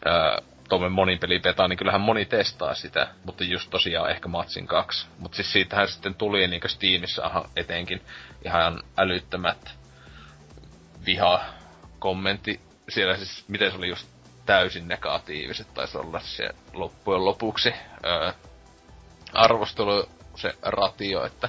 [0.06, 5.06] öö, tuommoinen monipeli beta, niin kyllähän moni testaa sitä, mutta just tosiaan ehkä Matsin kaksi.
[5.18, 8.00] Mutta siis siitähän sitten tuli niin Steamissa etenkin
[8.44, 9.74] ihan älyttömät
[11.06, 11.44] viha
[11.98, 12.60] kommentti.
[12.88, 14.08] Siellä siis, miten se oli just
[14.46, 18.32] täysin negatiiviset, taisi olla se loppujen lopuksi öö,
[19.32, 21.48] arvostelu, se ratio, että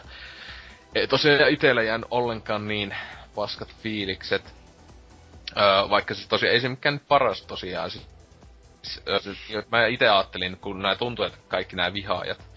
[0.95, 2.95] ei tosiaan itellä jäänyt ollenkaan niin
[3.35, 4.55] paskat fiilikset.
[5.57, 7.91] Öö, vaikka siis tosiaan ei se mikään paras tosiaan.
[7.91, 8.14] Siis,
[9.71, 12.47] mä itse ajattelin, kun nää tuntuu, että kaikki nämä vihaajat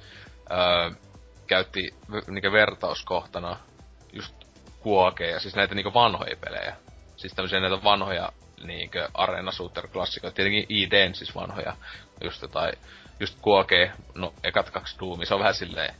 [0.51, 0.91] öö,
[1.47, 1.95] käytti
[2.27, 3.57] niinku vertauskohtana
[4.13, 4.35] just
[4.81, 6.77] kuokeja, siis näitä niinku vanhoja pelejä.
[7.17, 8.33] Siis tämmöisiä näitä vanhoja
[8.65, 11.77] niinkö Arena Shooter klassikoita, tietenkin IDn siis vanhoja,
[12.25, 12.73] just jotain,
[13.21, 15.95] just kuokee, no ekat kaksi Doomia, se on vähän silleen,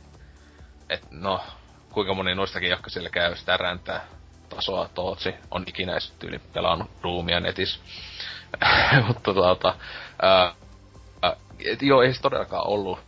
[0.89, 1.43] että no,
[1.89, 4.05] kuinka moni noistakin, jotka siellä käy sitä räntää
[4.49, 7.79] tasoa Tootsi on ikinä tyyli pelannut Doomia netissä.
[9.07, 9.75] Mutta tuota,
[11.65, 12.99] et joo, ei se todellakaan ollut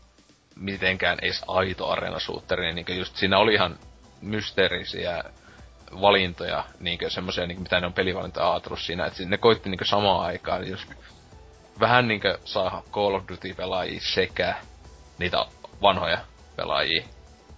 [0.56, 3.80] mitenkään edes aito arena shooteri, niin just siinä oli ihan
[4.22, 5.24] mysteerisiä
[6.02, 10.26] valintoja, niinkö semmoisia, niinkö, mitä ne on pelivalintoja ajatellut siinä, että ne koitti niinkö samaan
[10.26, 10.90] aikaan, just
[11.80, 14.56] vähän niinkö saa Call of Duty pelaajia sekä
[15.20, 15.46] niitä
[15.82, 16.18] vanhoja
[16.56, 17.04] pelaajia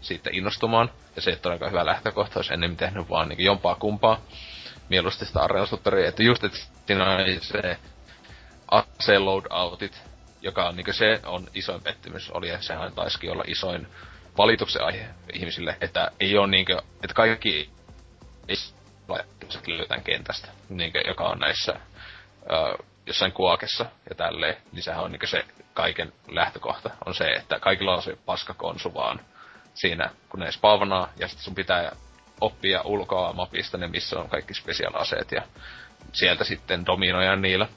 [0.01, 0.89] siitä innostumaan.
[1.15, 4.19] Ja se ei ole hyvä lähtökohta, jos ennen tehnyt vaan niin jompaa kumpaa.
[4.89, 6.09] Mieluusti sitä areenasutteria.
[6.09, 7.77] Että just, että siinä on se
[8.71, 10.01] ase loadoutit,
[10.41, 13.87] joka on niin se on isoin pettymys oli, ja sehän taisikin olla isoin
[14.37, 17.69] valituksen aihe ihmisille, että ei ole niinkö, että kaikki
[18.47, 18.55] ei
[19.67, 25.27] löytään kentästä, niinkö, joka on näissä ö, jossain kuokessa ja tälleen, niin sehän on niinkö
[25.27, 29.19] se kaiken lähtökohta, on se, että kaikilla on se paskakonsu vaan
[29.73, 31.95] siinä, kun ne spavnaa, ja sitten sun pitää
[32.41, 35.41] oppia ulkoa mapista ne, missä on kaikki special-aseet, ja
[36.13, 37.67] sieltä sitten dominoja niillä.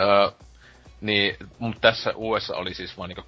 [0.00, 0.30] Öö,
[1.00, 3.24] niin, mutta tässä USA oli siis vaan niinku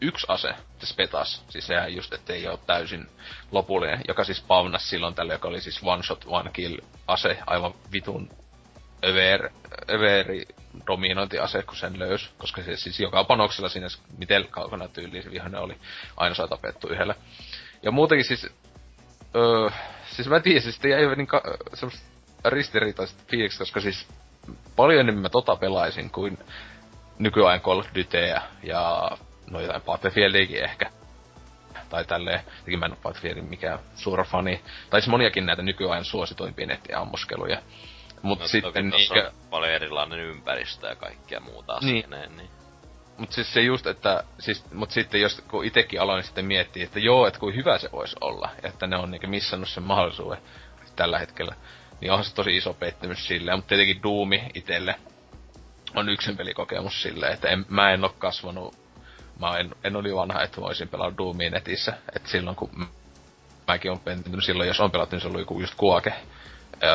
[0.00, 1.44] yksi ase, se petas.
[1.48, 3.08] Siis sehän just, ettei ole täysin
[3.50, 7.74] lopullinen, joka siis spawnas silloin tälle, joka oli siis one shot, one kill ase, aivan
[7.92, 8.30] vitun
[9.04, 9.50] över,
[9.90, 10.44] överi
[10.86, 13.86] dominointiase, kun sen löys, koska se siis joka panoksella siinä,
[14.18, 15.76] miten kaukana tyyliin se vihoinen oli,
[16.16, 17.14] aina saa tapettu yhdellä.
[17.82, 18.46] Ja muutenkin siis,
[19.36, 19.70] öö,
[20.10, 21.42] siis mä tiedän, siis jäi niin ka-
[21.74, 22.06] semmoista
[22.44, 24.08] ristiriitaiset fiilikset, koska siis
[24.76, 26.38] paljon enemmän mä tota pelaisin kuin
[27.18, 29.10] nykyajan Call of Dutyä ja
[29.50, 30.90] no jotain Battlefieldiakin ehkä.
[31.88, 34.62] Tai tälleen, tietenkin mä en ole Battlefieldin mikään suora fani.
[34.90, 37.62] Tai siis moniakin näitä nykyajan suositoimpia nettiammuskeluja.
[38.22, 39.26] Mut No, sitten niinkö...
[39.26, 42.14] on paljon erilainen ympäristö ja kaikkea muuta Niin.
[42.14, 42.50] asiaa, niin.
[43.18, 46.98] Mut siis se just, että, siis, mut sitten jos, kun itekin aloin sitten miettiä, että
[47.00, 50.38] joo, että kuin hyvä se voisi olla, että ne on niinku missannut sen mahdollisuuden
[50.96, 51.54] tällä hetkellä,
[52.02, 54.94] niin onhan se tosi iso pettymys silleen, mutta tietenkin Doomi itelle
[55.94, 58.74] on yksin pelikokemus silleen, että en, mä en oo kasvanut,
[59.40, 62.88] mä en, en ole niin vanha, että voisin pelata Doomia netissä, että silloin kun
[63.66, 66.14] mäkin on pentynyt silloin, jos on pelattu, niin se oli just kuake,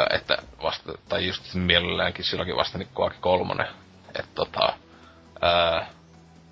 [0.09, 3.67] että vasta, tai just mielelläänkin silloinkin vasta niin kuake kolmonen,
[4.07, 4.73] että tota,
[5.43, 5.81] öö,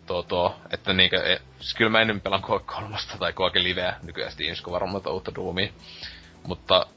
[0.05, 3.95] tuo, tuo, että niinkö, e, siis kyllä mä ennen pelaan Quake 3 tai Quake Liveä
[4.03, 5.69] nykyään Steamissa, kun varmaan uutta Doomia.
[6.43, 6.87] Mutta,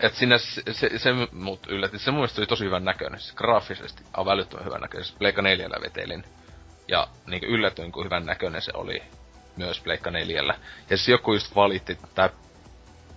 [0.00, 3.34] et sinä se, se, se mut yllätti, se mun mielestä oli tosi hyvän näköinen, siis
[3.34, 6.24] graafisesti on älyttömän hyvän näköinen, siis Pleikka 4 vetelin.
[6.88, 9.02] Ja niinkö yllätyin, kuin hyvän näköinen se oli
[9.56, 10.42] myös Pleikka 4.
[10.90, 12.30] Ja siis joku just valitti tää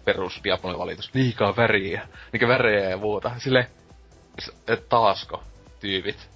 [0.05, 0.41] perus
[0.77, 3.31] valitus, liikaa väriä, niinkö värejä ja muuta.
[3.37, 3.67] Sille,
[4.67, 5.43] et taasko
[5.79, 6.29] tyypit,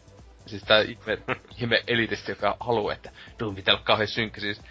[0.46, 1.18] siis tää ihme,
[1.62, 4.42] ihme elitisti, joka haluaa, että Doom pitää olla kauhean synkkä.
[4.42, 4.62] Siis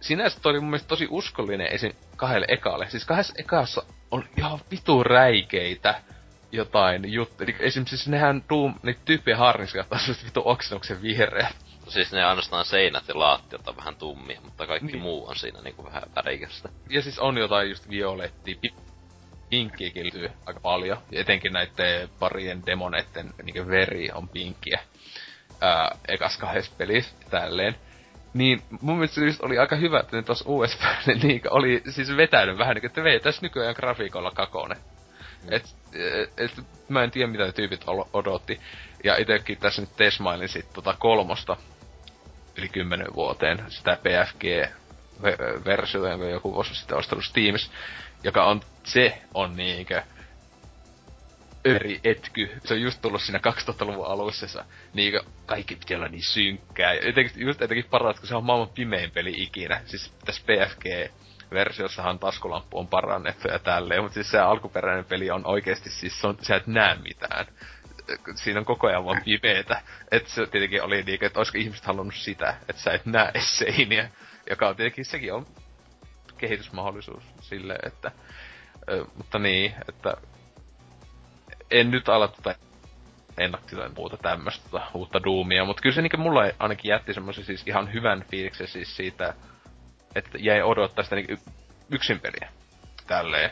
[0.00, 1.92] sinänsä toi oli mun mielestä tosi uskollinen esim.
[2.16, 2.90] kahdelle ekaalle.
[2.90, 6.00] Siis kahdessa ekaassa on ihan vitu räikeitä
[6.52, 7.44] jotain juttuja.
[7.48, 11.50] Eli esimerkiksi siis nehän Doom, niitä tyyppejä harniska, taas just vitu oksennuksen vihreä.
[11.88, 15.02] Siis ne ainoastaan seinät ja laattiot on vähän tummia, mutta kaikki Niin.
[15.02, 16.68] muu on siinä niinku vähän värikästä.
[16.90, 18.74] Ja siis on jotain just violettia, pi-
[19.50, 20.98] pinkkiäkin löytyy aika paljon.
[21.12, 24.80] Ja etenkin näiden parien demoneiden niin veri on pinkkiä.
[25.60, 27.76] Ää, ekas kahdessa pelissä tälleen.
[28.34, 30.80] Niin mun mielestä se oli aika hyvä, että ne tuossa USB
[31.22, 34.76] niin oli siis vetänyt vähän niin kuin, että vei tässä nykyajan grafiikolla kakone.
[35.48, 36.52] Et, et, et,
[36.88, 38.60] mä en tiedä mitä ne tyypit odotti.
[39.04, 41.56] Ja itekin tässä nyt tesmailin sit tota kolmosta
[42.58, 47.72] yli kymmenen vuoteen, sitä PFG-versiota, jonka joku vuosi sitten ostanut Steamissa,
[48.24, 50.02] joka on, se on niinkö
[51.64, 52.50] eri etky.
[52.64, 54.60] Se on just tullut siinä 2000-luvun alussa, se,
[54.94, 56.94] niinkö kaikki piti olla niin synkkää.
[56.94, 59.80] Ja jotenkin, just jotenkin paras, kun se on maailman pimein peli ikinä.
[59.84, 60.84] Siis tässä PFG
[61.50, 66.26] versiossahan taskulamppu on parannettu ja tälleen, mutta siis se alkuperäinen peli on oikeasti siis, se
[66.26, 67.46] on, sä et näe mitään.
[68.34, 69.82] Siinä on koko ajan vaan pimeetä.
[70.10, 74.10] Että se tietenkin oli niin, että olisiko ihmiset halunnut sitä, että sä et näe seiniä.
[74.50, 75.46] Joka on tietenkin, sekin on
[76.38, 78.12] kehitysmahdollisuus sille, että...
[78.90, 80.16] Ö, mutta niin, että...
[81.70, 82.54] En nyt ala tätä
[83.38, 87.66] ennaktisoin muuta tämmöstä tota, uutta Doomia, mutta kyllä se niinku mulla ainakin jätti semmoisen siis
[87.66, 89.34] ihan hyvän fiiliksen siis siitä,
[90.14, 91.36] että jäi odottaa sitä niinku
[91.90, 92.48] yksin peliä.
[93.06, 93.50] Tälleen.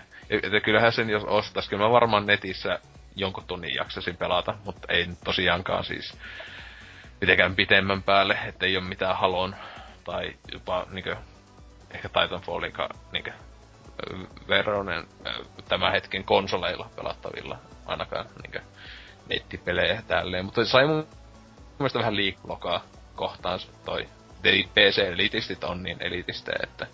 [0.53, 2.79] Ja kyllähän sen jos ostais, kyllä mä varmaan netissä
[3.17, 6.19] jonkun tunnin jaksasin pelata, mutta ei tosiaankaan siis
[7.21, 9.57] mitenkään pitemmän päälle, että ei ole mitään halon
[10.05, 11.17] tai jopa niinkö
[11.91, 13.33] ehkä Titanfallinkaan niinkö
[14.49, 15.07] veronen
[15.69, 18.61] tämän hetken konsoleilla pelattavilla ainakaan niinkö
[19.29, 21.07] nettipelejä ja tälleen, mutta sai mun
[21.79, 22.85] mielestä vähän liiklokaa
[23.15, 24.09] kohtaan toi
[24.75, 26.87] PC-elitistit on niin elitistä, että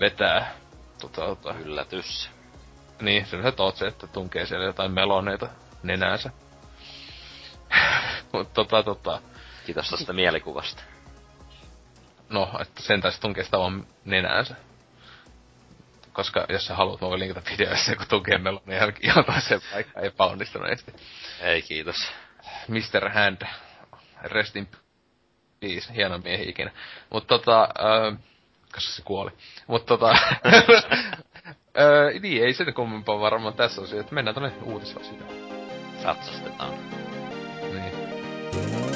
[0.00, 0.54] vetää
[1.00, 2.30] tota, tota, Yllätys.
[3.00, 5.48] niin, se on se että tunkee siellä jotain meloneita
[5.82, 6.30] nenäänsä.
[8.32, 9.20] Mut tota tota,
[9.66, 10.82] Kiitos tästä mielikuvasta.
[12.28, 14.54] no, että sen taisi tunkee sitä vaan nenäänsä.
[16.16, 20.04] Koska jos sä haluat, mä voin linkata videoissa, kun tunkee melonia ihan- ihan toiseen paikkaan
[20.06, 20.92] epäonnistuneesti.
[21.40, 21.96] Ei kiitos.
[22.68, 23.08] Mr.
[23.14, 23.42] Hand,
[24.22, 24.68] rest in
[25.60, 26.70] peace, hieno miehi ikinä.
[27.10, 28.12] Mut tota, öö,
[28.74, 29.30] koska se kuoli.
[29.66, 30.16] Mut tota,
[31.78, 35.28] öö, niin ei sen kummempaa varmaan tässä osia, että mennään tonne uutisosioon.
[36.04, 36.74] Ratsastetaan.
[37.72, 38.95] Niin.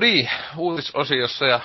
[0.00, 1.60] Niin, uutisosiossa ja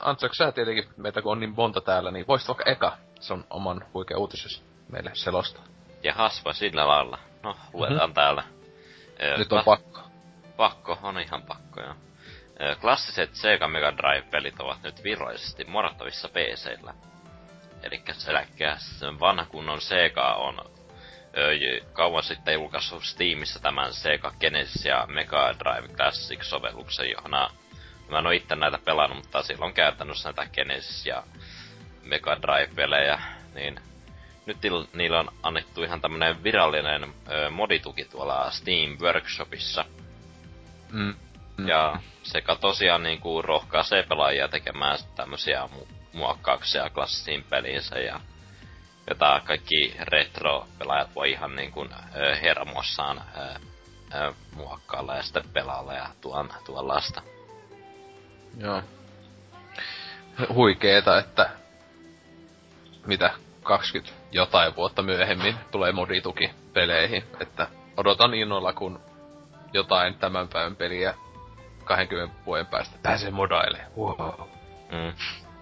[0.00, 3.44] Antsok, sä tietenkin, meitä kun on niin monta täällä, niin voisit vaikka eka se on
[3.50, 5.60] oman huikea uutisesi meille selosta.
[6.02, 7.18] Ja haspa sillä lailla.
[7.42, 8.14] No, luetaan mm-hmm.
[8.14, 8.44] täällä.
[9.38, 10.00] Nyt on pakko.
[10.56, 11.94] Pakko, on ihan pakko, joo.
[12.80, 16.94] Klassiset Sega Mega Drive-pelit ovat nyt virallisesti morattavissa PC-llä.
[17.82, 18.02] Eli
[18.78, 20.70] sen vanha kunnon Sega on
[21.92, 27.30] kauan sitten julkaissut Steamissa tämän Sega Genesis ja Mega Drive Classic-sovelluksen, johon
[28.10, 31.22] mä en oo itse näitä pelannut, mutta silloin käytännössä näitä Genesis ja
[32.02, 33.20] Mega Drive-pelejä,
[33.54, 33.80] niin
[34.46, 34.58] nyt
[34.92, 39.84] niillä on annettu ihan tämmönen virallinen ö, modituki tuolla Steam Workshopissa.
[40.92, 41.14] Mm.
[41.56, 41.68] Mm.
[41.68, 48.20] Ja sekä tosiaan niinku rohkaisee pelaajia tekemään tämmösiä mu- muokkauksia klassisiin peliinsä ja
[49.10, 51.86] jota kaikki retro-pelaajat voi ihan niinku
[52.16, 53.22] ö, hermossaan
[54.56, 57.22] muokkailla ja sitten pelailla ja tuon, tuollaista.
[58.56, 58.82] Joo.
[60.54, 61.50] Huikeeta, että
[63.06, 63.30] mitä
[63.62, 69.00] 20 jotain vuotta myöhemmin tulee modituki peleihin, että odotan innolla, kun
[69.72, 71.14] jotain tämän päivän peliä
[71.84, 73.80] 20 vuoden päästä pääsee modaille.
[73.96, 74.40] Wow.
[74.92, 75.12] Mm.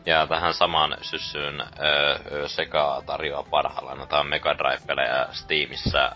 [0.09, 6.13] Ja tähän samaan syssyyn öö, Sega tarjoaa parhaillaan tämä Mega Drive-pelejä Steamissa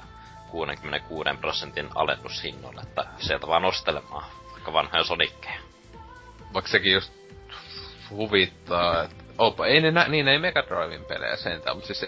[0.50, 5.60] 66 prosentin alennushinnoilla, että sieltä vaan ostelemaan vaikka vanhoja Sonickeja.
[6.54, 7.12] Vaikka sekin just
[8.10, 12.02] huvittaa, että Opa, ei ne nä, niin ei Mega Driven pelejä sentään, mutta siis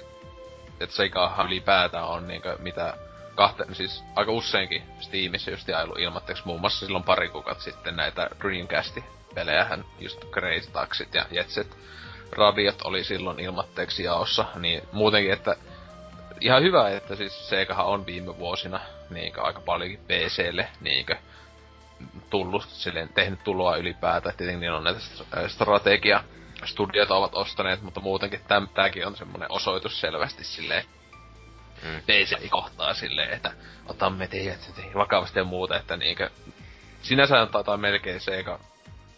[0.81, 2.95] että Segahan ylipäätään on niinkö mitä
[3.35, 6.43] kahte, siis aika useinkin Steamissa just jailu ilmatteeksi.
[6.47, 9.05] Muun muassa silloin pari kuukautta sitten näitä Dreamcasti
[9.35, 11.77] pelejähän, just Crazy Taxit ja Jetset.
[12.33, 15.57] Radiot oli silloin ilmatteeksi jaossa, niin muutenkin, että
[16.41, 18.81] ihan hyvä, että siis Segahan on viime vuosina
[19.11, 21.17] niinkö aika paljonkin PClle niinkö
[22.31, 25.01] tullut, silleen tehnyt tuloa ylipäätään, tietenkin niin on näitä
[25.49, 26.25] strategia
[26.65, 28.69] studiot ovat ostaneet, mutta muutenkin täm,
[29.07, 30.85] on semmonen osoitus selvästi silleen,
[31.83, 32.01] mm.
[32.09, 33.53] DC kohtaa silleen, että
[33.87, 36.31] otamme teidät vakavasti ja muuta, että niinkö,
[37.03, 38.59] sinänsä taitaa melkein se, eikä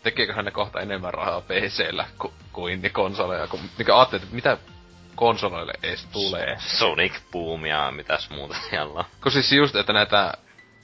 [0.03, 4.59] tekeeköhän ne kohta enemmän rahaa PCllä ku, kuin ne konsoleja, kun, mikä ajattelee, että mitä
[5.15, 6.57] konsoleille edes tulee.
[6.59, 9.05] Sonic Boom ja mitäs muuta siellä on.
[9.23, 10.33] Kun siis just, että näitä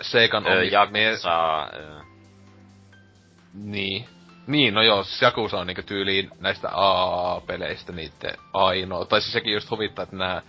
[0.03, 0.89] Seikan öö, omia...
[1.75, 2.01] öö.
[3.55, 4.09] Niin.
[4.47, 9.05] Niin, no joo, siis Jakusa on niinku tyyliin näistä AA-peleistä niitten ainoa.
[9.05, 10.43] Tai siis sekin just huvittaa, että nämä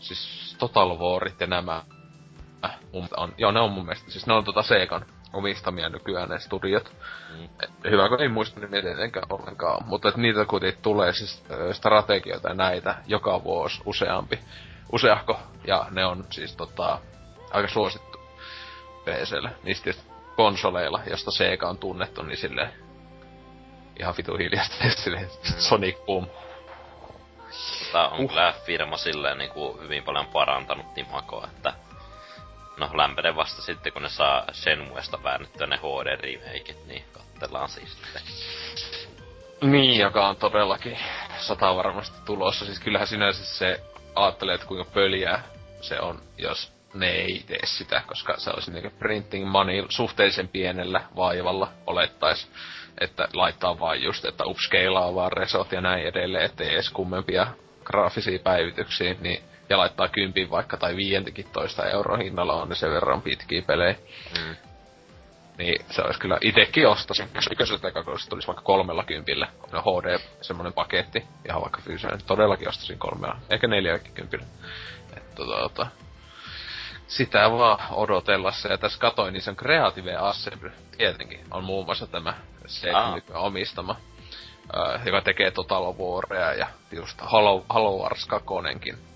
[0.00, 1.82] siis Total Warit ja nämä
[2.64, 2.78] äh,
[3.16, 6.92] on, joo, ne on mun mielestä, siis ne on tota Segan omistamia nykyään ne studiot.
[7.38, 7.44] Mm.
[7.44, 9.86] Et, hyvä, kun ei muista niin tietenkään ollenkaan.
[9.86, 11.42] Mutta et niitä kuitenkin tulee siis
[11.72, 14.38] strategioita ja näitä joka vuosi useampi.
[14.92, 16.98] Useahko, ja ne on siis tota,
[17.50, 18.18] aika suosittu
[19.04, 19.50] PClle.
[19.62, 19.90] Niistä
[20.36, 22.72] konsoleilla, josta Sega on tunnettu, niin silleen
[24.00, 24.74] ihan vitu hiljasta
[25.04, 25.54] silleen mm.
[25.58, 26.26] Sonic Boom.
[27.92, 28.28] Tää on uh.
[28.28, 31.72] kyllä firma silleen niinku hyvin paljon parantanut imagoa, että
[32.76, 37.92] no lämpenen vasta sitten kun ne saa Shenmuesta väännettyä ne HD remakeit, niin kattellaan siis
[37.92, 38.22] sitten.
[39.62, 40.98] Niin, joka on todellakin
[41.38, 42.64] sata varmasti tulossa.
[42.64, 43.80] Siis kyllähän sinänsä se
[44.14, 45.42] ajattelee, että kuinka pöliää
[45.80, 51.02] se on, jos ne ei tee sitä, koska se olisi niinku printing money suhteellisen pienellä
[51.16, 52.50] vaivalla olettais
[53.00, 57.46] että laittaa vain just, että upscalea vaan resot ja näin edelleen, ettei edes kummempia
[57.90, 62.90] graafisia päivityksiä, niin ja laittaa kympin vaikka tai viientikin toista euro hinnalla on ne sen
[62.90, 63.94] verran pitkiä pelejä.
[64.38, 64.56] Mm.
[65.58, 69.48] Niin se olisi kyllä itekin ostasin, jos ykköseltä kakoista tulisi vaikka kolmella kympillä.
[69.72, 72.18] No HD, semmonen paketti, ihan vaikka fyysinen.
[72.26, 74.46] Todellakin ostasin kolmella, ehkä neljälläkin kympillä.
[75.16, 75.86] Että tota, tota,
[77.06, 78.68] sitä vaan odotellessa.
[78.68, 80.72] Ja tässä katoin, niin se on Creative Assembly.
[80.98, 82.34] Tietenkin on muun muassa tämä
[82.66, 83.14] se ah.
[83.34, 83.96] omistama.
[84.76, 88.46] Uh, joka tekee Total Waria ja just Halo, Halo Wars 2.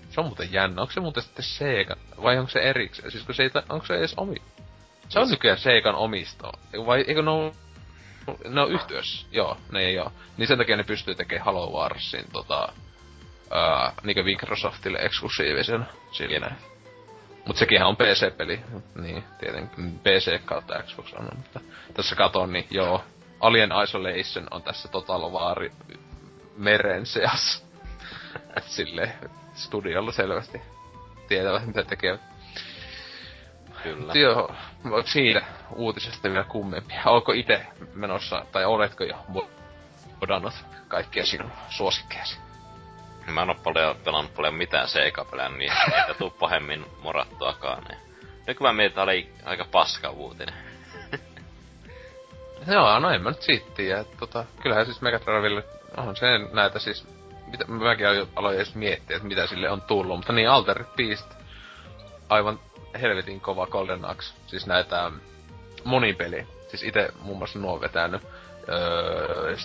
[0.09, 0.81] Se on muuten jännä.
[0.81, 1.95] Onko se muuten sitten Sega?
[2.23, 3.11] Vai onko se erikseen?
[3.11, 4.35] Siis kun se ei, onko se edes omi...
[5.09, 6.51] Se on nykyään Segan omisto.
[6.85, 7.51] Vai eikö ne on...
[8.49, 9.27] Ne on yhtiössä.
[9.31, 10.11] Joo, ne ei oo.
[10.37, 12.73] Niin sen takia ne pystyy tekemään Halo Warsin tota...
[13.45, 16.55] Uh, niinkö Microsoftille eksklusiivisen siinä.
[17.45, 18.59] Mut sekin on PC-peli.
[18.95, 19.99] Niin, tietenkin.
[19.99, 21.59] PC kautta Xbox on, mutta
[21.93, 23.03] tässä katon, niin joo.
[23.39, 25.69] Alien Isolation on tässä Total War
[26.57, 27.65] meren seassa.
[28.57, 29.13] Et silleen,
[29.53, 30.61] studiolla selvästi
[31.27, 32.21] tietävät mitä tekevät.
[33.83, 34.13] Kyllä.
[34.13, 34.55] Joo,
[34.85, 35.41] onko siitä
[35.75, 37.01] uutisesta vielä kummempia?
[37.05, 39.25] Onko itse menossa, tai oletko jo
[40.21, 40.53] odannut
[40.87, 42.37] kaikkia sinun suosikkeesi?
[43.27, 45.71] Mä en oo paljon pelannut paljon mitään Sega-pelejä, niin
[46.07, 47.83] ei tuu pahemmin morattuakaan.
[47.83, 47.99] Niin.
[48.47, 50.55] Nyt kun mä mietin, oli aika paska uutinen.
[52.67, 54.03] Joo, no en mä nyt siitä tiedä.
[54.19, 55.63] Tota, kyllähän siis Mega Drivelle
[55.97, 57.07] on se näitä siis...
[57.51, 61.33] Mitä, mäkin aloin edes miettiä, että mitä sille on tullut, mutta niin Altered Beast,
[62.29, 62.59] aivan
[63.01, 65.11] helvetin kova Golden Axe, siis näitä
[65.83, 66.47] monipeli.
[66.67, 68.21] Siis itse muun muassa nuo vetänyt
[68.69, 69.55] öö,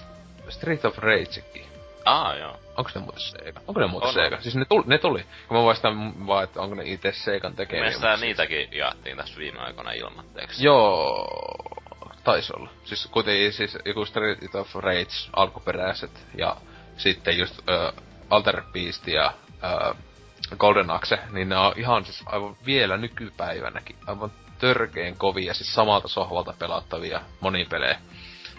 [0.49, 1.67] Street of Ragekin.
[2.05, 2.57] Ah, joo.
[2.77, 3.61] Onko ne muuten Sega?
[3.69, 4.15] Onko ne muuten on.
[4.15, 4.41] Sega?
[4.41, 5.25] Siis ne tuli, ne tuli.
[5.49, 7.83] Kun mä vaistan vaan, että onko ne itse Segan tekemiä.
[7.83, 8.21] Mielestäni siis...
[8.21, 10.65] niitäkin jaettiin tässä viime aikoina ilmatteeksi.
[10.65, 11.29] Joo,
[12.25, 12.71] taisi olla.
[12.85, 16.57] Siis kuitenkin siis joku Street of Rage alkuperäiset ja
[16.97, 19.97] sitten just uh, Alter Beast ja uh,
[20.57, 26.09] Golden Axe, niin ne on ihan siis aivan vielä nykypäivänäkin aivan törkeen kovia, siis samalta
[26.09, 28.01] sohvalta pelattavia monipelejä.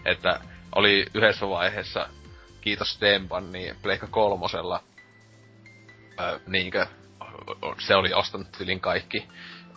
[0.05, 0.41] Että
[0.75, 2.07] oli yhdessä vaiheessa,
[2.61, 4.83] kiitos Dempan, niin Pleikka kolmosella,
[6.17, 6.87] ää, niinkö,
[7.79, 9.27] se oli ostanut tylin kaikki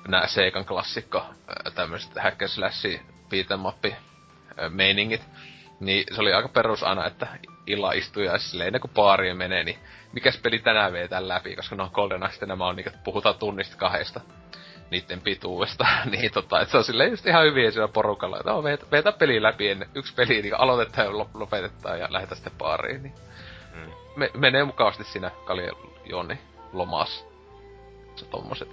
[0.08, 1.26] nämä Seikan klassikko,
[1.74, 2.38] tämmöiset hack
[3.30, 3.92] beat'em
[4.68, 5.22] meiningit.
[5.80, 7.26] Niin se oli aika perus aina, että
[7.66, 9.78] illa istuu ja silleen ennen kuin baariin menee, niin
[10.12, 14.20] mikäs peli tänään vetää läpi, koska no Golden Axe nämä on niin, puhutaan tunnista kahdesta
[14.90, 15.86] niiden pituudesta.
[16.10, 19.12] niin tota, että se on silleen just ihan hyviä siinä porukalla, että on veetä, veetä
[19.12, 23.02] peli läpi ennen yksi peli, niin aloitetaan ja lopetetaan ja lähdetään sitten baariin.
[23.02, 23.14] Niin
[23.74, 23.92] mm.
[24.16, 25.30] me, menee mukavasti siinä
[26.04, 26.38] Jonni
[26.72, 27.24] lomassa.
[28.16, 28.68] Se tommoset.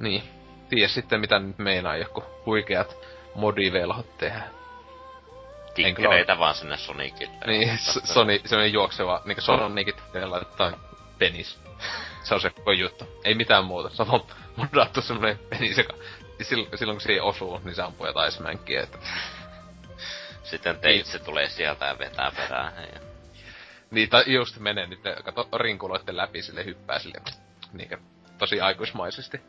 [0.00, 0.22] Niin.
[0.68, 2.96] Tiedä sitten mitä nyt meinaa joku huikeat
[3.34, 4.42] modivelhot tehdä.
[5.74, 7.38] Tikkereitä vaan sinne Sonicille.
[7.46, 10.72] Niin, Sony, semmonen juokseva, niinku Sonicit laittaa
[11.18, 11.58] penis.
[12.22, 13.20] se on se koko juttu.
[13.24, 13.88] Ei mitään muuta.
[13.88, 14.26] Se on
[14.56, 15.94] modattu semmonen penis, joka
[16.42, 18.98] silloin, silloin kun siihen osuu, niin se ampuu jotain smänkkiä, että...
[20.42, 21.24] Sitten teitse niin.
[21.24, 22.72] tulee sieltä ja vetää perään.
[22.82, 23.00] Ja...
[23.90, 27.20] Niin, tai just menee nyt, kato rinkuloitten läpi sille hyppää sille,
[27.72, 27.98] niinkö,
[28.38, 29.40] tosi aikuismaisesti.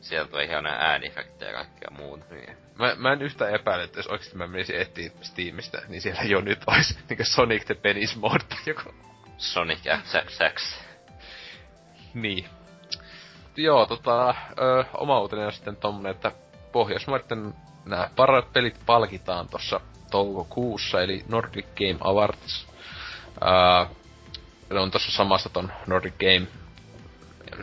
[0.00, 2.34] Sieltä tulee ihan ääniefektejä ja kaikkea muuta.
[2.34, 2.56] Niin.
[2.78, 6.40] Mä, mä en yhtä epäile, että jos oikeesti mä menisin etsiä Steamista, niin siellä jo
[6.40, 8.94] nyt olisi niinkö Sonic the Penis mod tai joku.
[9.38, 10.80] Sonic XXX.
[12.14, 12.48] niin.
[13.56, 16.32] Joo, tota, ö, oma uutinen on sitten tommonen, että
[16.72, 19.80] Pohjoismaiden nämä parat pelit palkitaan tossa
[20.10, 22.66] toukokuussa, eli Nordic Game Awards.
[23.42, 26.59] Öö, on tossa samasta ton Nordic Game,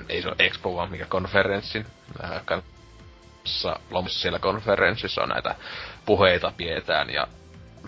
[0.10, 1.86] ei se ole Expo vaan mikä konferenssin,
[2.46, 5.56] kanssa lomassa siellä konferenssissa on näitä
[6.06, 7.28] puheita pidetään ja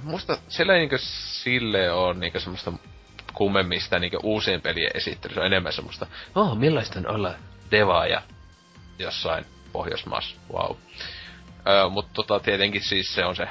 [0.04, 2.74] musta siellä ei niinkö sille on niinkö semmoista
[3.34, 5.34] kummemmista niinkö uusien pelien esittely.
[5.34, 7.34] Se on enemmän semmoista, oh, millaista on olla
[7.72, 8.22] devaaja
[9.00, 10.76] jossain Pohjoismaassa, wow.
[11.68, 13.48] Öö, mutta tota, tietenkin siis se on se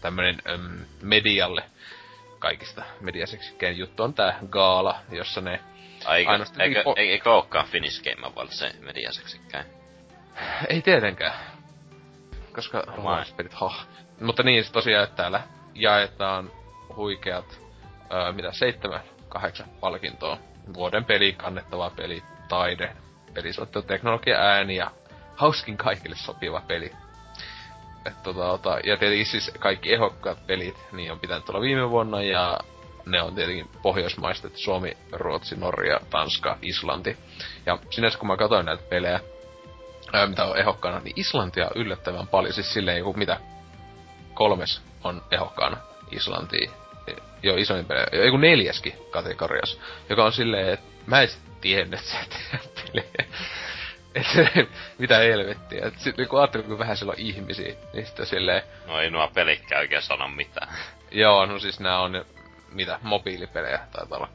[0.00, 1.62] tämmönen öm, medialle
[2.38, 5.60] kaikista mediaseksikkein juttu on tää gaala, jossa ne
[6.08, 6.60] Aika, ainoastaan...
[6.60, 9.66] Eikö, po- eikö olekaan Finnish Game Award se mediaseksikkäin?
[10.70, 11.34] Ei tietenkään.
[12.52, 12.84] Koska
[13.36, 13.74] pelit, ha.
[14.20, 15.40] Mutta niin, se tosiaan, että täällä
[15.74, 16.50] jaetaan
[16.96, 17.60] huikeat,
[18.12, 20.38] öö, mitä, seitsemän, kahdeksan palkintoa.
[20.74, 22.96] Vuoden peli, kannettava peli, taide,
[23.34, 24.90] pelisuunnittelu, teknologia, ääni ja
[25.36, 26.92] hauskin kaikille sopiva peli.
[28.06, 32.22] Et tota, tota, ja tietenkin siis kaikki ehokkaat pelit, niin on pitänyt tulla viime vuonna,
[32.22, 32.58] ja
[33.10, 37.16] ne on tietenkin pohjoismaista, Suomi, Ruotsi, Norja, Tanska, Islanti.
[37.66, 39.20] Ja sinänsä kun mä katsoin näitä pelejä,
[40.12, 43.40] ää, mitä on ehokkaana, niin Islantia on yllättävän paljon, siis silleen joku mitä
[44.34, 45.76] kolmes on ehokkaana
[46.10, 46.70] Islantia.
[47.42, 51.28] Jo isoin pelejä, joku neljäskin kategorias, joka on silleen, että mä en
[51.60, 53.24] tiennyt, että pelejä.
[54.14, 54.26] Et,
[54.98, 55.86] mitä helvettiä.
[55.86, 58.62] Et sit niinku ajattelin, kun vähän siellä on ihmisiä, niin sitten silleen...
[58.86, 60.68] No ei nuo pelikkä oikein sano mitään.
[61.10, 62.24] Joo, no siis nää on
[62.72, 64.28] mitä, mobiilipelejä taitaa olla.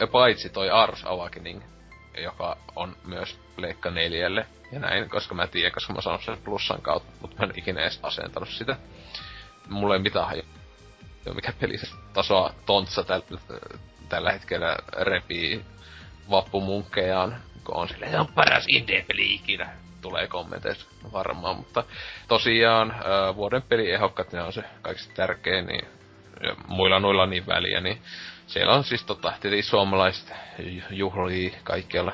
[0.00, 1.62] Ja paitsi toi Ars Awakening,
[2.22, 6.82] joka on myös Leikka neljälle ja näin, koska mä tiedän, koska mä sanon sen plussan
[6.82, 8.76] kautta, mutta mä en ikinä edes asentanut sitä.
[9.68, 10.42] Mulla ei mitään haju.
[11.34, 13.22] mikä peli se tasoa tontsa täl,
[14.08, 15.64] tällä hetkellä repii
[16.30, 19.72] vappumunkkejaan, kun on silleen, se on paras indie-peli ikinä.
[20.00, 21.84] Tulee kommenteissa varmaan, mutta
[22.28, 22.94] tosiaan
[23.36, 25.97] vuoden peli ehokkat, ne on se kaikista tärkein, niin
[26.42, 28.02] ja muilla noilla niin väliä, niin
[28.46, 30.32] siellä on siis tota, suomalaiset
[30.90, 32.12] juhlii kaikkialla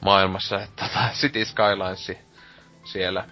[0.00, 2.12] maailmassa, että tota, City Skylines
[2.84, 3.24] siellä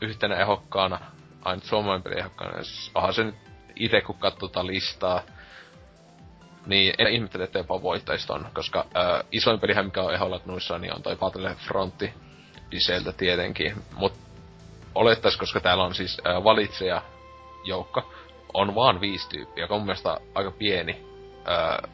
[0.00, 0.98] yhtenä ehokkaana,
[1.42, 3.34] aina suomalainen peli ehokkaana, siis onhan se nyt
[3.76, 5.22] itse kun katsoo tota listaa,
[6.66, 10.78] niin en ihmettele, että jopa voittajista on, koska ää, isoin pelihän mikä on eholla noissa,
[10.78, 12.14] niin on toi Battlefrontti
[12.70, 14.12] Diseltä tietenkin, mut
[14.94, 17.02] olettais, koska täällä on siis valitseja
[17.64, 18.12] joukko,
[18.54, 21.04] on vaan viisi tyyppiä, joka on mun mielestä aika pieni
[21.44, 21.88] ää,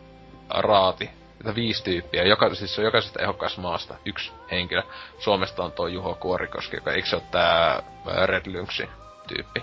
[0.49, 1.11] raati.
[1.41, 2.23] Että viisi tyyppiä.
[2.23, 4.83] Joka, siis on jokaisesta ehokkaasta maasta yksi henkilö.
[5.19, 7.83] Suomesta on tuo Juho Kuorikoski, joka eikö se ole tää
[8.27, 8.89] Red Lynxi
[9.29, 9.63] tyyppi?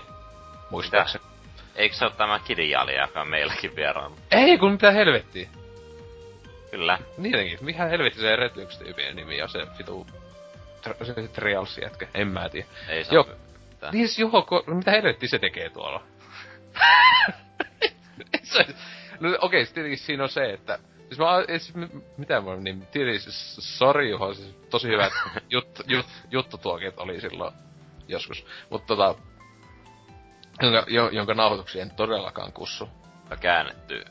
[0.70, 1.24] Muistaakseni.
[1.76, 4.16] Eikö se ole tämä kirjailija, joka on meilläkin vieraana?
[4.30, 5.48] Ei, kun mitä helvettiä.
[6.70, 6.98] Kyllä.
[7.18, 7.58] Niitäkin.
[7.60, 10.06] Mikä helvetti se Red Lynx tyypin nimi on se vitu...
[10.88, 12.66] tr- Se Trials jätkä, en mä tiedä.
[12.88, 13.26] Ei saa Joo.
[13.70, 13.92] mitään.
[13.94, 16.02] Niin siis joo, ko- mitä helvetti se tekee tuolla?
[18.42, 18.66] Se,
[19.20, 20.78] no okei, okay, tietenkin siinä on se, että...
[21.06, 25.12] Siis mä, siis, mi- mitä mä niin, tietenkin, siis, sori Juho, siis tosi hyvät
[25.50, 27.54] jut, jut, juttutuokit oli silloin
[28.08, 28.46] joskus.
[28.70, 29.14] Mutta tota,
[30.62, 32.88] jonka, jo, jonka nauhoituksia en todellakaan kussu.
[33.30, 34.04] Ja käännetty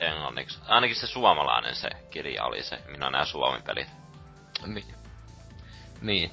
[0.00, 0.58] englanniksi.
[0.68, 2.78] Ainakin se suomalainen se kirja oli se.
[2.88, 3.88] Minä nämä suomen pelit.
[4.66, 4.94] Niin.
[6.00, 6.30] Niin.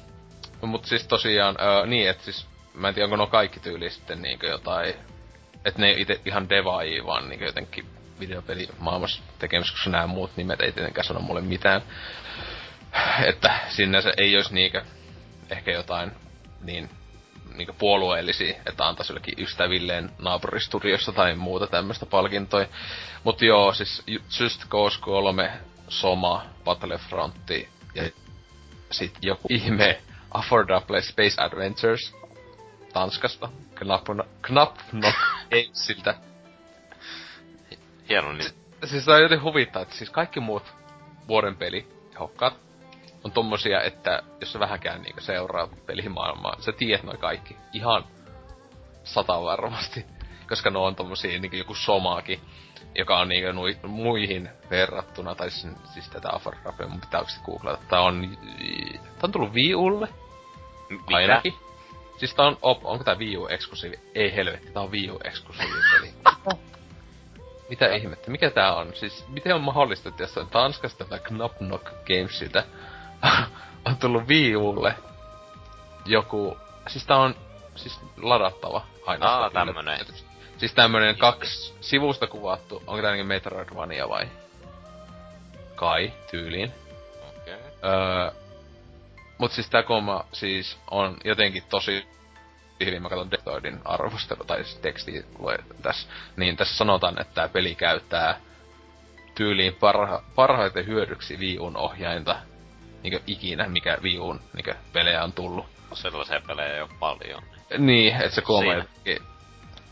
[0.61, 3.89] No, mut siis tosiaan, öö, niin, että siis, mä en tiedä, onko no kaikki tyyli
[3.89, 4.93] sitten niinkö jotain,
[5.65, 7.85] että ne itse ihan devaajia, vaan niinkö jotenkin
[8.19, 11.81] videopeli maailmassa tekemässä, koska nämä muut nimet ei tietenkään sano mulle mitään.
[13.25, 14.81] Että sinne se ei olisi niinkö
[15.49, 16.11] ehkä jotain
[16.61, 16.89] niin
[17.55, 22.67] niinkö puolueellisia, että antaisi jollekin ystävilleen naapuristudiossa tai muuta tämmöistä palkintoja.
[23.23, 25.51] Mut joo, siis Ju- Just Cause 3,
[25.87, 28.03] Soma, Battlefrontti ja
[28.91, 30.01] sit joku ihme
[30.31, 32.15] Affordable Space Adventures
[32.93, 33.49] Tanskasta.
[33.79, 35.11] Knapno, Knapno
[35.51, 36.15] Gamesiltä.
[38.09, 38.51] Hieno niin.
[38.85, 40.63] Siis tää on joten huvittaa, että siis kaikki muut
[41.27, 41.87] vuoden peli
[42.19, 42.67] hokkaat
[43.23, 47.57] on tommosia, että jos sä vähänkään niinku seuraa pelimaailmaa, sä tiedät noin kaikki.
[47.73, 48.05] Ihan
[49.03, 50.05] sata varmasti.
[50.49, 52.39] Koska ne on tommosia niinku joku Somaakin,
[52.95, 57.83] joka on niinku nui, muihin verrattuna, tai siis, siis tätä Affordable, mun pitää googlata.
[57.89, 58.37] Tää on,
[59.01, 60.07] tää on tullut Wii Ulle,
[60.89, 61.15] Mikä?
[61.15, 61.53] ainakin.
[62.17, 63.99] Siis tää on, op, onko tää Wii U eksklusiivi?
[64.15, 66.13] Ei helvetti, tää on Wii U eksklusiivi peli.
[67.69, 68.95] Mitä ihmettä, mikä tää on?
[68.95, 72.63] Siis, miten on mahdollista, että jostain Tanskasta tai Knapnock Gamesilta
[73.85, 74.95] on tullut Wii Ulle
[76.05, 76.57] joku,
[76.87, 77.35] siis tää on
[77.75, 79.43] siis ladattava ainoastaan.
[79.43, 79.99] Aa, tämmönen.
[80.57, 84.27] Siis tämmönen kaksi sivusta kuvattu, onko tää ainakin Metroidvania vai?
[85.75, 86.73] Kai, tyyliin.
[87.29, 87.53] Okei.
[87.55, 87.91] Okay.
[87.91, 88.31] Öö,
[89.37, 92.07] mut siis tää koma siis on jotenkin tosi
[92.85, 95.25] hyvin, mä katson Deathloadin arvostelu, tai siis teksti
[95.81, 96.07] tässä,
[96.37, 98.39] niin tässä sanotaan, että tää peli käyttää
[99.35, 102.35] tyyliin parha, parhaiten hyödyksi viun ohjainta
[103.03, 105.65] niinkö ikinä, mikä viun niinkö pelejä on tullut.
[105.93, 107.43] Sellaisia pelejä ei ole paljon.
[107.77, 109.21] Niin, että se kolme jotenkin-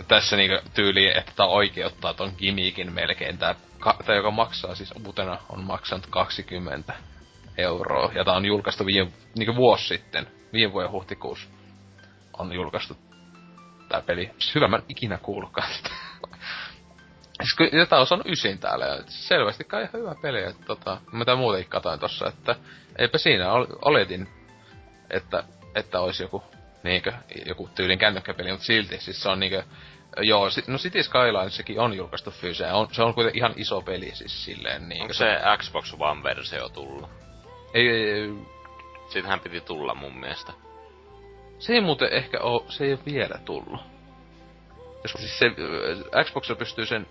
[0.08, 3.38] tässä niinkö tyyliin, että tää oikeuttaa ton gimiikin melkein.
[3.38, 6.94] Tää, ka, tää joka maksaa siis uutena on maksanut 20
[7.58, 8.12] euroa.
[8.16, 11.48] Ja tää on julkaistu viime, niinkö vuosi sitten, viime vuoden huhtikuussa
[12.38, 12.98] on julkaistu
[13.90, 14.32] tää peli.
[14.56, 15.90] Hyvä, mä en ikinä kuullutkaan sitä.
[17.44, 21.26] Siis tää on saanut ysin täällä, ja selvästi kai ihan hyvä peli, että tota, mä
[21.26, 22.56] tää muutenkin katoin tossa, että
[22.98, 24.28] eipä siinä, ol, oletin,
[25.10, 25.44] että,
[25.76, 26.44] että olisi joku,
[26.84, 27.14] niinkö,
[27.46, 29.64] joku tyylin kännykkäpeli, mutta silti, siis se on niinkö,
[30.18, 34.46] joo, no City Skylinessakin on julkaistu fyyseen, on, se on kuitenkin ihan iso peli siis
[34.46, 35.04] silleen niinkö.
[35.04, 37.25] Onko se Xbox One-versio tullut?
[37.76, 38.34] Ei, ei, ei,
[39.10, 40.54] Siitähän piti tulla mun mielestä.
[41.60, 43.82] se ei muuten ehkä oo, se ei oo vielä tullut.
[45.04, 47.08] Jos siis se, äh, Xboxilla pystyy sen,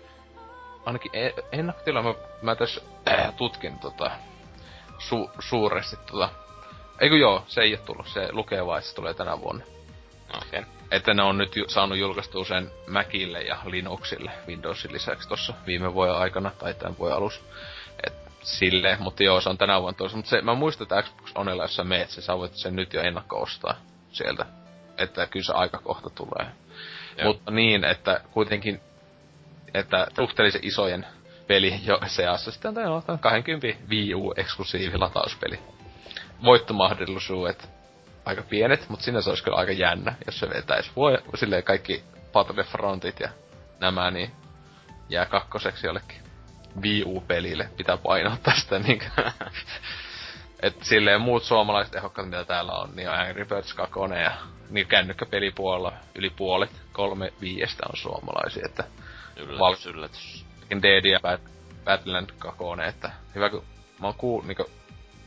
[0.85, 4.11] ainakin e- ennakkotila, mä, mä tässä äh, tutkin tota,
[4.97, 6.29] su, suuresti tota,
[7.01, 9.63] Eikö joo, se ei oo tullut, se lukee vaan, että se tulee tänä vuonna.
[10.37, 10.59] Okei.
[10.59, 10.71] Okay.
[10.91, 15.93] Että ne on nyt ju- saanut julkaistua sen Macille ja Linuxille Windowsin lisäksi tossa viime
[15.93, 17.41] vuoden aikana tai tämän vuoden alussa.
[18.45, 20.17] Et silleen, mutta joo, se on tänä vuonna tuossa.
[20.17, 23.01] Mutta se, mä muistan, että Xbox Onella, jos sä meet, sä voit sen nyt jo
[23.01, 23.75] ennakko ostaa
[24.11, 24.45] sieltä.
[24.97, 26.45] Että kyllä se aika kohta tulee.
[27.23, 28.79] Mutta niin, että kuitenkin,
[29.73, 31.05] että suhteellisen isojen
[31.47, 35.59] peli jo seassa sitten on täällä on 20 Wii U eksklusiivi latauspeli.
[36.43, 37.69] Voittomahdollisuudet
[38.25, 40.91] aika pienet, mutta sinne se olisi kyllä aika jännä, jos se vetäisi.
[40.95, 43.29] Voi silleen kaikki Battlefrontit ja
[43.79, 44.31] nämä, niin
[45.09, 46.24] jää kakkoseksi jollekin
[46.81, 47.69] Wii U-pelille.
[47.77, 49.05] Pitää painottaa sitä niinkö.
[50.59, 54.31] Et silleen muut suomalaiset ehokkaat, mitä täällä on, niin on Angry Birds 2 ja
[54.69, 58.83] niin kännykkäpelipuolella yli puolet, kolme viiestä on suomalaisia, että
[59.37, 60.45] Yllätys, Val- yllätys.
[60.81, 61.39] Dead ja Bad,
[61.83, 63.63] Badland 2, että hyvä kun
[63.99, 64.69] mä oon kuullut, niinku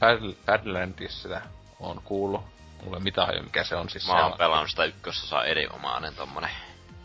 [0.01, 1.40] Bad, Badlandissa
[1.80, 2.44] on kuullut,
[2.84, 6.14] mulla ei mitään hajua mikä se on, siis Mä oon on, pelannut sitä ykkösosaa erinomainen
[6.14, 6.51] tommonen.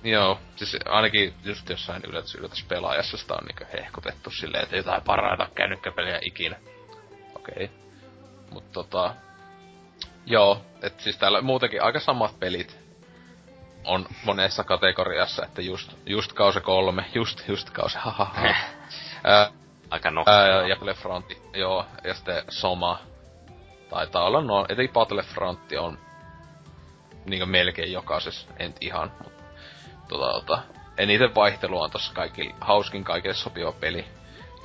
[0.04, 5.02] Joo, siis ainakin just jossain yllätys, yllätys pelaajassa sitä on niinku hehkutettu silleen, että jotain
[5.02, 6.56] parhaita kännykkäpeliä ikinä.
[7.36, 7.66] Okei.
[7.66, 7.68] Okay.
[8.52, 9.16] Mut tota...
[10.26, 12.78] Joo, et siis täällä muutenkin aika samat pelit
[13.86, 18.54] on monessa kategoriassa, että just, just kause kolme, just, just hahaha.
[19.24, 19.52] Ää,
[19.90, 20.48] Aika nokkaa.
[20.48, 23.00] ja Battlefront, joo, ja sitten Soma.
[23.90, 26.00] Taitaa olla no, etenkin Battlefront on
[27.26, 29.43] niinku melkein jokaisessa, en ihan, mutta
[30.08, 30.62] tota, tota,
[30.98, 34.06] eniten vaihtelua on tossa kaikki, hauskin kaikille sopiva peli,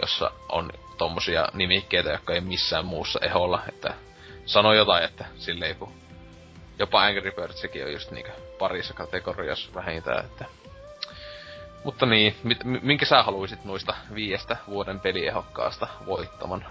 [0.02, 3.94] jossa on tommosia nimikkeitä, jotka ei missään muussa eholla, että
[4.46, 5.92] sano jotain, että silleen kun
[6.78, 10.44] jopa Angry Birdsikin on just niinkö parissa kategoriassa vähintään, että
[11.84, 16.66] mutta niin, mit, minkä sä haluaisit noista viiestä vuoden peliehokkaasta voittaman?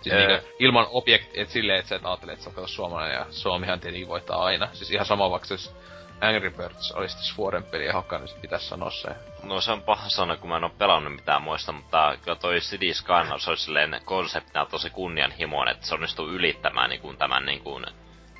[0.00, 0.40] Siis öö.
[0.58, 4.08] ilman objekti, et silleen, että sä et ajattele, että sä oot suomalainen ja Suomihan tietenkin
[4.08, 4.68] voittaa aina.
[4.72, 5.76] Siis ihan sama vaikka jos
[6.24, 9.08] Angry Birds olisi tässä vuoden peli ehokkaan, niin pitäisi sanoa se.
[9.42, 12.58] No se on paha sanoa, kun mä en oo pelannut mitään muista, mutta kyllä toi
[12.58, 17.60] City Skylines olisi silleen konseptina tosi kunnianhimoinen, että se onnistuu ylittämään niin kuin tämän niin
[17.60, 17.86] kuin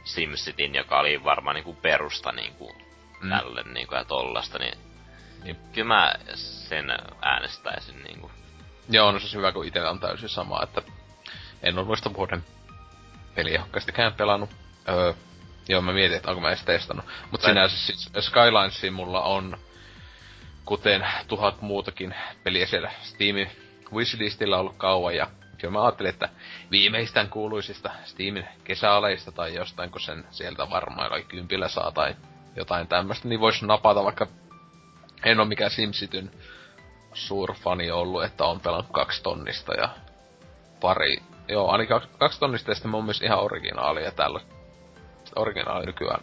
[0.04, 2.76] SimCityn, joka oli varmaan niin kuin perusta niin kuin
[3.20, 3.30] mm.
[3.30, 4.78] tälle niin kuin, ja tollasta, niin
[5.44, 6.14] niin kyllä mä
[6.68, 6.86] sen
[7.22, 8.30] äänestäisin niinku.
[8.88, 10.82] Joo, no se on hyvä, kun itellä on täysin sama, että
[11.62, 12.44] en ole noista vuoden
[13.34, 14.50] peliehokkaistikään pelannut.
[14.88, 15.12] Öö,
[15.68, 17.06] joo, mä mietin, että onko mä edes testannut.
[17.30, 17.50] Mut tai...
[17.50, 19.58] sinänsä siis Skylinesin mulla on,
[20.64, 23.50] kuten tuhat muutakin peliä siellä Steamin
[23.92, 25.26] wishlistillä ollut kauan, ja
[25.58, 26.28] kyllä mä ajattelin, että
[26.70, 32.16] viimeistään kuuluisista Steamin kesäaleista tai jostain, kun sen sieltä varmaan jollakin kympillä saa tai
[32.56, 34.26] jotain tämmöstä, niin vois napata vaikka
[35.24, 36.30] en ole mikään Simsityn
[37.14, 39.88] suurfani ollut, että on pelannut kaksi tonnista ja
[40.80, 41.16] pari,
[41.48, 44.40] joo, ainakin kaksi tonnista ja sitten mun mielestä ihan originaalia tällä.
[45.36, 46.20] Originaali nykyään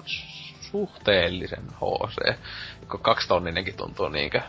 [0.71, 2.35] suhteellisen HC.
[2.89, 4.41] Kun kaksi tonninenkin tuntuu niinkö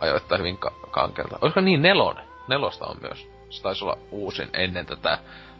[0.00, 1.38] ajoittaa hyvin ka- kankelta.
[1.40, 2.24] Olisiko niin nelonen?
[2.48, 3.28] Nelosta on myös.
[3.50, 5.18] Se taisi olla uusin ennen tätä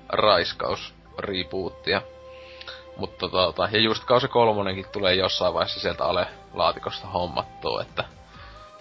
[0.08, 2.02] raiskaus rebootia.
[2.96, 8.04] Mutta tota, ja just kausi kolmonenkin tulee jossain vaiheessa sieltä ale laatikosta hommattua, että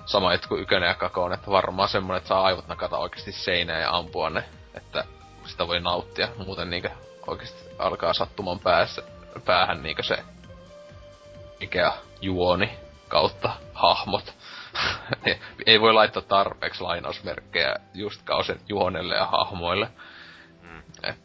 [0.05, 3.81] sama juttu kuin ykönen ja kakoon, että varmaan semmonen, että saa aivot nakata oikeasti seinään
[3.81, 4.43] ja ampua ne,
[4.73, 5.03] että
[5.45, 6.27] sitä voi nauttia.
[6.45, 6.89] Muuten niinkö
[7.27, 9.01] oikeasti alkaa sattuman päässä,
[9.45, 10.23] päähän niinkö se
[11.59, 12.77] mikä juoni
[13.07, 14.33] kautta hahmot.
[15.65, 19.89] ei voi laittaa tarpeeksi lainausmerkkejä just kausen juonelle ja hahmoille.
[20.61, 20.83] Mm.
[21.03, 21.19] Et,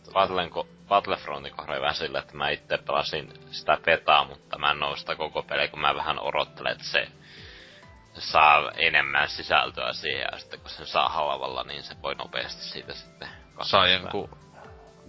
[0.88, 5.42] Battlefrontin kohdalla vähän sillä, että mä itse pelasin sitä petaa, mutta mä en sitä koko
[5.42, 7.08] peliä, kun mä vähän odottelen, että se
[8.14, 12.94] saa enemmän sisältöä siihen, ja sitten kun sen saa halvalla, niin se voi nopeasti siitä
[12.94, 13.28] sitten
[13.62, 14.28] Saa jonkun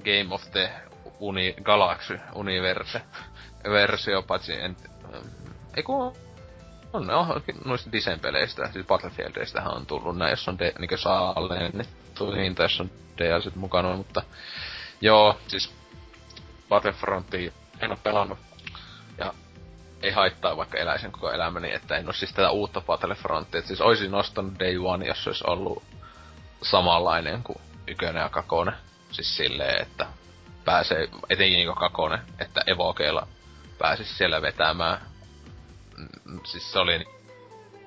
[0.03, 0.90] Game of the
[1.21, 3.01] Uni Galaxy Universe
[3.63, 4.77] versio, paitsi en...
[5.77, 6.15] Ei kun
[6.93, 11.33] on ne on noista Disen-peleistä, siis Battlefieldeistähän on tullut näin, jos on de, niin saa
[11.35, 14.21] alennettu hinta, jos on DLCt mukana, mutta
[15.01, 15.73] Joo, siis
[16.69, 18.39] Battlefrontia en oo pelannut.
[19.17, 19.33] Ja
[20.01, 23.61] ei haittaa vaikka eläisen koko elämäni, että en oo siis tätä uutta Battlefrontia.
[23.61, 25.83] Siis oisin nostanut Day One, jos se olisi ollut
[26.61, 28.71] samanlainen kuin ykönen ja kakone.
[29.11, 30.07] Siis silleen, että
[30.65, 33.27] pääsee, etenkin niinku kakone, että evokeilla
[33.77, 35.01] pääsis siellä vetämään.
[35.97, 37.05] Mm, siis se oli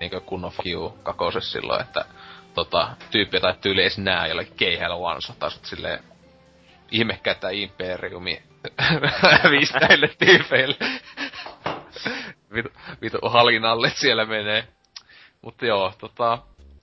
[0.01, 2.05] niinku kunnon fuck you kakoses silloin, että
[2.55, 5.20] tota, tyyppi tai tyyli edes nää jollakin keihällä one
[5.62, 6.05] silleen
[6.91, 8.43] ihmekätä imperiumi
[9.51, 10.77] viistäille tyypeille.
[12.55, 12.68] vitu,
[13.03, 14.68] vitu halinalle siellä menee.
[15.43, 16.39] Mutta joo, tota,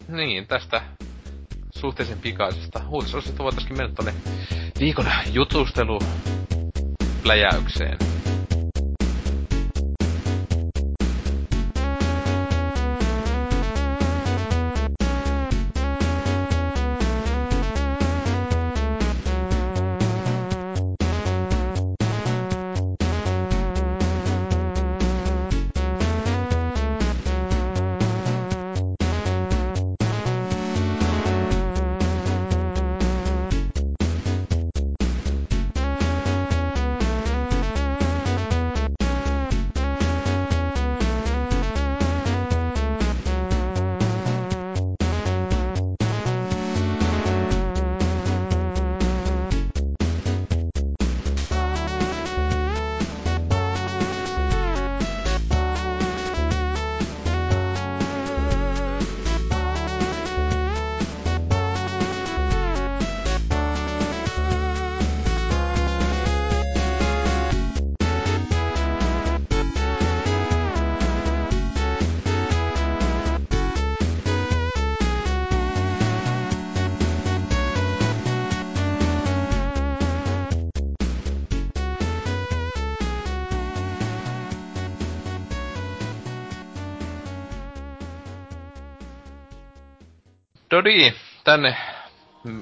[0.08, 0.82] niin, tästä
[1.72, 4.14] suhteellisen pikaisesta uutisosasta voitaisiin mennä tonne
[4.80, 6.00] viikon jutustelu
[7.24, 7.98] pläjäykseen.
[90.82, 91.14] Dodi,
[91.44, 91.78] tänne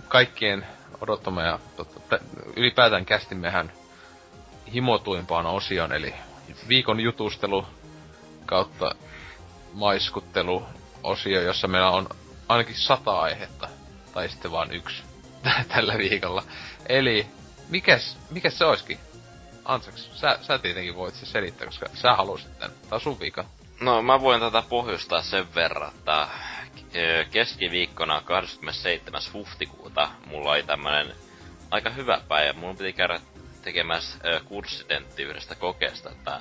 [0.07, 0.67] kaikkien
[1.01, 2.19] odottama ja totta,
[2.55, 3.71] ylipäätään kästimmehän
[4.73, 6.13] himotuimpaan osion, eli
[6.67, 7.65] viikon jutustelu
[8.45, 8.95] kautta
[9.73, 12.09] maiskutteluosio, jossa meillä on
[12.47, 13.69] ainakin sata aihetta,
[14.13, 15.03] tai sitten vaan yksi
[15.73, 16.43] tällä viikolla.
[16.89, 17.27] Eli,
[17.69, 18.99] mikäs, mikäs se olisikin?
[19.65, 22.71] Ansaks, sä, sä tietenkin voit se selittää, koska sä halusit tän.
[22.71, 23.17] Tää on sun.
[23.81, 26.27] No mä voin tätä pohjustaa sen verran, että
[27.31, 29.21] keskiviikkona 27.
[29.33, 31.15] huhtikuuta mulla oli tämmönen
[31.71, 32.53] aika hyvä päivä.
[32.53, 33.19] Mun piti käydä
[33.61, 36.39] tekemässä kurssitentti yhdestä kokeesta, että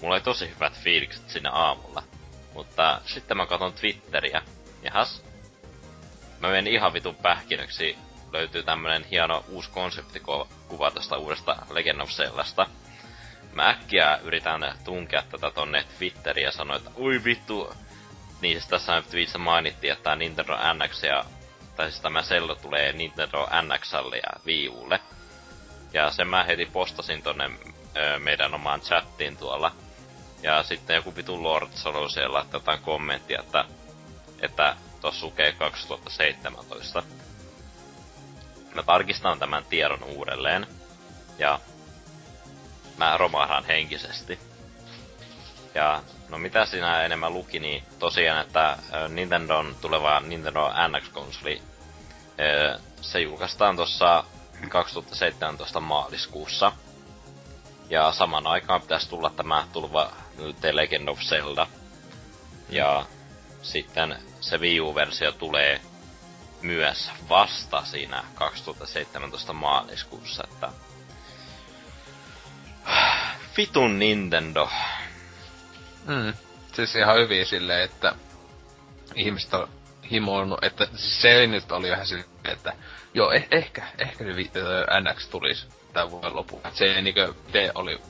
[0.00, 2.02] mulla oli tosi hyvät fiilikset sinne aamulla.
[2.54, 4.42] Mutta sitten mä katson Twitteriä.
[4.82, 5.24] Jahas.
[6.40, 7.98] Mä menen ihan vitun pähkinöksi.
[8.32, 12.66] Löytyy tämmönen hieno uusi konseptikuva tästä uudesta Legend of Zeldasta.
[13.52, 17.72] Mä äkkiä yritän tunkea tätä tonne Twitteriin ja sanoin, että ui vittu.
[18.42, 21.24] Niin siis tässä tweetissä mainittiin, että Nintendo NX ja
[21.76, 25.00] tai siis tämä Zelda tulee Nintendo NXlle ja Wii Ulle.
[25.92, 27.50] Ja sen mä heti postasin tonne
[27.96, 29.72] ö, meidän omaan chattiin tuolla.
[30.42, 33.64] Ja sitten joku vitu Lord sanoi siellä, että jotain kommenttia, että,
[34.40, 37.02] että tossa lukee 2017.
[38.74, 40.66] Mä tarkistan tämän tiedon uudelleen.
[41.38, 41.60] Ja
[42.96, 44.38] mä romahdan henkisesti.
[45.74, 46.02] Ja
[46.32, 48.78] no mitä siinä enemmän luki, niin tosiaan, että
[49.08, 51.62] Nintendon tuleva Nintendo NX-konsoli,
[53.00, 54.24] se julkaistaan tuossa
[54.68, 56.72] 2017 maaliskuussa.
[57.90, 60.12] Ja saman aikaan pitäisi tulla tämä tuleva
[60.60, 61.66] The Legend of Zelda.
[62.68, 63.06] Ja
[63.62, 65.80] sitten se Wii U-versio tulee
[66.62, 70.72] myös vasta siinä 2017 maaliskuussa, että...
[73.56, 74.70] Vitun Nintendo.
[76.06, 76.32] Mm.
[76.72, 78.14] Siis ihan hyvin silleen, että
[79.14, 79.68] ihmiset on
[80.10, 82.72] himoillut, että se nyt oli vähän silleen, että
[83.14, 84.50] joo, eh, ehkä, ehkä se vi-
[85.00, 86.70] NX tulisi tämän vuoden lopulla.
[86.72, 88.00] Se niinkö, te oli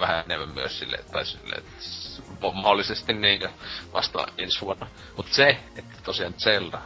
[0.00, 3.48] vähän enemmän myös silleen, tai silleen, että mahdollisesti niinkö
[3.92, 4.86] vasta ensi vuonna.
[5.16, 6.78] Mut se, että tosiaan Zelda,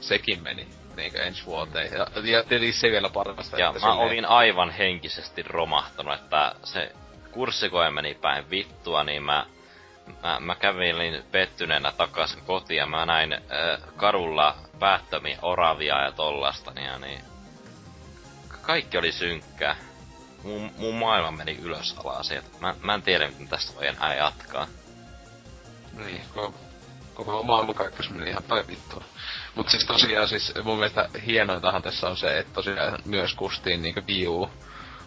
[0.00, 1.92] sekin meni niinkö ensi vuoteen.
[1.92, 3.58] Ja, ja tietysti se vielä parasta.
[3.58, 6.92] Ja että mä silleen, olin aivan henkisesti romahtanut, että se
[7.30, 9.46] kurssikoe meni päin vittua, niin mä,
[10.22, 13.40] mä, mä kävelin pettyneenä takaisin kotiin ja mä näin äh,
[13.96, 17.20] kadulla päättömiä oravia ja tollasta, niin, ja niin
[18.62, 19.76] kaikki oli synkkää.
[20.42, 22.30] Mun, mun maailma meni ylös alas.
[22.60, 24.66] Mä, mä en tiedä, miten tästä voi enää jatkaa.
[25.92, 26.54] Niin, koko,
[27.14, 29.04] koko maailmankaikkeus meni ihan päin vittua.
[29.54, 34.00] Mut siis tosiaan siis mun mielestä hienointahan tässä on se, että tosiaan myös kustiin niinku
[34.08, 34.26] Wii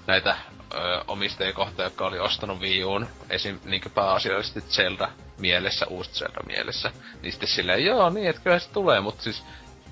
[0.08, 0.38] näitä
[0.74, 3.60] ö, omistajakohtia, jotka oli ostanut Wii Uun, esim.
[3.66, 6.92] niinku pääasiallisesti Zelda mielessä, uusi Zelda mielessä.
[7.22, 9.44] Niin sitten silleen, joo niin, että kyllä se tulee, mutta siis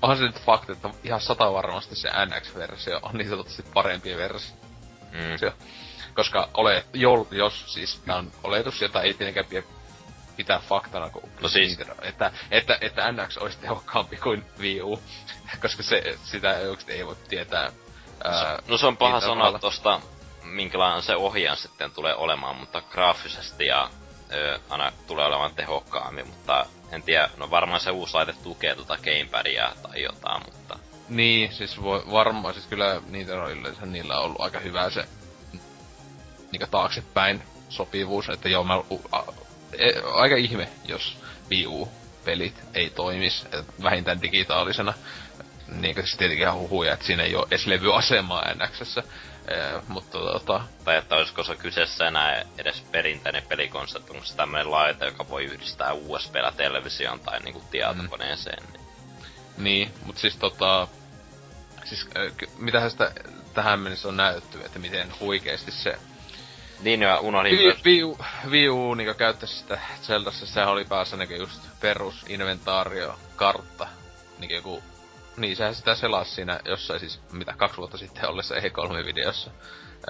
[0.02, 4.56] onhan se nyt fakta, että ihan sata varmasti se NX-versio on niin sanotusti parempi versio.
[5.12, 5.52] Mm.
[6.14, 9.62] Koska ole, jol, jos siis tää on oletus, jota ei tietenkään pidä
[10.36, 15.02] pitää faktana, kun No siis- Nintendo, että, että, että NX olisi tehokkaampi kuin Wii U,
[15.62, 16.58] koska se, sitä
[16.88, 17.70] ei voi tietää.
[18.24, 20.00] Ää, No se on paha Nintendo sanoa tosta,
[20.42, 23.90] minkälainen se ohjaan sitten tulee olemaan, mutta graafisesti ja
[24.32, 28.96] ö, aina tulee olemaan tehokkaammin, mutta en tiedä, no varmaan se uusi laite tukee tuota
[28.96, 30.78] gamepadia tai jotain, mutta
[31.08, 35.04] Niin, siis voi, varmaan, siis kyllä Nintendo yleensä niillä on ollut aika hyvä se
[36.52, 39.22] niinku taaksepäin sopivuus, että joo, mä, u, a,
[39.78, 41.16] e, aika ihme, jos
[41.50, 43.46] Wii U-pelit ei toimis,
[43.82, 44.94] vähintään digitaalisena.
[45.68, 49.02] Niin siis tietenkin ihan huhuja, että siinä ei ole edes levyasemaa NXssä.
[49.48, 49.54] E,
[49.88, 55.04] mutta tota, tai että olisiko se kyseessä enää edes perinteinen pelikonsepti, onko se tämmönen laite,
[55.04, 58.62] joka voi yhdistää USBllä televisioon tai niinku tietokoneeseen.
[58.72, 58.84] Niin.
[59.58, 60.88] Niin, mutta siis tota...
[61.84, 63.12] Siis äh, mitähän sitä
[63.54, 65.98] tähän mennessä on näytetty, että miten huikeesti se
[66.80, 68.18] Niin ja unohdin Wii, myös, Wii, U,
[68.50, 73.88] Wii U niin käyttäisi sitä Zeldassa, sehän oli päässä niin just perus inventaario, kartta,
[74.38, 74.82] niin joku,
[75.36, 79.50] niin sehän sitä selasi siinä jossain siis, mitä kaksi vuotta sitten ollessa E3-videossa.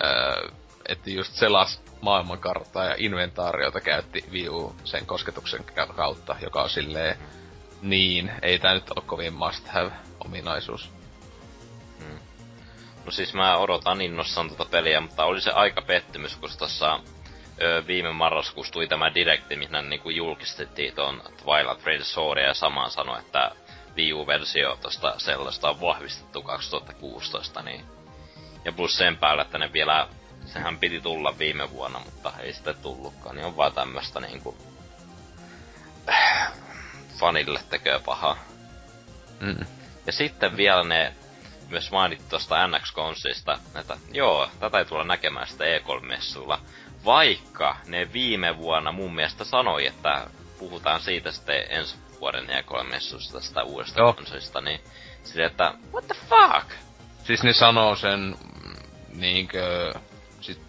[0.05, 0.49] Öö,
[0.89, 6.71] että just selas maailmankarttaa ja inventaariota käytti Wii U sen kosketuksen ka- kautta, joka on
[6.71, 7.19] silleen,
[7.83, 9.93] niin, ei tää nyt ole kovin must have
[10.25, 10.91] ominaisuus.
[13.05, 17.01] No siis mä odotan innossaan tota peliä, mutta oli se aika pettymys, kun tossa
[17.63, 22.91] ö, viime marraskuussa tuli tämä direkti, missä niinku julkistettiin ton Twilight Princess Sword ja samaan
[22.91, 23.51] sanoi, että
[23.97, 27.85] Wii U-versio tosta sellaista on vahvistettu 2016, niin...
[28.65, 30.09] Ja plus sen päällä, että ne vielä...
[30.47, 34.57] Sehän piti tulla viime vuonna, mutta ei sitten tullutkaan, niin on vaan tämmöstä niinku...
[37.19, 38.37] Fanille tekee pahaa.
[39.41, 39.67] Mm.
[40.07, 41.15] Ja sitten vielä ne
[41.69, 46.61] myös mainittu tuosta NX-konsolista, että joo, tätä ei tulla näkemään sitä E3-messuilla.
[47.05, 50.27] Vaikka ne viime vuonna mun mielestä sanoi, että
[50.59, 54.13] puhutaan siitä sitten ensi vuoden E3-messusta, tästä uudesta Joo.
[54.13, 54.81] konsolista, niin
[55.25, 56.71] silleen, että what the fuck?
[57.25, 58.77] Siis ne sanoo sen mm,
[59.21, 59.93] niinkö...
[60.41, 60.61] Sit,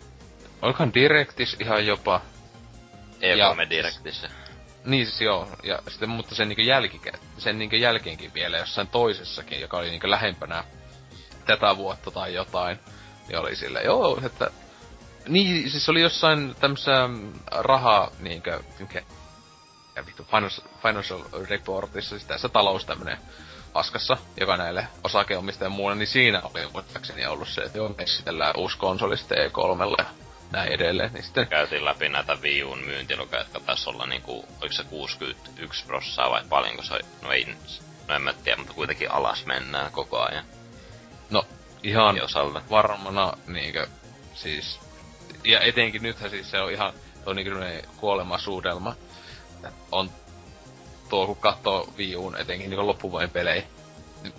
[0.61, 2.21] olikohan Directis ihan jopa...
[3.15, 4.29] E3 Directissä.
[4.85, 9.61] Niin siis joo, ja sitten, mutta sen niinkö jälkikä, sen niinkö jälkeenkin vielä jossain toisessakin,
[9.61, 10.63] joka oli niinkö lähempänä
[11.45, 12.79] tätä vuotta tai jotain,
[13.27, 14.51] niin oli sille, joo, että...
[15.27, 19.01] Niin, siis oli jossain tämmössä mm, raha, niinkö, mikä,
[19.95, 20.27] ja vittu,
[20.81, 23.17] financial, reportissa, siis tässä talous tämmönen
[23.73, 28.77] paskassa, joka näille osakeomistajien muulle, niin siinä oli muistaakseni ollut se, että joo, esitellään uusi
[28.77, 30.05] konsoli sitten E3 ja
[30.51, 34.73] näin edelleen, niin sitten Käytiin läpi näitä Wii Uun myyntilukuja, jotka taisi olla niinku, oliko
[34.73, 36.99] se 61 prossaa vai paljonko se?
[37.21, 37.55] No ei,
[38.07, 40.45] no en mä tiedä, mutta kuitenkin alas mennään koko ajan.
[41.29, 41.45] No,
[41.83, 42.61] ihan osalta.
[42.69, 43.87] varmana niinkö,
[44.33, 44.79] siis,
[45.43, 46.93] ja etenkin nythän siis se on ihan,
[47.23, 47.83] tuo niinkö semmonen
[49.71, 49.85] kuolemasuudelma.
[49.91, 50.25] On
[51.09, 53.63] tuo, kun katsoo Wii Uun etenkin niinkö loppuvuoden pelejä.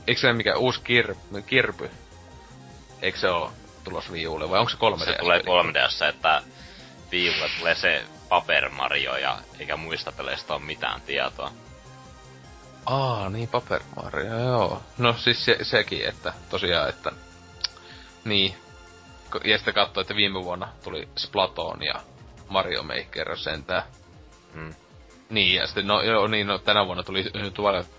[0.07, 1.15] Eikö se ole mikä uusi kir,
[1.47, 1.91] kirpy?
[3.03, 3.53] Eikö se oo
[3.85, 6.43] tulos Wii Ulle, vai onko se 3 Se tulee 3DS, että
[7.13, 11.53] Wii Ulle tulee se Paper Mario ja eikä muista peleistä ole mitään tietoa.
[12.87, 14.83] Aa, niin Paper Mario, joo.
[14.99, 17.13] No siis se, sekin, että tosiaan, että...
[18.25, 18.55] Niin.
[19.45, 21.95] Ja sitten katsoo, että viime vuonna tuli Splatoon ja
[22.49, 23.83] Mario Maker sentään.
[24.55, 24.75] Mm.
[25.31, 27.25] Niin, ja sitten no, joo, niin, no tänä vuonna tuli
[27.55, 27.91] Twilight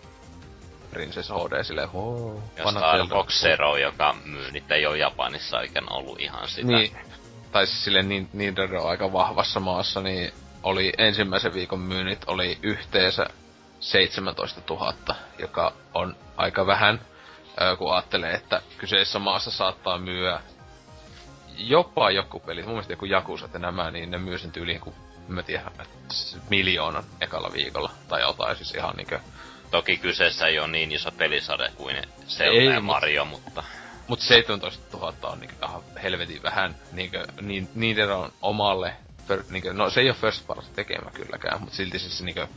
[0.92, 5.94] Princess HD silleen, hoo, Ja Star Fox Zero, joka myy nyt ei ole Japanissa oikein
[5.94, 6.68] ollut ihan sitä.
[6.68, 6.98] Niin,
[7.52, 10.32] tai siis silleen niin, Nintendo on aika vahvassa maassa, niin
[10.64, 13.26] oli ensimmäisen viikon myynnit oli yhteensä
[13.80, 14.94] 17 000,
[15.40, 17.02] joka on aika vähän,
[17.78, 20.42] kun ajattelee, että kyseisessä maassa saattaa myyä
[21.58, 24.96] jopa joku peli, mun mielestä joku Jakusat ja nämä, niin ne myy sen tyyliin kuin,
[25.28, 25.72] mä tiedä,
[26.14, 29.20] s- miljoonan ekalla viikolla, tai jotain, siis ihan niinkö
[29.72, 31.96] Toki kyseessä ei ole niin iso pelisade kuin
[32.28, 33.64] Zelda Ei, ja mut- Mario, mutta
[34.08, 36.76] Mut 17 000 on niinku ihan helvetin vähän.
[36.92, 38.94] Niinkö, niin, niiden on omalle,
[39.28, 42.48] fir, niinkö, no se ei ole first party tekemä kylläkään, mut silti siis niinkö,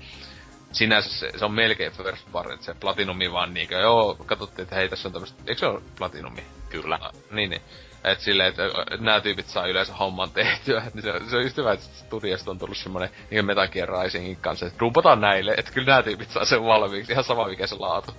[0.73, 4.77] sinänsä se, se on melkein first party, että se Platinumi vaan niinkö, joo, katsottiin, että
[4.77, 6.43] hei tässä on tämmöstä, eikö se ole Platinumi?
[6.69, 6.99] kyllä.
[7.01, 7.63] Ah, niin, niin.
[8.05, 8.63] Et silleen, että
[8.99, 10.83] nämä tyypit saa yleensä homman tehtyä.
[10.95, 14.37] Niin se, se on just hyvä, että studiosta on tullut semmonen niin Metal Gear Risingin
[14.37, 17.13] kanssa, että dumpataan näille, että kyllä nämä tyypit saa sen valmiiksi.
[17.13, 18.15] Ihan sama mikä se laatu.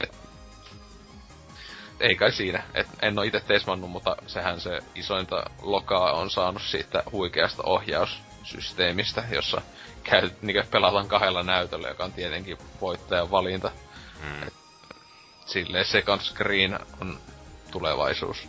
[0.00, 0.12] Et,
[2.00, 2.62] ei kai siinä.
[2.74, 9.24] Et en oo itse tesmannut, mutta sehän se isointa lokaa on saanut siitä huikeasta ohjaussysteemistä,
[9.30, 9.62] jossa
[10.04, 13.70] käy, niin pelataan kahdella näytöllä, joka on tietenkin voittajan valinta.
[14.22, 14.50] Mm.
[15.46, 17.18] Silleen second screen on
[17.70, 18.48] tulevaisuus.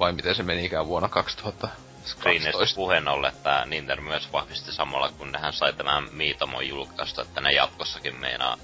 [0.00, 1.90] Vai miten se menikään vuonna 2012?
[2.04, 7.40] Screenistä puheen ollen, että Nintendo myös vahvisti samalla, kun nehän sai tämän Miitomon julkaistu, että
[7.40, 8.56] ne jatkossakin meinaa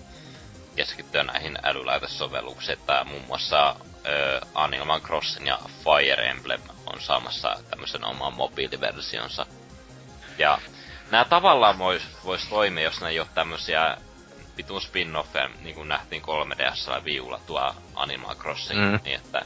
[0.77, 3.77] keskittyä näihin älylaitesovelluksiin, että muun muassa
[4.07, 9.47] ö, Animal Crossing ja Fire Emblem on saamassa tämmöisen oman mobiiliversionsa.
[10.39, 10.59] Ja
[11.11, 13.97] nämä tavallaan vois, vois toimia, jos ne ei ole tämmösiä
[14.57, 19.01] vitun spin-offeja, niin kuin nähtiin 3DS ja Viulla tuo Animal Crossing, Mm.
[19.05, 19.43] niin että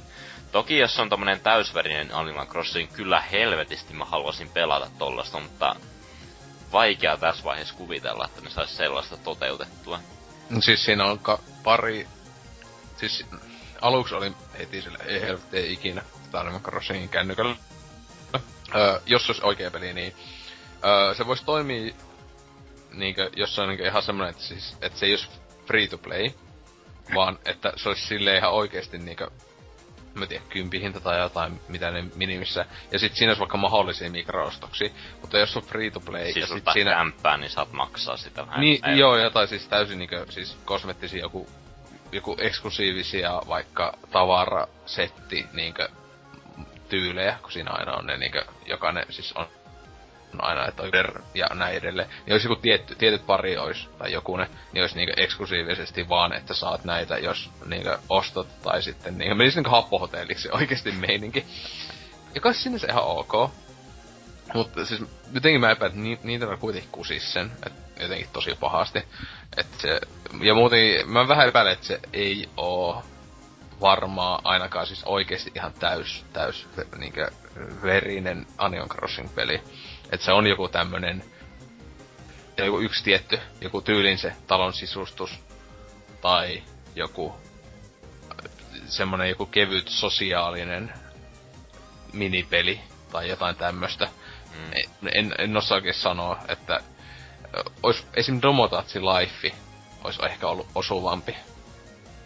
[0.52, 5.76] Toki jos on tommonen täysverinen Animal Crossing, kyllä helvetisti mä haluaisin pelata tollasta, mutta
[6.72, 10.00] vaikea tässä vaiheessa kuvitella, että ne sais sellaista toteutettua.
[10.50, 12.06] No Siis siinä on ka- pari...
[12.96, 13.26] Siis
[13.80, 17.56] aluksi oli heti sille, ei helvetti, ei ikinä tätä Animal Crossingin kännykällä.
[18.74, 20.14] Öö, jos olisi oikea peli, niin
[20.84, 21.94] öö, se voisi toimia
[22.92, 25.28] niinkö, jos se on niinkö ihan semmonen, että, siis, että se ei olisi
[25.66, 26.30] free to play,
[27.14, 29.30] vaan että se olisi silleen ihan oikeesti niinkö
[30.14, 32.66] mä tiedän, kympihinta tai jotain, mitä ne minimissä.
[32.92, 34.90] Ja sit siinä olisi vaikka mahdollisia mikroostoksia.
[35.20, 36.90] Mutta jos on free to play, Siis ja sit siinä...
[36.90, 38.60] kämppää, niin saat maksaa sitä vähän.
[38.60, 41.48] Niin, Ei- joo, jotain siis täysin niinkö, siis kosmettisia joku,
[42.12, 45.88] joku eksklusiivisia vaikka tavarasetti niinkö
[46.88, 49.46] tyylejä, kun siinä aina on ne niinkö, jokainen siis on
[50.38, 52.08] aina, että on der- ja näin edelleen.
[52.26, 56.32] Niin olisi joku tietty, tietyt pari olisi, tai joku ne, niin olisi niinkö eksklusiivisesti vaan,
[56.32, 61.46] että saat näitä, jos niinkö ostot, tai sitten niinkö, menisi niinkö happohotelliksi oikeesti meininki.
[62.34, 63.32] Joka sinänsä ihan ok.
[64.54, 65.02] Mutta siis
[65.32, 69.02] jotenkin mä epäilen, että ni- niitä on kuitenkin kusis sen, että jotenkin tosi pahasti.
[69.56, 70.00] Et se,
[70.42, 73.02] ja muuten mä vähän epäilen, että se ei oo
[73.80, 76.66] varmaa ainakaan siis oikeesti ihan täys, täys
[76.96, 77.30] niinkö
[77.82, 79.62] verinen Onion Crossing peli.
[80.10, 81.24] Että se on joku tämmönen,
[82.56, 85.40] joku yksi tietty, joku tyylin se talon sisustus,
[86.20, 86.62] tai
[86.94, 87.34] joku
[88.86, 90.92] semmonen joku kevyt sosiaalinen
[92.12, 92.80] minipeli,
[93.12, 94.08] tai jotain tämmöstä.
[94.54, 94.72] Mm.
[94.72, 96.80] En, en, en osaa oikein sanoa, että
[97.82, 98.38] ois esim.
[98.42, 99.52] Domotatsi Life
[100.04, 101.36] ois ehkä ollut osuvampi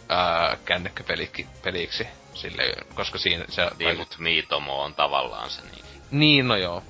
[0.08, 2.06] ää, kännykkäpeliksi.
[2.34, 2.62] Sille,
[2.94, 3.70] koska siinä se...
[3.78, 5.84] Niin, mut Miitomo on tavallaan se niin.
[6.10, 6.82] Niin, no joo.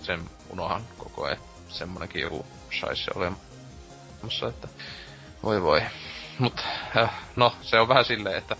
[0.00, 1.38] Sen unohan koko ajan.
[1.68, 2.46] Semmonenkin joku
[2.80, 4.68] saisi olemassa, että
[5.42, 5.82] voi voi.
[6.38, 6.64] Mut,
[6.96, 8.56] äh, no, se on vähän silleen, että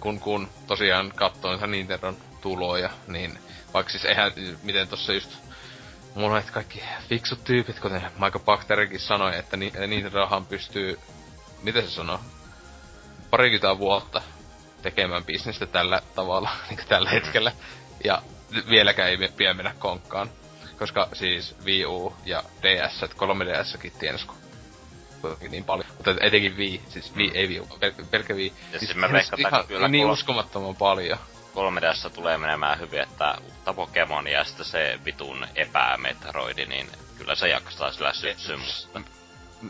[0.00, 3.38] kun, kun tosiaan katsoo Nintendon tuloja, niin
[3.74, 4.32] vaikka siis eihän,
[4.62, 5.30] miten tossa just
[6.14, 10.98] monet kaikki fiksut tyypit, kuten Michael Bachterikin sanoi, että ni, Nintendohan pystyy,
[11.62, 12.20] miten se sanoo,
[13.30, 14.22] parikymmentä vuotta
[14.82, 17.52] tekemään bisnestä tällä tavalla, niin tällä hetkellä.
[18.04, 18.22] Ja
[18.70, 20.30] vieläkään ei pian mennä konkkaan.
[20.78, 24.26] Koska siis Wii U ja DS, 3DSkin tienes
[25.50, 25.86] niin paljon.
[25.96, 28.52] Mutta etenkin Wii, siis Wii, ei Wii U, pel- pelkkä Wii.
[28.72, 31.18] Ja siis, siis mä veikkaan, ihan, kyllä niin kol- uskomattoman paljon.
[31.54, 36.86] 3DS tulee menemään hyvin, että uutta Pokemonia ja sitten se vitun epämetroidi, niin
[37.18, 39.00] kyllä se jaksaa sillä syksyn, mutta...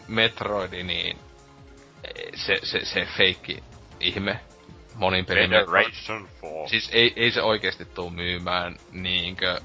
[0.08, 1.18] Metroidi, niin
[2.34, 3.64] se, se, se feikki
[4.00, 4.40] ihme
[4.94, 6.68] monin pelin Generation 4.
[6.68, 9.60] Siis ei, ei se oikeesti tuu myymään niinkö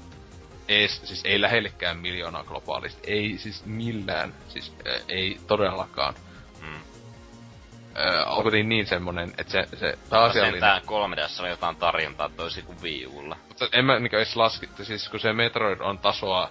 [0.68, 3.10] ees, siis ei lähellekään miljoonaa globaalisti.
[3.10, 4.34] Ei siis millään.
[4.48, 6.14] Siis äh, ei todellakaan.
[6.60, 6.76] Mm.
[6.76, 10.60] Äh, onko niin, niin semmonen, että se, se pääasiallinen...
[10.60, 13.36] Tää 3DS on jotain tarjontaa toisin kuin Wii Ulla.
[13.48, 16.50] Mutta en mä niinkö edes laskittu, siis kun se Metroid on tasoa,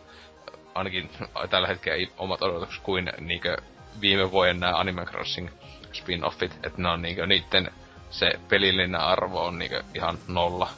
[0.76, 1.10] ainakin
[1.49, 3.57] tällä hetkellä omat odotukset kuin niinkö
[4.02, 5.49] viime vuoden nämä Animal Crossing
[5.93, 7.72] spin-offit, että ne on niinkö niitten
[8.10, 10.69] se pelillinen arvo on niinkö ihan nolla.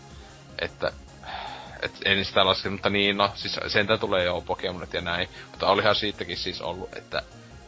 [0.62, 0.92] Että
[1.82, 5.30] et en sitä laske, mutta niin no, siis sentään tulee jo Pokemonit ja näin.
[5.52, 7.22] Mutta olihan siitäkin siis ollut, että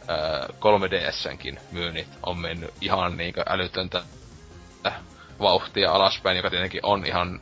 [0.08, 4.02] ää, 3DSnkin myynnit on mennyt ihan niinkö älytöntä
[5.40, 7.40] vauhtia alaspäin, joka tietenkin on ihan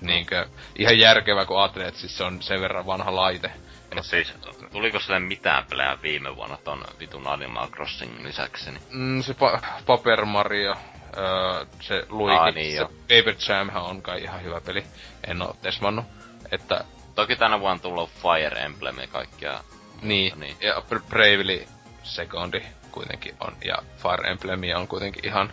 [0.00, 0.46] niinkö,
[0.78, 3.50] ihan järkevä, kun ajattelee, että siis se on sen verran vanha laite.
[3.94, 4.34] No siis,
[4.72, 8.70] tuliko sille mitään pelejä viime vuonna ton vitun Animal Crossing lisäksi?
[8.70, 8.82] Niin?
[8.90, 10.74] Mm, se pa- Paper Mario,
[11.18, 12.84] öö, se Luigi, Aa, niin se.
[12.84, 14.84] Paper Jamhan on kai ihan hyvä peli.
[15.26, 16.04] En oo tesmannut.
[16.52, 16.84] Että,
[17.14, 19.60] Toki tänä vuonna on tullut Fire Emblem ja kaikkea.
[20.02, 20.56] niin, niin.
[20.60, 21.66] ja Bra- Bravely
[22.02, 25.52] Secondi kuitenkin on, ja Fire Emblem on kuitenkin ihan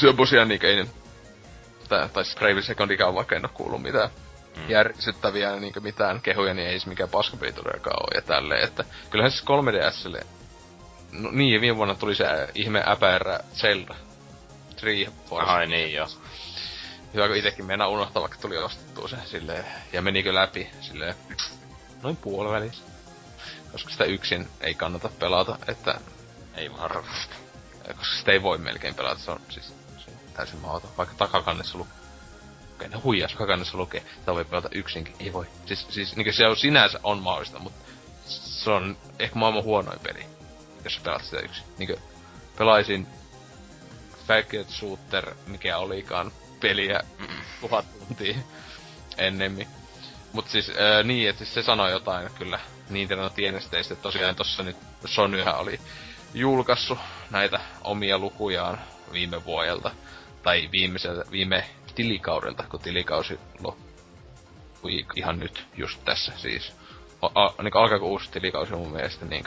[0.00, 0.90] semmosia niinkö ei ne-
[1.88, 4.08] tai, tai siis Bravely Secondikaan vaikka en oo kuullut mitään
[4.56, 4.70] Mm.
[4.70, 9.30] järsyttäviä niinkö mitään kehuja, niin ei se mikään paskapeli todellakaan oo ja tälleen, että kyllähän
[9.30, 10.26] siis 3DSlle
[11.12, 12.24] No niin, ja viime vuonna tuli se
[12.54, 13.94] ihme äpärä Zelda.
[14.76, 15.50] Three Force.
[15.50, 16.08] Ai niin joo.
[17.14, 21.14] Hyvä, kun itekin meinaa unohtaa, vaikka tuli ostettua se silleen, ja menikö läpi silleen,
[22.02, 22.82] noin puolivälissä.
[23.72, 26.00] Koska sitä yksin ei kannata pelata, että,
[26.54, 27.34] Ei varmasti.
[27.96, 29.66] koska sitä ei voi melkein pelata, se on siis
[29.98, 30.90] se on täysin mahdoton.
[30.98, 35.46] Vaikka takakannessa lukee, ne huijas takakannessa lukee, sitä voi pelata yksinkin, ei voi.
[35.66, 37.90] Siis, siis niin se on sinänsä on mahdollista, mutta
[38.26, 40.26] se on ehkä maailman huonoin peli,
[40.84, 41.64] jos sä pelaat sitä yksin.
[41.78, 41.96] Niin
[42.58, 43.06] pelaisin
[44.26, 47.00] Faggot Shooter, mikä olikaan peliä
[47.60, 48.34] tuhat tuntia
[49.16, 49.66] ennemmin.
[50.32, 52.60] Mut siis ää, niin, että siis se sanoi jotain kyllä
[52.90, 55.80] Nintendo tienesteistä, että tosiaan tossa nyt Sonyhän oli
[56.34, 56.98] julkaissut
[57.30, 58.80] näitä omia lukujaan
[59.12, 59.90] viime vuodelta,
[60.42, 61.64] tai viimeiseltä, viime
[61.94, 66.72] tilikaudelta, kun tilikausi loppui ihan nyt, just tässä siis.
[67.22, 69.44] A, a, niin alkaako uusi tilikausi mun mielestä niin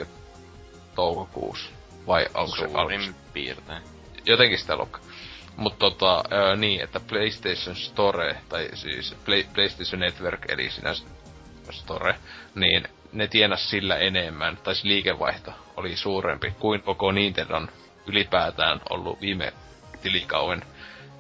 [0.96, 1.70] toukokuussa?
[2.08, 3.14] Vai onko se alussa?
[3.34, 3.82] Piirtein.
[4.26, 5.02] jotenkin sitä luokkaa.
[5.58, 10.94] Mutta tota, ää, niin, että PlayStation Store, tai siis Play, PlayStation Network, eli sinä
[11.72, 12.16] Store,
[12.56, 17.70] niin ne tienas sillä enemmän, tai se liikevaihto oli suurempi kuin koko Nintendon
[18.08, 19.54] ylipäätään ollut viime
[20.02, 20.64] tilikauden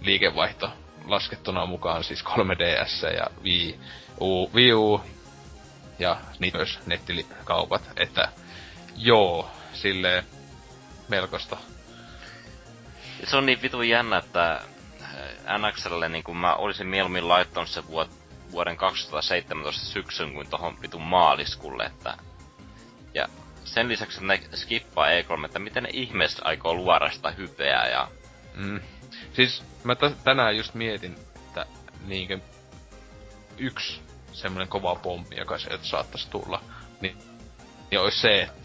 [0.02, 0.70] liikevaihto
[1.06, 3.80] laskettuna mukaan siis 3DS ja Wii
[4.22, 5.02] U, Wii U
[6.00, 8.30] ja niitä myös nettikaupat, että
[8.96, 10.24] joo, silleen
[11.08, 11.58] melkoista
[13.24, 14.62] se on niin vitun jännä, että
[15.02, 18.10] äh, NXLlle niin kuin mä olisin mieluummin laittanut se vuot,
[18.52, 22.18] vuoden 2017 syksyn kuin tohon vitun maaliskulle, että...
[23.14, 23.28] Ja
[23.64, 28.08] sen lisäksi että ne skippaa E3, että miten ne ihmeessä aikoo luoda sitä hypeä ja...
[28.56, 28.80] Mm.
[29.34, 31.66] Siis mä t- tänään just mietin, että
[32.06, 32.40] niinkö
[33.58, 36.64] yksi semmonen kova pommi, joka sieltä saattaisi tulla,
[37.02, 37.18] niin,
[37.92, 38.61] niin olisi se, että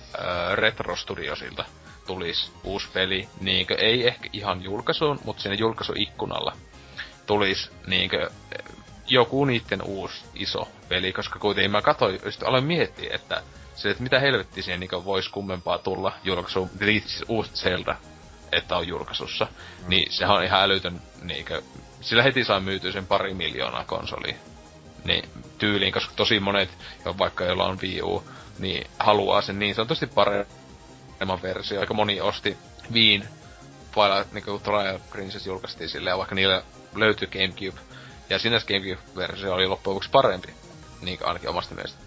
[0.54, 1.64] Retro Studiosilta
[2.06, 6.56] tulisi uusi peli, niinkö ei ehkä ihan julkaisuun, mutta siinä julkaisuikkunalla
[7.26, 8.30] tulisi niinkö
[9.06, 13.42] joku niitten uusi iso peli, koska kuitenkin mä katsoin, just aloin miettiä, että
[13.74, 17.96] se, että mitä helvettiä siihen niin voisi kummempaa tulla julkaisuun, siis uusi Zelda,
[18.52, 19.88] että on julkaisussa, mm.
[19.88, 21.62] niin sehän on ihan älytön, niinkö,
[22.00, 24.34] sillä heti saa myytyä sen pari miljoonaa konsolia.
[25.04, 25.28] Niin
[25.58, 26.70] tyyliin, koska tosi monet,
[27.04, 28.24] jo vaikka joilla on Wii U
[28.58, 31.80] niin haluaa sen niin sanotusti paremman versio.
[31.80, 32.56] Aika moni osti
[32.92, 33.28] Viin
[33.94, 36.62] Twilight niinku Trial Princess julkaistiin silleen, vaikka niillä
[36.94, 37.80] löytyi Gamecube.
[38.30, 40.54] Ja sinä Gamecube-versio oli loppujen lopuksi parempi.
[41.00, 41.98] Niin ainakin omasta mielestä.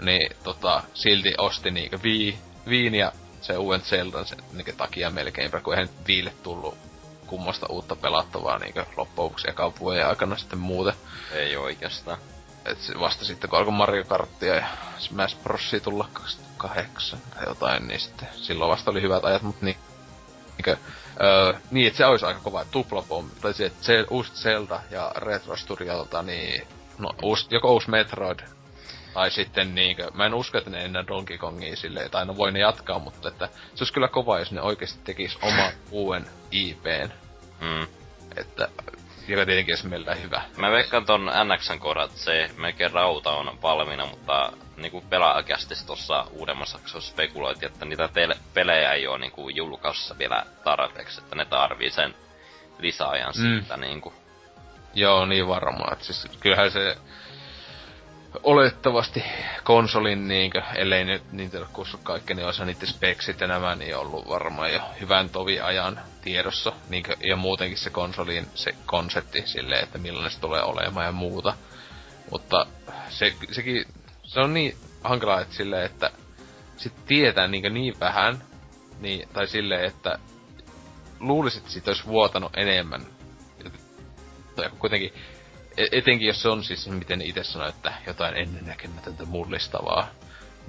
[0.00, 5.60] Niin tota, silti osti niinku Wii, Viin ja se uuden Zeldan sen niinku takia melkeinpä,
[5.60, 6.78] kun eihän Viille tullut
[7.26, 10.94] kummosta uutta pelattavaa niinku loppujen lopuksi ekan vuoden aikana sitten muuten.
[11.32, 12.18] Ei oikeastaan.
[12.64, 14.66] Et vasta sitten kun alkoi Mario Karttia ja
[14.98, 19.76] Smash Brosia tulla 2008 tai jotain, niin sitten silloin vasta oli hyvät ajat, mutta niin,
[20.56, 20.76] niinkö,
[21.22, 23.30] öö, niin, että se olisi aika kova tuplapommi.
[23.40, 26.66] Tai se, että se uusi Zelda ja Retro Studiolta, niin
[26.98, 28.40] no, uusi, joko uusi Metroid
[29.14, 32.52] tai sitten niinkö, mä en usko, että ne enää Donkey Kongia silleen, tai no voi
[32.52, 37.10] ne jatkaa, mutta että se olisi kyllä kova, jos ne oikeasti tekis oma uuden IPn.
[37.60, 37.86] Mm.
[38.36, 38.68] Että
[39.28, 40.42] joka tietenkin olisi meillä hyvä.
[40.56, 46.78] Mä veikkaan ton NXn kohdat, se melkein rauta on valmiina, mutta niinku pelaajakästis tossa uudemmassa
[46.78, 48.08] jaksossa spekuloitiin, että niitä
[48.54, 52.14] pelejä ei oo niinku julkaisussa vielä tarpeeksi, että ne tarvii sen
[52.78, 53.42] lisäajan mm.
[53.42, 54.12] siitä niinku.
[54.94, 55.96] Joo, niin varmaan.
[56.00, 56.96] Siis kyllähän se
[58.42, 59.24] olettavasti
[59.64, 64.28] konsolin niinkö, ellei nyt Nintendo kussu kaikki, niin olisi niiden speksit ja nämä niin ollut
[64.28, 66.72] varmaan jo hyvän tovi ajan tiedossa.
[66.88, 71.54] Niinkö, ja muutenkin se konsolin se konsepti silleen, että millainen se tulee olemaan ja muuta.
[72.30, 72.66] Mutta
[73.08, 73.84] se, sekin,
[74.24, 76.10] se on niin hankalaa, että silleen, että
[76.76, 78.42] sit tietää niinkö niin vähän,
[79.00, 80.18] niin, tai silleen, että
[81.20, 83.06] luulisit, että siitä olisi vuotanut enemmän.
[84.56, 85.12] Tai kuitenkin
[85.76, 90.08] etenkin jos se on siis, miten itse sanoi, että jotain ennennäkemätöntä mullistavaa.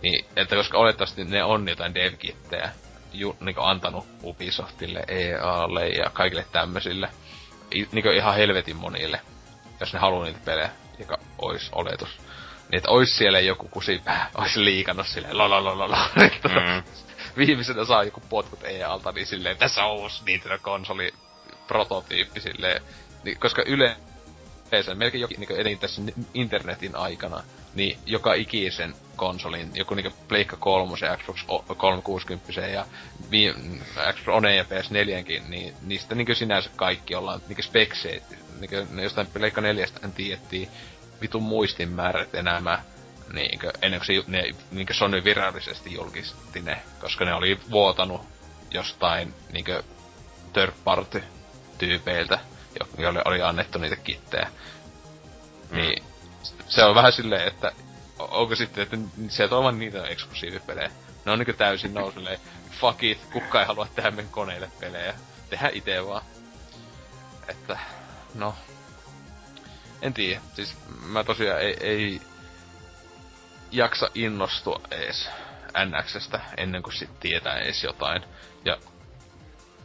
[0.01, 2.71] Niin, että koska olettavasti ne on jotain devkittejä
[3.13, 7.09] ju, niin antanut Ubisoftille, EAlle ja kaikille tämmöisille.
[7.75, 9.21] I, niin ihan helvetin monille,
[9.79, 10.69] jos ne haluaa niitä pelejä,
[10.99, 12.09] joka ois oletus.
[12.69, 16.83] Niin, että ois siellä joku kusipää, ois liikannut silleen lalalala, että mm.
[17.37, 21.13] viimeisenä saa joku potkut EAlta, niin silleen, tässä on uusi Nintendo-konsoli
[21.67, 22.81] prototyyppi silleen.
[23.23, 23.97] Niin, koska yle,
[24.71, 26.01] PC, melkein jokin niin edin tässä
[26.33, 27.43] internetin aikana,
[27.75, 31.45] niin joka ikisen konsolin, joku niinku Pleikka 3 ja Xbox
[31.77, 32.85] 360 ja
[34.13, 38.23] Xbox One ja PS4kin, niin niistä niinku sinänsä kaikki ollaan niinku spekseet,
[38.59, 40.69] niinku jostain Pleikka 4 tiettiin
[41.21, 42.83] vitun muistinmäärät enää
[43.33, 48.21] niinkö, ennen kuin se, ne, niinkö Sony virallisesti julkisti ne, koska ne oli vuotanut
[48.71, 49.83] jostain niinkö
[50.53, 51.23] third party
[51.77, 52.39] tyypeiltä
[52.97, 54.47] jolle oli annettu niitä kittejä.
[55.69, 55.77] Mm.
[55.77, 56.03] Niin
[56.67, 57.71] se on vähän silleen, että
[58.19, 58.97] onko sitten, että
[59.29, 60.91] sieltä on vaan niitä eksklusiivipelejä.
[61.25, 62.39] Ne on niinku täysin nousulle,
[62.79, 65.13] fuck it, kuka ei halua tehdä meidän koneille pelejä.
[65.49, 66.21] Tehdä itse vaan.
[67.47, 67.79] Että,
[68.35, 68.55] no.
[70.01, 70.41] En tiedä.
[70.53, 72.21] Siis mä tosiaan ei, ei
[73.71, 75.29] jaksa innostua ees
[75.85, 78.23] NXstä ennen kuin sit tietää ees jotain.
[78.65, 78.77] Ja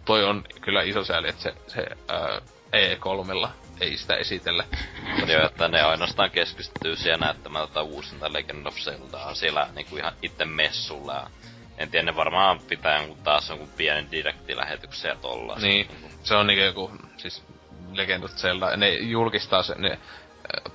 [0.04, 2.40] toi on kyllä iso sääli, että se, se ää,
[2.72, 3.48] E3
[3.80, 4.64] ei sitä esitellä.
[5.26, 10.12] Joo, että ne ainoastaan keskittyy siellä näyttämään tätä uusinta Legend of Zeldaa siellä niinku ihan
[10.22, 11.14] itse messulla.
[11.14, 11.30] Ja
[11.78, 15.56] en tiedä, ne varmaan pitää jonkun taas jonkun pienen direktilähetyksen ja tolla.
[15.62, 15.88] Niin,
[16.22, 17.44] se on niinku joku, siis
[17.92, 19.98] Legend of Zelda, ne julkistaa se, ne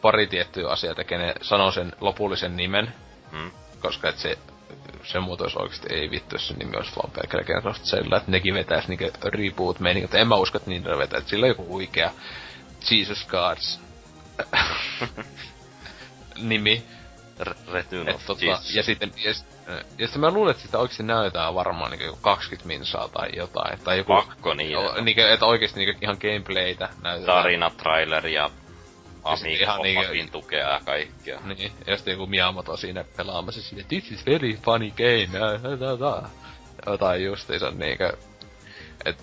[0.02, 2.94] pari tiettyä asiaa tekee, ne sanoo sen lopullisen nimen,
[3.32, 3.52] hmm.
[3.80, 4.38] koska et se
[5.04, 7.12] se muuten olisi oikeesti ei vittu, jos se nimi olisi vaan
[7.66, 11.18] of Zelda, että nekin vetäis niinku reboot meininki, mutta en mä usko, että niin vetää,
[11.18, 12.12] että sillä on joku huikea
[12.92, 13.80] Jesus Gods
[16.50, 16.84] nimi.
[17.72, 19.30] Return of tota, Ja sitten, ja,
[19.98, 23.80] ja sitten mä luulen, että sitä oikeesti näytetään varmaan niinku 20 minsaa tai jotain.
[23.80, 24.78] Tai joku, Pakko niin.
[24.78, 27.38] O, niinku, että oikeesti niinku ihan gameplaytä näytetään.
[27.38, 28.50] Tarina, trailer ja
[29.24, 31.40] Amiga ihan niin, tukea ja kaikkea.
[31.40, 35.40] Niin, ja sitten joku Miyamoto siinä pelaamassa sinne, this is very funny game,
[36.86, 38.18] jotain justiinsa niinkö,
[39.06, 39.18] et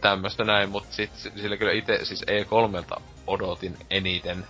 [0.00, 4.46] tämmöstä näin, mut sit sillä kyllä itse siis E3 odotin eniten,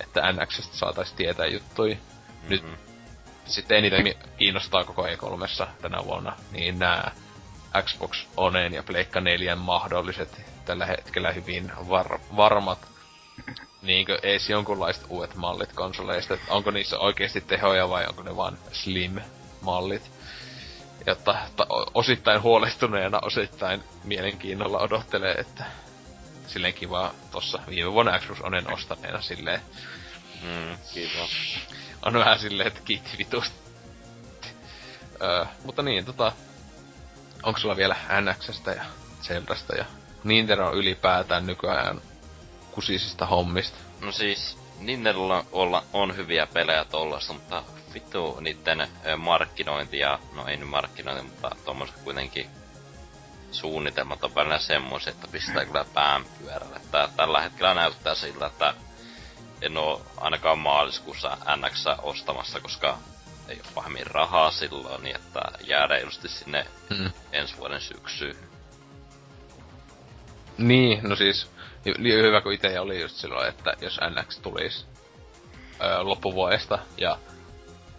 [0.00, 1.94] että NXstä saatais tietää juttui.
[1.94, 2.48] Mm-hmm.
[2.48, 2.64] Nyt
[3.44, 7.12] sitten eniten kiinnostaa koko E3 tänä vuonna, niin nää
[7.82, 12.93] Xbox Oneen ja Pleikka 4 mahdolliset tällä hetkellä hyvin var- varmat
[13.82, 18.58] niinkö ees jonkunlaiset uudet mallit konsoleista, että onko niissä oikeasti tehoja vai onko ne vaan
[18.72, 20.10] slim-mallit.
[21.06, 25.64] Jotta ta, osittain huolestuneena, osittain mielenkiinnolla odottelee, että
[26.46, 29.60] silleen kiva tossa viime vuonna Xbox Onen ostaneena silleen.
[30.42, 31.58] Mm, kiitos.
[32.02, 33.56] On vähän silleen, että kiitti vitusti.
[35.22, 36.32] öö, mutta niin, tota...
[37.42, 38.84] Onko sulla vielä NXstä ja
[39.22, 39.84] Zeldasta ja
[40.24, 42.00] Nintendo ylipäätään nykyään
[42.74, 43.76] kusisista hommista.
[44.00, 47.62] No siis, Nintendo olla, on hyviä pelejä tollassa, mutta
[47.94, 52.46] vittu niiden markkinointi ja, no ei nyt markkinointi, mutta tuommoiset kuitenkin
[53.50, 56.80] suunnitelmat on välillä semmoisia, että pistää kyllä pään pyörälle.
[57.16, 58.74] Tällä hetkellä näyttää siltä, että
[59.62, 62.98] en oo ainakaan maaliskuussa NX ostamassa, koska
[63.48, 67.10] ei ole pahemmin rahaa silloin, niin että jää reilusti sinne mm.
[67.32, 68.36] ensi vuoden syksyyn.
[70.58, 71.50] Niin, no siis,
[71.84, 74.86] niin hyvä kuin itse oli just silloin, että jos NX tulisi
[76.02, 77.18] loppuvuodesta ja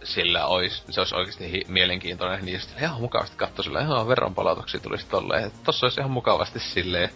[0.02, 4.80] sillä olisi, se olisi oikeasti hi- mielenkiintoinen, niin just ihan mukavasti katsoa sillä ihan veronpalautuksia
[4.80, 7.10] tulisi tolleen, että tossa olisi ihan mukavasti silleen,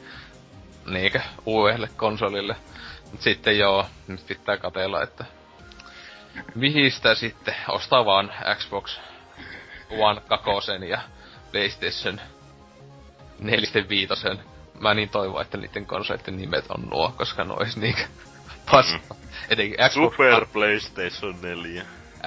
[0.86, 2.56] niinkö, uudelle konsolille.
[3.12, 5.24] Mut sitten joo, nyt pitää katella, että
[6.54, 8.98] mihin sitä sitten ostaa vaan Xbox
[9.90, 10.50] One 2
[10.88, 11.00] ja
[11.52, 12.20] PlayStation
[13.38, 14.14] 45.
[14.80, 18.02] Mä niin toivon, että niiden konsolitten nimet on nuo, koska ne olisi niinkö
[18.70, 18.98] pasta.
[19.14, 19.16] Mm.
[19.50, 21.84] Etenkin Xbox Super PlayStation 4.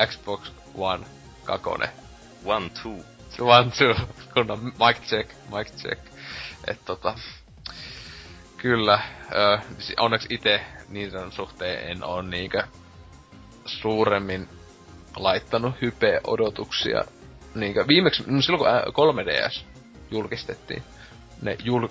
[0.07, 1.05] Xbox One
[1.43, 1.69] 2.
[2.45, 2.97] One, two.
[3.39, 3.95] One, two.
[4.33, 6.01] Kunnon mic check, mic check.
[6.67, 7.15] Et tota,
[8.57, 8.99] kyllä,
[9.35, 9.59] ö,
[9.99, 12.63] onneksi itse niin sen suhteen en oo niinkö
[13.65, 14.49] suuremmin
[15.15, 17.03] laittanut hype-odotuksia.
[17.55, 19.65] Niinkö, viimeksi, no silloin kun 3DS
[20.11, 20.83] julkistettiin,
[21.41, 21.87] ne jul...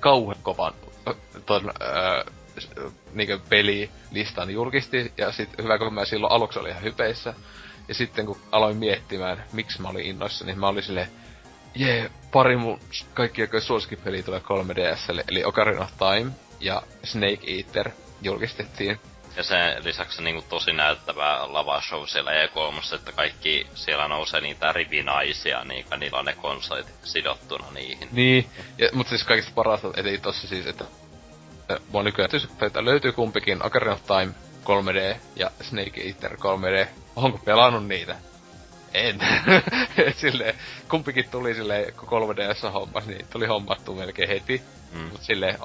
[0.00, 0.74] kauhean kovan
[1.46, 2.24] ton, öö,
[3.12, 7.34] niinkö pelilistan julkisti, ja sit hyvä kun mä silloin aluksi olin ihan hypeissä,
[7.88, 11.08] ja sitten kun aloin miettimään, miksi mä olin innoissa, niin mä olin silleen,
[11.74, 12.80] jee, pari mun
[13.14, 17.90] kaikki suosikkipeli tulee 3DSlle, eli Ocarina of Time ja Snake Eater
[18.22, 19.00] julkistettiin.
[19.36, 24.72] Ja sen lisäksi niinku tosi näyttävä lava show siellä E3, että kaikki siellä nousee niitä
[24.72, 28.08] rivinaisia, niin niillä on ne konsolit sidottuna niihin.
[28.12, 28.46] Niin,
[28.78, 30.84] ja, mutta siis kaikista parasta, eli tossa siis, että
[31.88, 32.30] mua nykyään
[32.80, 34.32] löytyy kumpikin Ocarina of Time
[34.64, 36.88] 3D ja Snake Eater 3D.
[37.16, 38.16] Onko pelannut niitä?
[38.94, 39.18] En.
[40.20, 40.54] sille
[40.88, 44.62] kumpikin tuli sille kun 3DS hommas, niin tuli hommattu melkein heti.
[44.92, 44.98] Mm.
[44.98, 45.58] Mut sille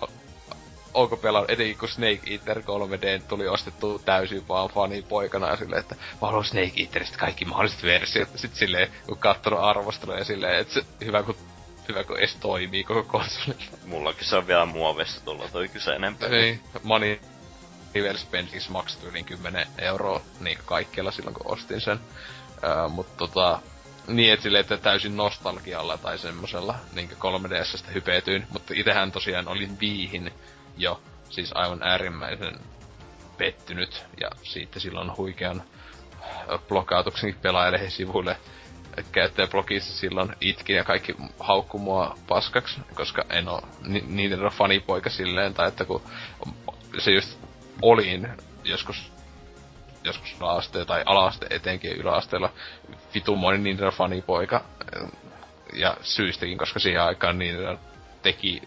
[0.93, 5.95] onko pelannut, etenkin kun Snake Eater 3D tuli ostettu täysin vaan fani poikana silleen, että
[5.95, 8.29] mä haluan Snake Eaterista kaikki mahdolliset versiot.
[8.35, 11.35] Sitten silleen, kun kattonut arvostelua ja silleen, että se, hyvä kun
[11.89, 13.77] hyvä kun edes toimii koko konsolilla.
[13.85, 16.41] Mullakin se on vielä muovessa tulla toi kyseinen peli.
[16.41, 17.19] Niin, Money
[17.95, 21.99] River Spendings maksoi yli 10 euroa niin kaikkialla silloin kun ostin sen.
[22.57, 23.59] Uh, mutta tota,
[24.07, 28.47] niin, että silleen, että täysin nostalgialla tai semmosella niin 3DSstä hypetyin.
[28.49, 30.33] Mutta itehän tosiaan olin viihin
[30.77, 32.59] jo, siis aivan äärimmäisen
[33.37, 34.05] pettynyt.
[34.21, 35.63] Ja siitä silloin huikean
[36.67, 38.37] blokautuksenkin pelaajalle sivuille
[39.11, 45.53] käyttäjäblogissa silloin itkin ja kaikki haukku mua paskaksi, koska en oo ni- niiden fanipoika silleen,
[45.53, 46.01] tai että kun
[46.97, 47.39] se just
[47.81, 48.27] olin
[48.63, 49.11] joskus
[50.03, 52.49] joskus alaaste tai alaaste etenkin yläasteella
[53.13, 54.63] vitumoinen niiden fanipoika
[55.73, 57.79] ja syystäkin, koska siihen aikaan niiden
[58.21, 58.61] teki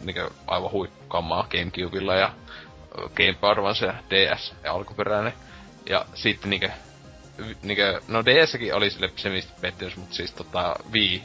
[0.00, 0.16] niin
[0.46, 2.32] aivan huikkamaa Gamecubella ja
[3.14, 5.32] Game Advance ja DS ja alkuperäinen.
[5.86, 6.70] Ja sitten niinkö
[7.62, 11.22] niinkö, no DSkin oli sille semistä pettymys, mutta siis tota, Wii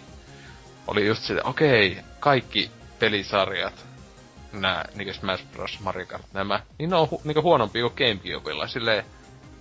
[0.88, 3.85] oli just se, okei, okay, kaikki pelisarjat,
[4.52, 5.80] nää, niinkö Smash Bros.
[5.80, 9.06] Mario Kart, nämä, niin ne on hu, niinkö huonompi kuin Gamecubella, silleen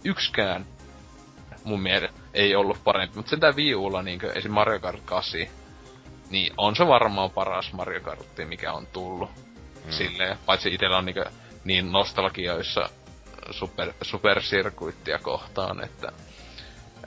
[0.04, 0.66] yksikään
[1.64, 4.52] mun mielestä ei ollut parempi, mutta sentään Wii Ulla niinkö esim.
[4.52, 5.40] Mario Kart 8,
[6.30, 9.30] niin on se varmaan paras Mario Kartti, mikä on tullut.
[9.84, 9.90] Mm.
[9.90, 11.24] Silleen, paitsi itellä on niinkö
[11.64, 12.88] niin nostalgioissa
[13.50, 16.12] super, supersirkuittia kohtaan, että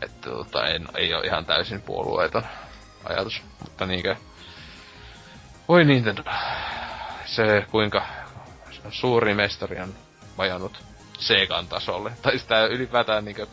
[0.01, 2.43] että tota, en, ei ole ihan täysin puolueeton
[3.03, 3.41] ajatus.
[3.61, 4.15] Mutta niinkö...
[5.67, 6.23] Voi Nintendo.
[7.25, 8.05] Se kuinka
[8.89, 9.93] suuri mestari on
[10.37, 10.83] vajannut
[11.19, 12.11] Segan tasolle.
[12.21, 13.47] Tai sitä ylipäätään niinkö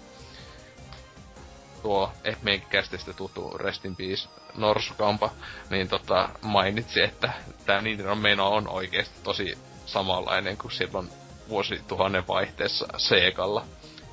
[1.85, 5.31] tuo eh, meidän kästistä tuttu Rest in Peace Norsukampa,
[5.71, 7.33] niin tota, mainitsi, että
[7.67, 11.09] tämä Nintendo meno on oikeasti tosi samanlainen kuin silloin
[11.49, 13.65] vuosituhannen vaihteessa Segalla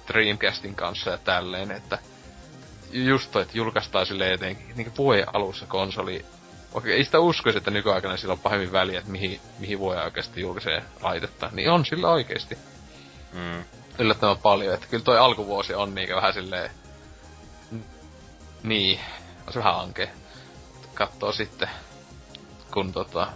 [0.07, 1.97] Dreamcastin kanssa ja tälleen, että
[2.91, 6.25] just toi, että julkaistaan sille etenkin niin vuoden alussa konsoli.
[6.73, 10.41] Okei, ei sitä uskoisi, että nykyaikana sillä on pahemmin väliä, että mihin, mihin voi oikeasti
[10.41, 11.49] julkiseen laitetta.
[11.53, 12.57] Niin on sillä oikeesti.
[13.33, 13.63] Mm.
[13.99, 16.80] Yllättävän paljon, että kyllä toi alkuvuosi on niinkö vähän silleen...
[18.63, 18.99] Niin,
[19.47, 20.07] on se vähän ankea.
[20.93, 21.69] Kattoo sitten,
[22.73, 23.27] kun tota...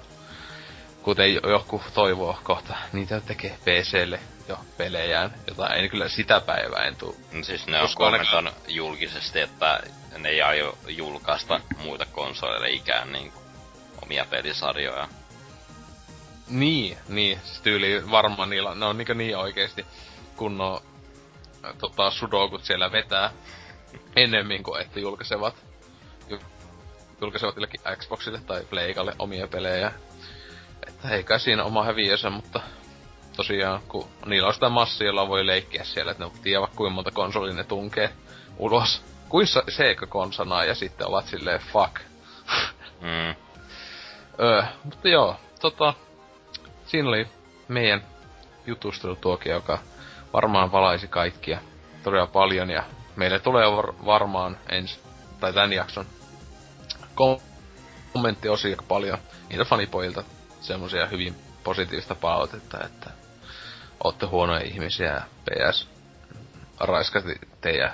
[1.04, 6.96] Kuten joku toivoo kohta, niitä tekee PClle jo pelejään, jota en kyllä sitä päivää en
[6.96, 7.18] tuu.
[7.32, 9.80] No siis ne on kommentoinut julkisesti, että
[10.18, 13.34] ne ei aio julkaista muita konsoleille ikään niin
[14.04, 15.08] omia pelisarjoja.
[16.48, 17.40] Niin, niin.
[17.46, 19.86] Siis tyyli varmaan niillä, ne on niin, niin oikeesti
[20.36, 20.82] kunnon
[21.80, 23.32] tota, sudokut siellä vetää
[24.16, 25.56] ennemmin kuin että julkaisevat
[27.22, 29.92] julkaisevat jollekin Xboxille tai Playkalle omia pelejä.
[30.88, 32.60] Että ei kai siinä oma häviönsä, mutta
[33.36, 37.12] tosiaan, kun niillä on sitä massia, jolla voi leikkiä siellä, että ne tiedä kuinka monta
[37.12, 38.10] konsoli ne tunkee
[38.58, 39.04] ulos.
[39.30, 42.02] Kuin Sega konsanaa ja sitten ovat silleen fuck.
[43.02, 43.36] Mm.
[44.40, 45.94] öö, mutta joo, tota,
[46.86, 47.28] siinä oli
[47.68, 48.06] meidän
[48.66, 49.80] jutustelutuokio, joka
[50.34, 51.60] varmaan valaisi kaikkia
[52.04, 52.84] todella paljon ja
[53.16, 55.00] meille tulee var- varmaan ensi,
[55.40, 56.06] tai tämän jakson
[58.14, 59.18] kommenttiosia paljon
[59.50, 60.24] niitä fanipojilta
[60.62, 63.10] semmosia hyvin positiivista palautetta, että
[64.04, 65.90] ootte huonoja ihmisiä ja PS
[66.80, 67.92] raiskati teidän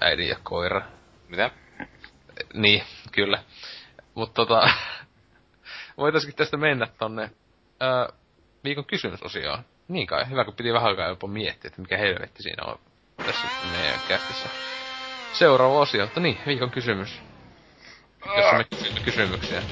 [0.00, 0.82] äidin ja koira.
[1.28, 1.50] Mitä?
[2.54, 2.82] Niin,
[3.12, 3.42] kyllä.
[4.14, 4.70] Mutta tota,
[5.96, 7.30] voitaisiin tästä mennä tonne
[7.80, 8.08] ää,
[8.64, 9.64] viikon kysymysosioon.
[9.88, 12.78] Niin kai, hyvä kun piti vähän aikaa jopa miettiä, että mikä helvetti siinä on
[13.16, 14.48] tässä meidän kästissä.
[15.32, 17.20] Seuraava osio, mutta niin, viikon kysymys.
[18.36, 19.62] Jossa me kysymme kysymyksiä.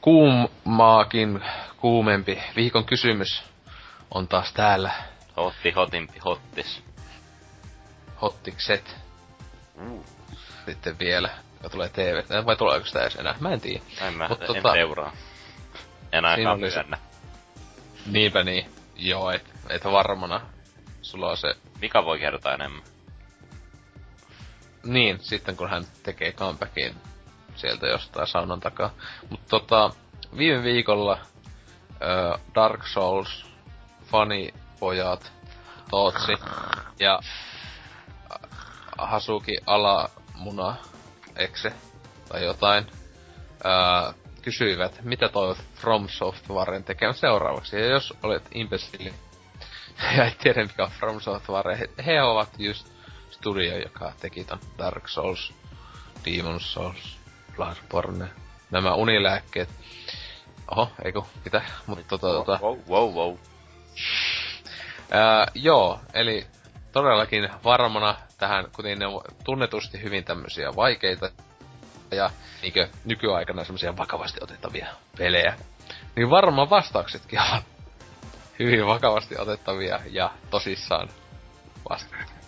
[0.00, 1.44] Kuumaakin
[1.76, 3.42] kuumempi viikon kysymys
[4.10, 4.90] on taas täällä.
[5.36, 6.82] Hotti, hotimpi, hottis.
[8.22, 8.96] Hottikset.
[10.66, 12.44] Sitten vielä, joka tulee TV.
[12.46, 13.34] Vai tuleeko sitä edes enää?
[13.40, 13.82] Mä en tiedä.
[14.00, 15.12] En mä, Mut en tota- seuraa.
[16.12, 16.98] En ainakaan se- myönnä.
[18.06, 18.66] Niinpä niin.
[18.96, 20.40] Joo, et, et varmana.
[21.02, 21.54] Sulla on se...
[21.80, 22.82] Mika voi kertoa enemmän.
[24.84, 26.94] Niin, sitten kun hän tekee comebackin
[27.58, 28.90] sieltä jostain saunan takaa.
[29.30, 29.90] Mutta tota,
[30.36, 31.18] viime viikolla
[32.02, 33.46] ö, Dark Souls
[34.04, 35.32] fanipojat
[35.90, 36.32] Tootsi
[36.98, 37.20] ja
[38.98, 40.76] Hasuki Alamuna
[41.36, 41.72] Exe
[42.28, 42.86] tai jotain
[43.64, 47.76] ö, kysyivät, mitä toivot From Softwaren tekemään seuraavaksi.
[47.76, 49.14] Ja jos olet imbecili
[50.16, 52.88] ja et tiedä mikä on From Software, he, he ovat just
[53.30, 55.52] studio, joka teki ton Dark Souls,
[56.24, 57.17] Demon Souls,
[57.58, 58.28] Bloodborne,
[58.70, 59.68] nämä unilääkkeet.
[60.70, 61.62] Oho, eiku, mitä?
[61.86, 63.36] Mutta tota, tota, Wow, wow, wow.
[65.10, 66.46] Ää, joo, eli
[66.92, 71.30] todellakin varmana tähän, kuten ne on tunnetusti hyvin tämmöisiä vaikeita
[72.10, 72.30] ja
[72.62, 74.86] niinkö nykyaikana semmoisia vakavasti otettavia
[75.18, 75.56] pelejä,
[76.16, 77.64] niin varmaan vastauksetkin ovat
[78.58, 81.08] hyvin vakavasti otettavia ja tosissaan
[81.90, 82.38] vastaukset.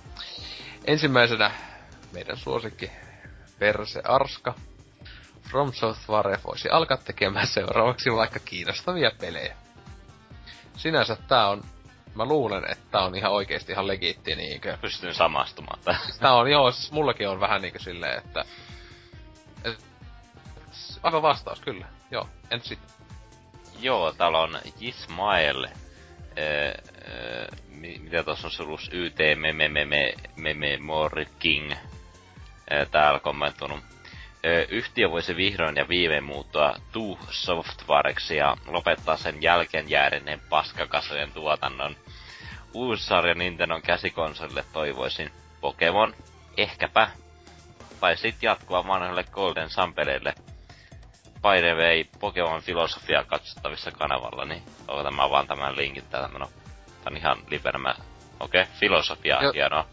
[0.84, 1.50] Ensimmäisenä
[2.12, 2.90] meidän suosikki
[3.58, 4.54] Perse Arska.
[5.50, 9.56] From Software voisi alkaa tekemään seuraavaksi vaikka kiinnostavia pelejä.
[10.76, 11.62] Sinänsä tää on
[12.14, 14.78] mä luulen, että tää on ihan oikeesti ihan legiitti niinkö.
[14.80, 16.02] Pystyn samastumaan tähän.
[16.20, 18.44] Tää on joo, siis mullakin on vähän niinkö silleen, että...
[19.64, 19.84] Et,
[21.02, 21.86] aivan vastaus, kyllä.
[22.10, 22.78] Joo, entä sit?
[23.80, 25.68] Joo, täällä on Ismael.
[26.38, 26.74] Öö,
[27.08, 31.72] öö, mi- mitä tuossa on sulussa YT meme meme meme more king.
[32.72, 33.80] Öö, täällä kommentoinut.
[34.68, 41.96] Yhtiö voisi vihdoin ja viimein muuttua Tu Softwareksi ja lopettaa sen jälkeen jääneen paskakasojen tuotannon.
[42.74, 45.30] Uusi sarja Nintendon käsikonsolille toivoisin
[45.60, 46.14] Pokemon,
[46.56, 47.10] ehkäpä.
[48.00, 50.34] Tai sit jatkuva vanhoille Golden Sun-peleille
[51.42, 56.46] by the way, Pokemon filosofia katsottavissa kanavalla, niin otan vaan tämän linkin täältä meno.
[56.46, 57.94] Tää on ihan livenä mä...
[58.40, 59.86] Okei, okay, filosofia, Jo- hienoa.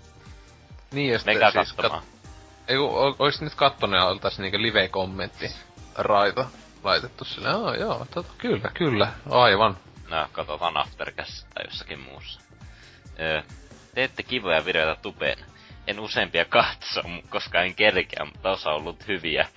[0.91, 1.73] Niin, ja sitten siis.
[1.73, 2.03] Kat,
[2.67, 5.51] ei, o- ois nyt kattonut ja oltais niinkö live-kommentti
[5.95, 6.45] raita
[6.83, 9.77] laitettu sille, oh, joo, tota, kyllä, kyllä, aivan.
[10.09, 12.41] No, katsotaan Aftercast tai jossakin muussa.
[13.19, 13.41] Öö,
[13.95, 15.37] teette kivoja videoita tupeen.
[15.87, 19.47] En useampia katso, koska en kerkeä, mutta osa on ollut hyviä.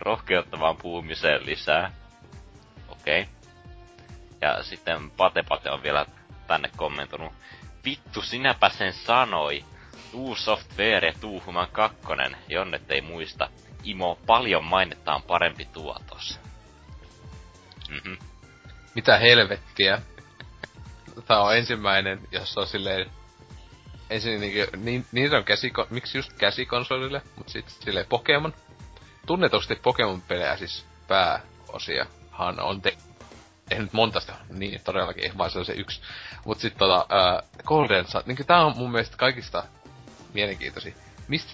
[0.00, 1.92] Rohkeuttavaan puhumiseen lisää.
[2.88, 3.22] Okei.
[3.22, 3.34] Okay.
[4.40, 6.06] Ja sitten Pate Pate on vielä
[6.46, 7.32] tänne kommentoinut.
[7.84, 9.64] Vittu, sinäpä sen sanoi.
[10.12, 13.50] Tuu Software Tuuhuman kakkonen, jonnet ei muista.
[13.84, 16.40] Imo, paljon mainettaan parempi tuotos.
[17.88, 18.14] Mhm.
[18.94, 20.02] Mitä helvettiä?
[21.26, 23.10] Tää on ensimmäinen, jossa on silleen...
[24.10, 28.54] Ensin niin, niin, niin on käsiko, miksi just käsikonsolille, mutta sitten silleen Pokemon.
[29.26, 32.96] Tunnetusti Pokemon-pelejä siis pääosiahan on te-
[33.68, 36.00] tehnyt monta sitä, niin todellakin, vaan se on se yksi.
[36.44, 39.64] Mut sit tota, ää, Golden Sun, niin tää on mun mielestä kaikista
[40.34, 40.94] mielenkiintoisin.
[41.28, 41.52] Mistä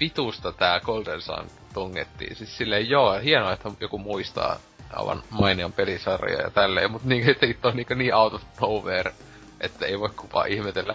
[0.00, 2.36] vitusta tää Golden Sun tungettiin?
[2.36, 4.58] Siis silleen joo, hienoa, että joku muistaa
[4.92, 7.24] aivan mainion pelisarja ja tälleen, mut niin,
[7.62, 9.12] on niin, niin out of nowhere,
[9.60, 10.94] että ei voi kuvaa ihmetellä.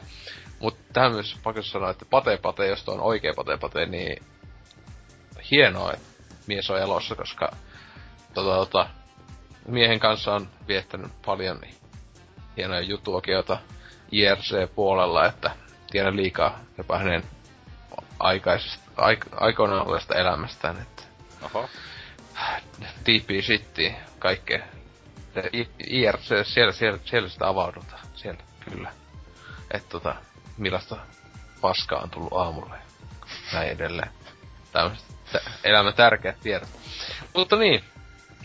[0.60, 4.24] Mut tähän myös pakko sanoa, että Pate Pate, jos on oikea Pate Pate, niin
[5.52, 6.06] hienoa, että
[6.48, 7.52] mies on elossa, koska
[8.34, 8.90] tota, tota,
[9.68, 11.62] miehen kanssa on viettänyt paljon
[12.58, 13.58] hienoja jutuokioita
[14.12, 15.52] IRC-puolella, että
[15.92, 17.24] tiedän liikaa jopa hänen
[18.20, 21.04] aikaisesta, aik, aikoinaan olevasta elämästään, että...
[21.42, 21.70] Oho.
[23.06, 24.66] Deep shitti, kaikkea.
[25.88, 28.02] IRC, siellä, siellä, siellä sitä avaudutaan.
[28.16, 28.92] Siellä, kyllä.
[29.72, 30.16] Että tota,
[30.58, 30.98] millaista
[31.62, 32.82] paskaa on tullut aamulla ja
[33.54, 34.10] näin edelleen.
[34.72, 35.06] Tämmöiset
[35.64, 36.70] elämän tärkeät tiedot.
[37.36, 37.84] Mutta niin,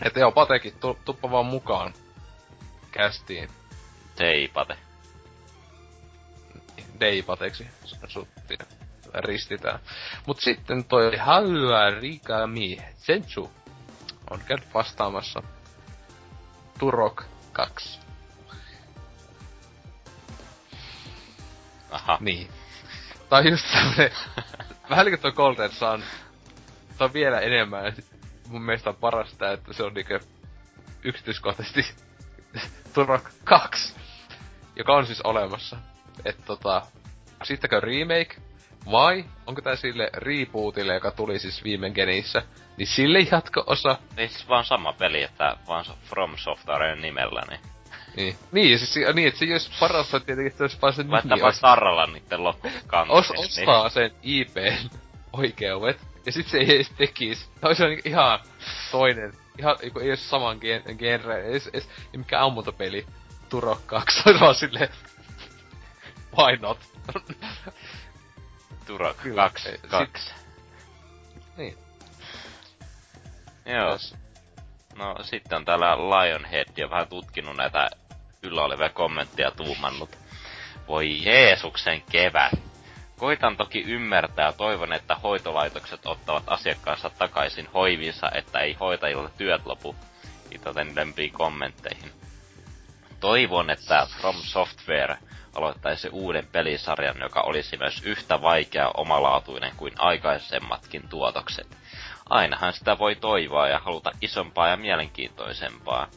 [0.01, 1.93] että joo, Patekin, tu, tuppa vaan mukaan
[2.91, 3.49] kästiin.
[4.15, 4.77] Teipate.
[6.99, 7.67] Deipateksi
[8.07, 8.59] suttiin
[9.13, 9.79] ristitään.
[10.27, 13.51] Mut sitten toi Haua Rigami Sensu
[14.29, 15.43] on käynyt vastaamassa
[16.79, 17.99] Turok 2.
[21.91, 22.17] Aha.
[22.21, 22.49] Niin.
[23.29, 24.11] Tai just tämmönen,
[24.89, 26.03] vähän niin kuin toi Golden Sun,
[26.97, 27.93] se on vielä enemmän,
[28.47, 30.19] mun mielestä on parasta, että se on niinkö
[31.03, 31.95] yksityiskohtaisesti
[32.93, 33.95] Turok 2,
[34.75, 35.77] joka on siis olemassa.
[36.25, 36.81] Että tota,
[37.43, 38.35] sittenkö remake,
[38.91, 42.41] vai onko tää sille rebootille, joka tuli siis viime genissä,
[42.77, 43.97] niin sille jatko-osa?
[44.17, 47.59] Ei siis vaan sama peli, että vaan From Softwaren nimellä, niin...
[48.15, 51.41] Niin, niin, siis, niin että se olisi parasta tietenkin, että olisi vaan Laittaa nimi.
[51.41, 53.17] Laittaa tarralla niitten loppukanteen.
[53.17, 53.91] Os, ostaa niin.
[53.91, 54.89] sen IPn
[55.33, 57.49] oikeudet, ja sit se ei edes tekis.
[57.61, 58.39] Tämä olisi niin ihan
[58.91, 61.81] toinen, ihan ei edes saman gen, genre, ei, ei,
[62.13, 63.05] ei mikään ammuntapeli.
[63.49, 64.89] Turok 2, se vaan silleen,
[66.37, 66.79] why not?
[68.85, 70.33] Turok 2, 2.
[71.57, 71.77] Niin.
[73.65, 73.91] Joo.
[73.91, 74.15] Yes.
[74.95, 77.89] No sitten on täällä Lionhead ja vähän tutkinut näitä
[78.43, 80.17] yllä olevia kommentteja tuumannut.
[80.87, 82.51] Voi Jeesuksen kevät.
[83.17, 89.65] Koitan toki ymmärtää ja toivon, että hoitolaitokset ottavat asiakkaansa takaisin hoivinsa, että ei hoitajilla työt
[89.65, 89.95] lopu.
[90.49, 92.11] Viitaten lempiin kommentteihin.
[93.19, 95.17] Toivon, että From Software
[95.57, 101.77] aloittaisi uuden pelisarjan, joka olisi myös yhtä vaikea omalaatuinen kuin aikaisemmatkin tuotokset.
[102.29, 106.07] Ainahan sitä voi toivoa ja haluta isompaa ja mielenkiintoisempaa.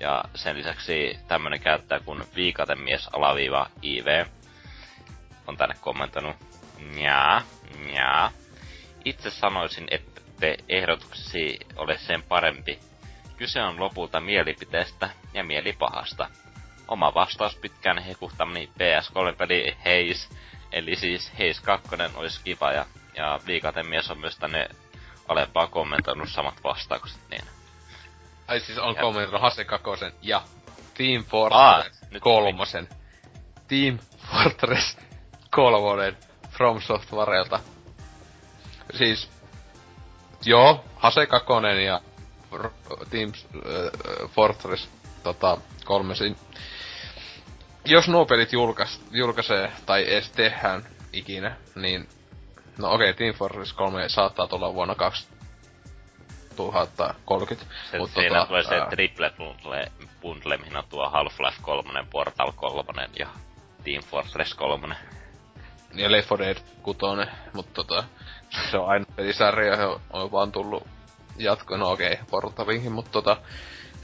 [0.00, 4.26] Ja sen lisäksi tämmönen käyttäjä kuin viikatemies alaviiva IV
[5.46, 6.36] on tänne kommentoinut.
[7.00, 7.42] Jaa,
[7.96, 8.30] jaa.
[9.04, 12.78] Itse sanoisin, että te ehdotuksesi ole sen parempi.
[13.36, 16.30] Kyse on lopulta mielipiteestä ja mielipahasta.
[16.88, 20.28] Oma vastaus pitkään hekuhtamani PS3-peli Heis,
[20.72, 22.86] eli siis Heis 2 olisi kiva ja,
[23.16, 24.68] ja viikatemies on myös tänne
[25.28, 27.44] alempaa kommentoinut samat vastaukset, niin...
[28.48, 30.42] Ai siis on kommentoinut Hase Kakosen ja
[30.94, 32.88] Team Fortress ah, kolmosen.
[33.68, 33.98] Team
[34.32, 34.98] Fortress
[35.50, 36.16] kolmonen
[36.50, 37.60] From Softwarelta.
[38.94, 39.30] Siis,
[40.44, 42.00] joo, Hase Kakonen ja
[43.10, 44.88] Team äh, Fortress
[45.22, 46.36] tota, kolmesin.
[47.88, 52.08] Jos nuo pelit julkais, julkaisee tai edes tehdään ikinä, niin
[52.78, 57.66] no okei, okay, Team Fortress 3 saattaa tulla vuonna 2030.
[57.90, 58.86] Se, mutta siinä tota, tulee se ää...
[58.90, 63.28] triple bundle, bundle, mihin on tuo Half-Life 3, Portal 3 ja
[63.84, 64.96] Team Fortress 3
[65.94, 66.98] ja Left 4 Dead 6,
[67.52, 68.04] mutta tota,
[68.70, 70.86] se on aina pelisarja, ja on vaan tullut
[71.36, 73.36] jatko, no okei, okay, portaviinkin, mutta tota,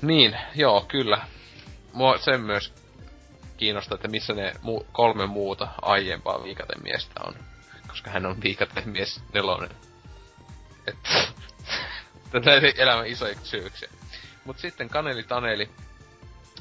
[0.02, 1.18] niin, joo, kyllä.
[1.92, 2.83] Mua sen myös
[3.56, 7.34] kiinnostaa, että missä ne mu- kolme muuta aiempaa viikatemiestä on.
[7.88, 9.70] Koska hän on viikatemies nelonen.
[10.86, 11.10] Että
[12.50, 13.88] näitä elämän isoja kysymyksiä.
[14.44, 15.70] Mut sitten Kaneli Taneli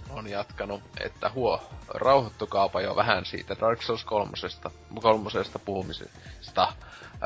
[0.10, 1.62] on jatkanut, että huo,
[1.94, 4.72] rauhoittukaapa jo vähän siitä Dark Souls kolmosesta,
[5.02, 6.74] kolmosesta puhumisesta.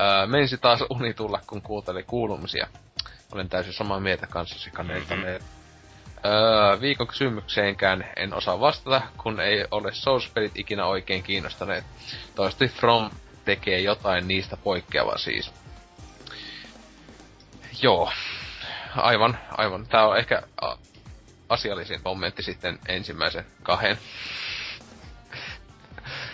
[0.01, 2.67] Öö, meinsi taas uni tulla, kun kuunteli kuulumisia.
[3.31, 5.56] Olen täysin samaa mieltä kanssasi, Kaneli mm-hmm.
[6.25, 11.83] Öö, viikon kysymykseenkään en osaa vastata, kun ei ole Souls-pelit ikinä oikein kiinnostaneet.
[12.35, 13.09] Toivottavasti From
[13.45, 15.53] tekee jotain niistä poikkeavaa siis.
[17.81, 18.11] Joo.
[18.95, 19.87] Aivan, aivan.
[19.87, 20.41] Tää on ehkä
[21.49, 23.97] asiallisin kommentti sitten ensimmäisen kahden.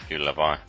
[0.09, 0.59] Kyllä vain.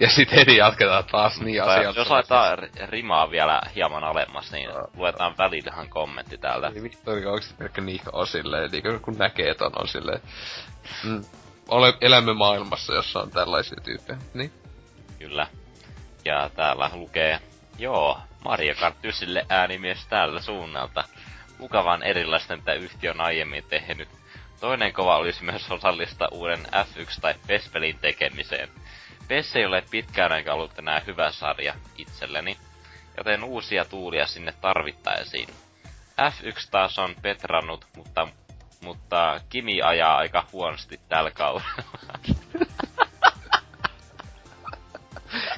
[0.00, 2.00] Ja sitten heti jatketaan taas niin asiallisesti.
[2.00, 2.58] Jos laitetaan
[2.88, 6.72] rimaa vielä hieman alemmas, niin luetaan välillähän kommentti täältä.
[6.74, 10.20] Ei vittu, onko se pelkkä niinkö on silleen, niin kun näkee ton on silleen.
[11.04, 11.24] Mm,
[11.68, 14.18] ole, elämme maailmassa, jossa on tällaisia tyyppejä.
[14.34, 14.52] Niin.
[15.18, 15.46] Kyllä.
[16.24, 17.38] Ja täällä lukee,
[17.78, 21.04] joo, Mario Kart 9 äänimies tällä suunnalta.
[21.58, 24.08] Mukavan erilaisten mitä yhtiö on aiemmin tehnyt.
[24.60, 28.68] Toinen kova olisi myös osallista uuden F1 tai PES-pelin tekemiseen.
[29.28, 32.58] PES ei ole pitkään aika ollut enää hyvä sarja itselleni,
[33.16, 35.48] joten uusia tuulia sinne tarvittaisiin.
[36.20, 38.28] F1 taas on petrannut, mutta,
[38.80, 41.84] mutta Kimi ajaa aika huonosti tällä kaudella.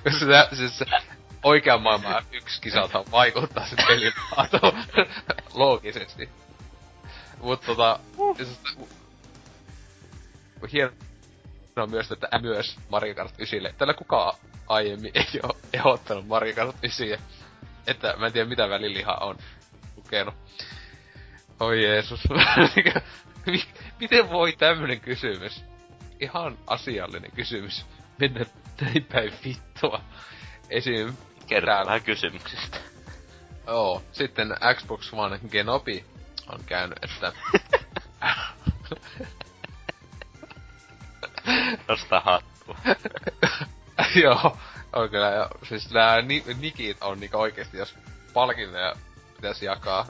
[0.18, 0.84] se, siis
[1.42, 4.12] oikean maailman yksi kisalta vaikuttaa sen pelin
[5.54, 6.28] loogisesti.
[7.40, 7.98] Mut tota,
[8.36, 8.60] siis,
[11.76, 13.60] hienoa myös, että myös Mario Kart 9.
[13.78, 14.34] Tällä kukaan
[14.66, 17.06] aiemmin ei ole ehdottanut Mario Kart 9.
[17.86, 19.38] Että mä en tiedä mitä väliliha on
[19.96, 20.34] lukenut.
[21.60, 22.20] Oi Jeesus.
[24.00, 25.64] Miten voi tämmönen kysymys?
[26.20, 27.86] Ihan asiallinen kysymys.
[28.18, 28.46] Mennä
[28.80, 30.00] näin päin vittua.
[30.70, 31.16] Esim.
[31.46, 32.78] Kerro vähän kysymyksistä.
[33.66, 36.04] Joo, sitten Xbox One Genobi
[36.52, 37.32] on käynyt, että...
[41.88, 42.76] Nosta hattua.
[44.22, 44.56] Joo,
[44.92, 45.30] on kyllä.
[45.30, 47.94] Ja, siis nää ni- nikit on niinku oikeesti, jos
[48.32, 48.94] palkintoja
[49.36, 50.06] pitäisi jakaa,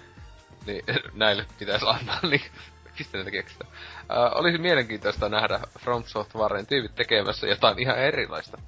[0.67, 0.85] niin
[1.15, 2.43] näille pitäisi antaa, niin
[2.99, 3.65] mistä ne keksitä.
[3.65, 8.59] Uh, olisi mielenkiintoista nähdä From Softwaren tyypit tekemässä jotain ihan erilaista.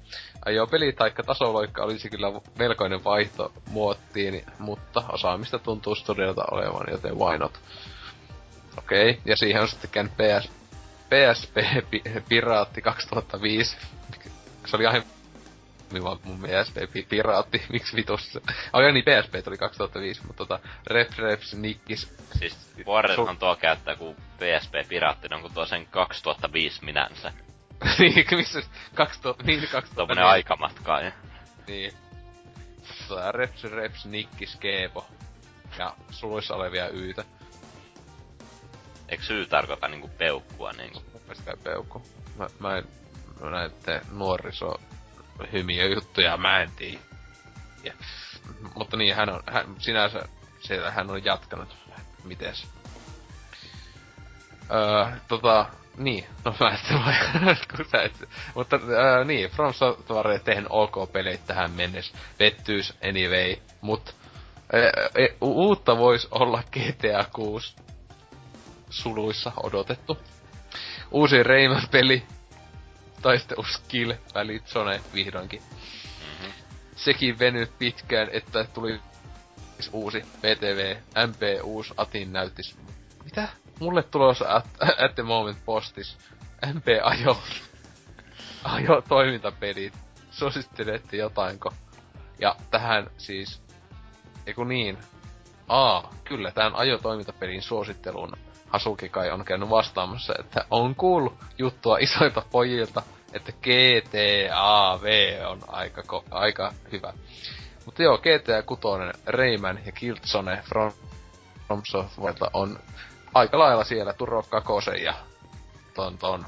[0.45, 2.27] Ajo peli taikka tasoloikka olisi kyllä
[2.59, 7.59] melkoinen vaihto muottiin, mutta osaamista tuntuu studiolta olevan, joten why not?
[8.77, 9.21] Okei, okay.
[9.25, 10.58] ja siihen on sitten käynyt PS,
[11.09, 11.57] PSP
[12.29, 13.77] Piraatti 2005.
[14.65, 15.03] Se oli ihan
[16.03, 18.41] vaan mun PSP Piraatti, miksi vitussa.
[18.73, 22.15] Oh niin, PSP tuli 2005, mutta tota, Rep Reps Nikkis.
[22.39, 27.33] Siis Warrenhan tuo käyttää kuin PSP Piraatti, on kuin tuo sen 2005 minänsä.
[27.99, 28.61] niin, missä
[28.95, 29.95] 2000, niin 2000.
[29.95, 31.11] Tuommoinen aikamatka, ja.
[31.67, 31.93] Niin.
[33.07, 35.05] Tota, Reps Reps Nikkis Keepo.
[35.77, 37.23] Ja suluissa olevia yytä.
[39.09, 41.03] Eikö syy tarkoita niinku peukkua niinku?
[41.21, 42.03] Mielestä peukku.
[42.37, 42.83] Mä, mä en
[43.51, 44.75] näette nuoriso
[45.51, 46.99] hymiä juttuja, mä en tiedä.
[47.83, 47.93] Ja,
[48.75, 50.27] mutta niin, hän on, hän, sinänsä
[50.59, 51.77] siellä hän on jatkanut.
[52.23, 52.67] Mites?
[54.71, 55.65] Öö, tota,
[55.97, 61.37] niin, no mä en vai, kun sä et, mutta öö, niin, From Software tehnyt OK-pelejä
[61.47, 64.15] tähän mennessä, pettyys anyway, mut
[64.73, 64.79] e,
[65.23, 67.75] e, uutta vois olla GTA 6
[68.89, 70.17] suluissa odotettu.
[71.11, 72.23] Uusi Rayman-peli,
[73.21, 75.61] taistelu skill välit Sone vihdoinkin.
[75.61, 76.53] Mm-hmm.
[76.95, 78.99] Sekin venyt pitkään, että tuli
[79.91, 80.97] uusi VTV,
[81.27, 82.77] MP uusi Atin näyttis.
[83.23, 83.47] Mitä?
[83.79, 84.67] Mulle tulossa at,
[85.05, 86.17] at the moment postis.
[86.73, 87.41] MP ajo.
[88.63, 89.93] ajo toimintapelit.
[90.31, 91.73] Suosittelette jotainko?
[92.39, 93.61] Ja tähän siis...
[94.45, 94.97] Eiku niin.
[95.67, 98.37] Aa, kyllä, tähän ajo toimintapelin suositteluun
[98.69, 103.01] Hasuki kai on käynyt vastaamassa, että on kuullut juttua isoilta pojilta,
[103.33, 107.13] että GTA V on aika, ko- aika hyvä.
[107.85, 108.81] Mutta joo, GTA 6,
[109.25, 110.91] Rayman ja Kiltsone From,
[111.67, 112.79] From Softwarelta on
[113.33, 115.13] aika lailla siellä Turo Kakosen ja
[115.93, 116.45] ton, ton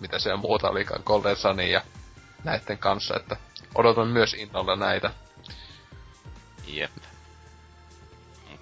[0.00, 1.82] mitä se muuta olikaan, Golden Sunny ja
[2.44, 3.36] näiden kanssa, että
[3.74, 5.10] odotan myös innolla näitä.
[6.66, 6.90] Jep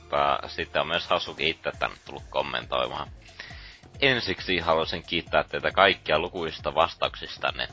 [0.06, 3.08] mutta sitten on myös Hasuki itse tänne tullut kommentoimaan.
[4.00, 7.68] Ensiksi haluaisin kiittää teitä kaikkia lukuisista vastauksistanne.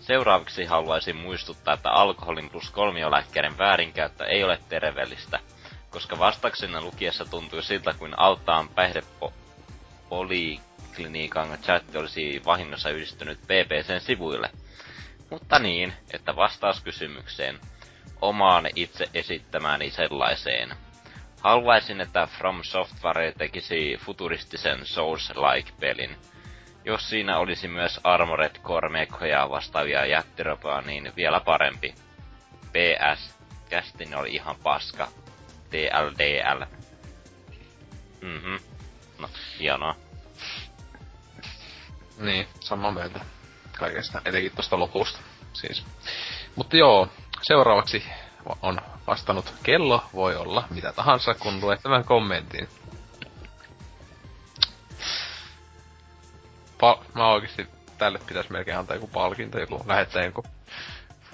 [0.00, 5.38] Seuraavaksi haluaisin muistuttaa, että alkoholin plus kolmiolääkkeiden väärinkäyttö ei ole terveellistä,
[5.90, 14.50] koska vastauksenne lukiessa tuntui siltä kuin altaan päihdepolikliniikan chatti olisi vahingossa yhdistynyt BBCn sivuille.
[15.30, 17.60] Mutta niin, että vastaus kysymykseen,
[18.20, 20.74] omaan itse esittämääni sellaiseen–
[21.40, 26.16] Haluaisin, että From Software tekisi futuristisen Souls-like-pelin.
[26.84, 28.88] Jos siinä olisi myös Armored Core
[29.50, 31.94] vastaavia jättiropoja, niin vielä parempi.
[32.72, 33.34] PS.
[33.68, 35.08] Kästin oli ihan paska.
[35.70, 36.64] TLDL.
[38.20, 38.56] Mhm.
[39.18, 39.28] No,
[39.58, 39.96] hienoa.
[42.18, 43.20] Niin, samaa mieltä
[43.78, 45.18] kaikesta, etenkin tosta lopusta.
[45.52, 45.84] Siis.
[46.56, 47.08] Mutta joo,
[47.42, 48.04] seuraavaksi
[48.62, 52.68] on vastannut kello, voi olla mitä tahansa, kun luet tämän kommentin.
[56.82, 57.66] Pa- mä oikeesti
[57.98, 60.44] tälle pitäisi melkein antaa joku palkinto, joku lähettää jonkun,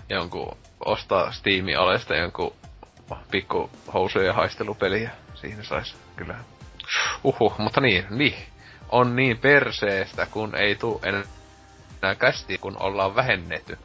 [0.09, 2.55] jonkun ostaa Steamin alesta jonkun
[3.31, 5.11] pikku housujen haistelupeliä.
[5.35, 6.35] Siinä sais kyllä.
[7.25, 8.47] Uhu, mutta niin, niin.
[8.89, 13.79] On niin perseestä, kun ei tuu enää kästi, kun ollaan vähennetty.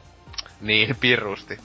[0.60, 1.58] Niin pirusti.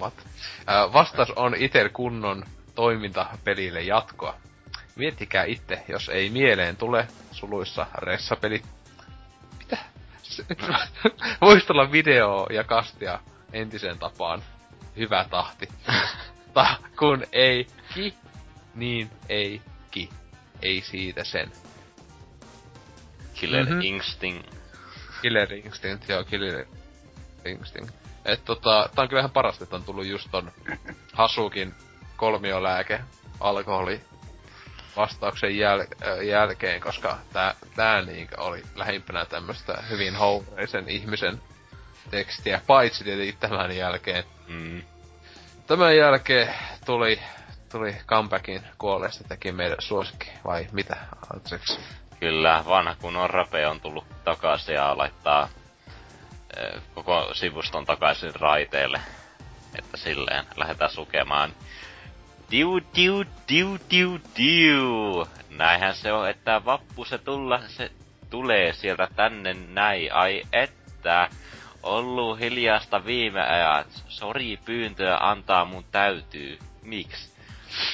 [0.00, 0.14] What?
[0.18, 2.44] Äh, vastaus on itse kunnon
[2.74, 4.34] toimintapelille jatkoa.
[4.96, 8.62] Miettikää itse, jos ei mieleen tule suluissa ressapeli.
[9.58, 9.78] Mitä?
[11.40, 13.20] Voisi olla video ja kastia
[13.52, 14.42] entiseen tapaan.
[14.96, 15.68] Hyvä tahti.
[16.54, 18.14] Ta, kun ei ki,
[18.74, 20.08] niin ei ki.
[20.62, 21.52] Ei siitä sen.
[23.34, 23.80] Killer mm-hmm.
[23.80, 24.54] Instinct.
[25.22, 26.66] Killer Instinct, joo, Killer
[27.44, 28.03] Instinct.
[28.24, 30.52] Et tota, tää on kyllä ihan parasta, että on tullut just ton
[31.12, 31.74] Hasukin
[32.16, 33.00] kolmiolääke
[33.40, 34.00] alkoholi
[34.96, 41.42] vastauksen jäl- äh, jälkeen, koska tää, tää niinkö oli lähimpänä tämmöstä hyvin houreisen ihmisen
[42.10, 44.24] tekstiä, paitsi tietenkin tämän jälkeen.
[44.48, 44.82] Mm.
[45.66, 46.54] Tämän jälkeen
[46.86, 47.20] tuli,
[47.72, 50.96] tuli comebackin kuolleesta teki meidän suosikki, vai mitä,
[51.34, 51.80] Antseks?
[52.20, 55.48] Kyllä, vanha kun on rape on tullut takaisin ja laittaa
[56.94, 59.00] koko sivuston takaisin raiteelle.
[59.78, 61.52] Että silleen lähdetään sukemaan.
[62.50, 65.26] Diu, diu, diu, diu, diu.
[65.50, 67.90] Näinhän se on, että vappu se, tulla, se
[68.30, 70.12] tulee sieltä tänne näin.
[70.12, 71.28] Ai että,
[71.82, 73.86] ollut hiljasta viime ajat.
[74.08, 76.58] Sori pyyntöä antaa mun täytyy.
[76.82, 77.34] Miksi?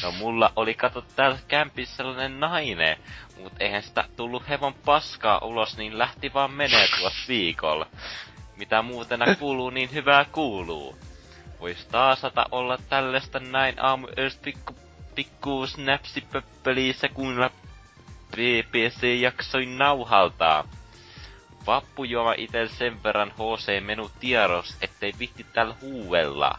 [0.02, 2.96] No mulla oli kato täällä kämpissä sellainen nainen,
[3.38, 7.86] mut eihän sitä tullut hevon paskaa ulos, niin lähti vaan menee tuossa viikolla
[8.60, 10.96] mitä muuten kuuluu, niin hyvää kuuluu.
[11.60, 14.06] Vois taasata olla tällaista näin aamu
[14.44, 14.74] pikku,
[15.14, 17.50] pikku snapsipöppelissä kuunnella
[18.32, 20.64] BBC-jaksoin nauhaltaa.
[21.66, 26.58] Vappujuoma itel sen verran HC-menu tiedos, ettei vitti tällä huuella.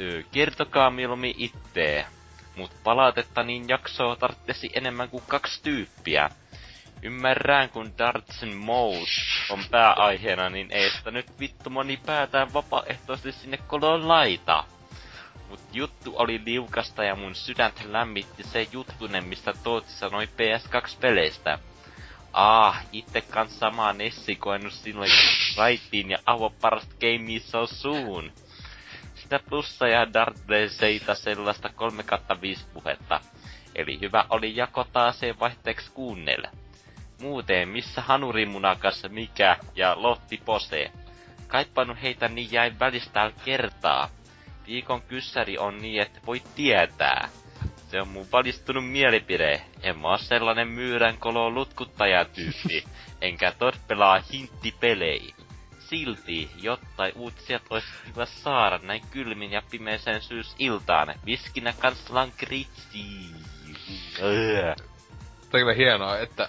[0.00, 2.06] Öö, kertokaa mieluummin ittee.
[2.56, 6.30] Mut palautetta niin jaksoa tarttesi enemmän kuin kaksi tyyppiä.
[7.02, 9.12] Ymmärrän, kun Darts and Mouse
[9.50, 14.64] on pääaiheena, niin ei sitä nyt vittu moni päätään vapaaehtoisesti sinne koloon laita.
[15.48, 21.58] Mut juttu oli liukasta ja mun sydäntä lämmitti se juttunen, mistä Tootsi sanoi PS2-peleistä.
[22.32, 25.10] Ah, itse kans samaa Nessi koennut silloin
[25.56, 28.32] raittiin ja avo parasta gameissa on suun.
[29.14, 32.04] Sitä plussa ja dartleseita sellaista 3
[32.40, 33.20] 5 puhetta.
[33.74, 36.48] Eli hyvä oli jako taaseen vaihteeksi kuunnella.
[37.20, 40.90] Muuten, missä hanurimunakas mikä ja Lotti Pose?
[41.46, 44.10] Kaipannut heitä niin jäi välistä kertaa.
[44.66, 47.28] Viikon kyssäri on niin, että voi tietää.
[47.90, 49.62] Se on mun valistunut mielipide.
[49.82, 52.84] En mä oo sellainen myyrän kolo lutkuttajatyyppi,
[53.20, 55.34] enkä torpelaa hinttipelei.
[55.78, 60.20] Silti, jotta uutisia olisi hyvä saada näin kylmin ja pimeeseen
[60.58, 63.04] iltaan, viskinä kans lankritsi.
[65.50, 66.48] Tämä on hienoa, että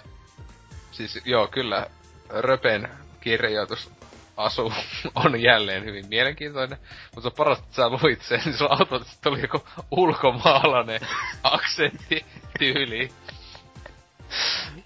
[0.92, 1.86] Siis joo, kyllä
[2.28, 2.88] Röpen
[3.20, 3.90] kirjoitus
[4.36, 4.72] asu
[5.24, 6.78] on jälleen hyvin mielenkiintoinen,
[7.14, 11.00] mutta se on parasta, että sä luit sen, niin sulla automaattisesti tuli joku ulkomaalainen
[11.42, 12.26] aksentti
[12.58, 13.10] tyyli.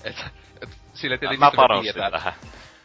[0.04, 0.24] Et,
[0.62, 2.32] et, sille tietenkin Mä panostin tähän.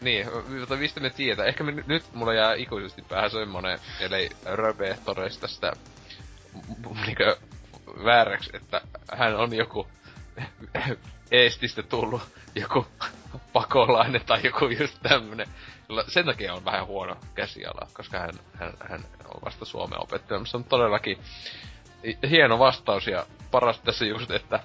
[0.01, 0.27] Niin,
[0.59, 1.45] mutta mistä me tietää?
[1.45, 5.73] Ehkä me, nyt mulla jää ikuisesti päähän semmonen, ellei Röpe todesta tästä
[7.05, 7.37] niinkö
[8.03, 8.81] vääräksi, että
[9.13, 9.87] hän on joku
[11.31, 12.21] Eestistä tullut
[12.55, 12.87] joku
[13.53, 15.47] pakolainen tai joku just tämmönen.
[16.07, 20.45] Sen takia on vähän huono käsiala, koska hän, hän, hän on vasta Suomen opettaja.
[20.45, 21.17] Se on todellakin
[22.29, 24.59] hieno vastaus ja paras tässä just, että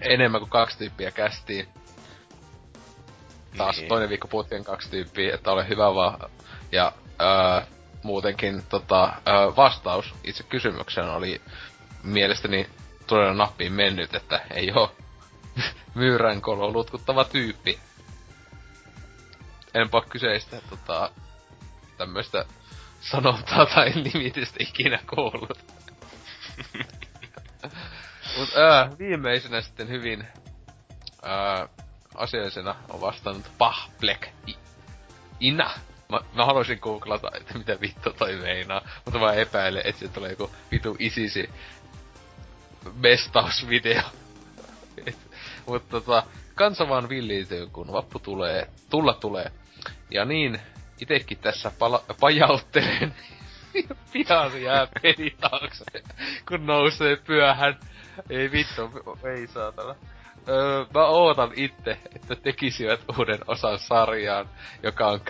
[0.00, 1.68] enemmän kuin kaksi tyyppiä kästiin.
[3.56, 3.88] Taas niin.
[3.88, 6.30] toinen viikko puhuttiin kaksi tyyppiä, että ole hyvä vaan.
[6.72, 7.66] Ja ää,
[8.02, 11.40] muutenkin tota, ää, vastaus itse kysymykseen oli
[12.02, 12.66] mielestäni
[13.10, 14.94] todella nappiin mennyt, että ei oo
[15.94, 17.78] myyränkolo lutkuttava tyyppi.
[19.74, 21.10] Enpä kyseistä tota,
[21.98, 22.44] tämmöistä
[23.00, 25.58] sanontaa tai nimitystä ikinä kuullut.
[28.38, 30.28] Mut ää, viimeisenä sitten hyvin
[31.22, 31.68] ää,
[32.14, 34.28] asiallisena on vastannut Pahplek
[35.40, 35.70] Ina.
[36.08, 40.30] Mä, mä haluaisin googlata, että mitä vittu toi meinaa, mutta mä epäilen, että se tulee
[40.30, 41.50] joku vitu isisi
[42.94, 44.02] mestausvideo.
[45.66, 46.22] mutta tota,
[46.54, 49.52] kansa vaan villiytyy, kun vappu tulee, tulla tulee.
[50.10, 50.60] Ja niin,
[51.00, 53.14] itekin tässä pala- pajauttelen
[54.12, 55.84] pian jää peli taakse,
[56.48, 57.78] kun nousee pyöhän.
[58.30, 58.90] Ei vittu,
[59.24, 59.94] ei saatana.
[60.48, 64.48] Öö, mä ootan itse, että tekisivät uuden osan sarjaan,
[64.82, 65.20] joka on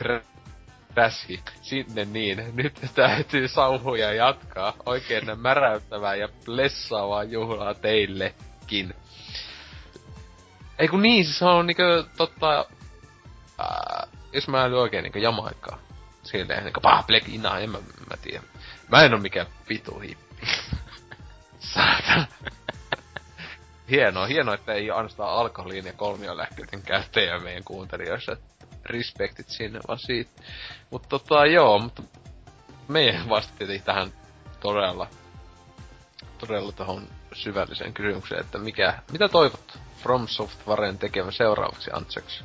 [0.94, 2.44] Crash sinne niin.
[2.52, 4.74] Nyt täytyy sauhuja jatkaa.
[4.86, 8.94] Oikein märäyttävää ja blessaavaa juhlaa teillekin.
[10.78, 12.66] Ei kun niin, se on niinkö tota...
[13.58, 15.78] Ää, jos mä en oikein niinkö Jamaikaa.
[16.22, 18.42] Silleen niinkö pah, black ina, en mä, mä tiedä.
[18.88, 20.46] Mä en oo mikään vitu hippi.
[21.74, 22.26] Saatana.
[23.90, 28.36] hienoa, hienoa, että ei ainoastaan alkoholiin ja kolmiolähkeiden käyttäjä meidän kuuntelijoissa.
[28.90, 30.30] Respektit sinne vaan siitä.
[30.90, 32.02] Mutta tota joo, mutta
[32.88, 34.12] meidän vastattiin tähän
[34.60, 35.06] todella,
[36.38, 42.44] todella tohon syvälliseen kysymykseen, että mikä, mitä toivot From Softwaren tekemä seuraavaksi, Antseks?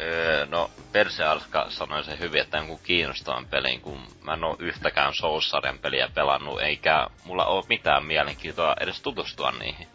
[0.00, 4.56] Öö, no, Perse Alska sanoi sen hyvin, että jonkun kiinnostavan pelin, kun mä en oo
[4.58, 5.52] yhtäkään souls
[5.82, 9.88] peliä pelannut, eikä mulla oo mitään mielenkiintoa edes tutustua niihin.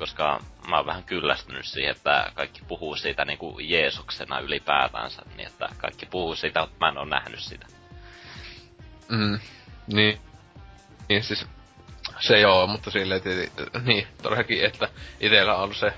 [0.00, 5.68] Koska mä oon vähän kyllästynyt siihen, että kaikki puhuu siitä niinku Jeesuksena ylipäätänsä, niin että
[5.78, 7.66] kaikki puhuu siitä, mutta mä en oo nähnyt sitä.
[9.08, 9.38] Mm,
[9.86, 10.20] niin.
[11.08, 11.46] Niin siis
[12.20, 13.22] se joo, mutta silleen,
[13.84, 14.88] niin, todellakin, että
[15.20, 15.92] itellä on se,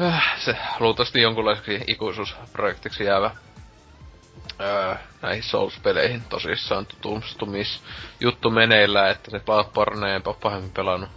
[0.00, 3.30] äh, se luultavasti jonkunlaiseksi ikuisuusprojektiksi jäävä
[4.60, 11.10] öö, näihin Souls-peleihin tosissaan tutustumisjuttu meneillä, että se Bloodborne en ole pahemmin pelannut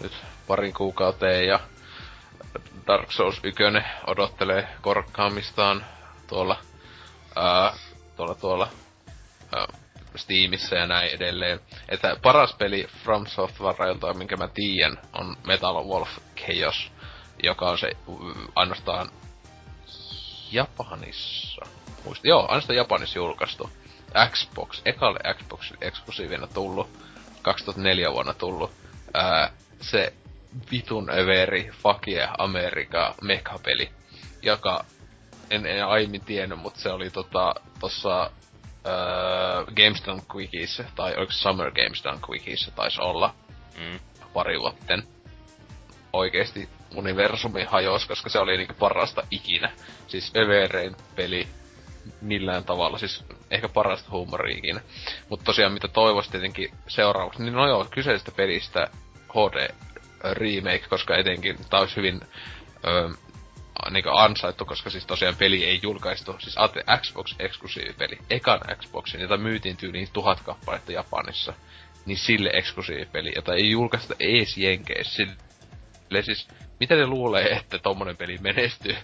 [0.00, 0.12] nyt
[0.46, 1.60] parin kuukauteen ja
[2.86, 3.62] Dark Souls 1
[4.06, 5.86] odottelee korkkaamistaan
[6.26, 6.56] tuolla,
[7.36, 7.74] ää,
[8.16, 8.68] tuolla, tuolla
[9.56, 9.66] ää,
[10.16, 11.60] Steamissa ja näin edelleen.
[11.88, 16.92] Että paras peli From Softwareilta, minkä mä tiedän, on Metal Wolf Chaos,
[17.42, 17.90] joka on se
[18.54, 19.10] ainoastaan
[20.52, 21.62] Japanissa.
[22.04, 23.70] Muista, joo, ainoastaan Japanissa julkaistu.
[24.30, 26.88] Xbox, ekalle Xbox eksklusiivina tullut,
[27.42, 28.70] 2004 vuonna tullut.
[29.14, 29.50] Ää,
[29.80, 30.12] se
[30.70, 33.90] vitun överi, fuck yeah, Amerika, mekapeli,
[34.42, 34.84] joka
[35.50, 38.30] en, en aiemmin tiennyt, mutta se oli tota, tossa
[38.86, 40.22] öö, Games Done
[40.94, 43.34] tai oliko Summer Games Done Quickies taisi olla
[43.78, 44.00] mm.
[44.32, 45.02] pari vuotten.
[46.12, 49.72] Oikeesti universumi hajosi, koska se oli niinku parasta ikinä.
[50.06, 51.48] Siis överein peli
[52.20, 54.80] millään tavalla, siis ehkä parasta huumoria ikinä.
[55.28, 58.88] Mutta tosiaan mitä toivoisi tietenkin seuraavaksi, niin no joo, kyseisestä pelistä
[59.30, 59.74] HD
[60.32, 62.20] remake, koska etenkin tää olisi hyvin
[62.86, 63.08] öö,
[63.90, 66.56] niinku ansaittu, koska siis tosiaan peli ei julkaistu, siis
[67.00, 71.54] Xbox eksklusiivipeli, ekan Xboxin, jota myytiin tyyliin tuhat kappaletta Japanissa,
[72.06, 75.12] niin sille eksklusiivipeli, jota ei julkaista ees Jenkeissä.
[75.14, 76.48] Sille siis,
[76.80, 78.96] mitä ne luulee, että tommonen peli menestyy?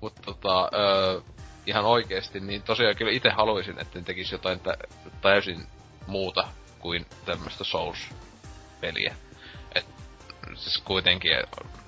[0.00, 1.20] Mutta tota, öö,
[1.66, 4.78] ihan oikeesti, niin tosiaan kyllä itse haluaisin, että ne tekisi jotain tä-
[5.20, 5.66] täysin
[6.06, 6.48] muuta
[6.78, 9.14] kuin tämmöistä Souls-peliä.
[10.54, 11.32] Siis kuitenkin,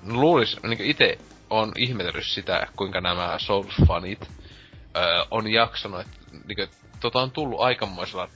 [0.03, 1.17] luulis, niin itse
[1.49, 4.27] on ihmetellyt sitä, kuinka nämä Souls-fanit
[4.95, 6.17] öö, on jaksanut, että
[6.47, 6.69] niin
[6.99, 8.29] tota on tullut aikamoisella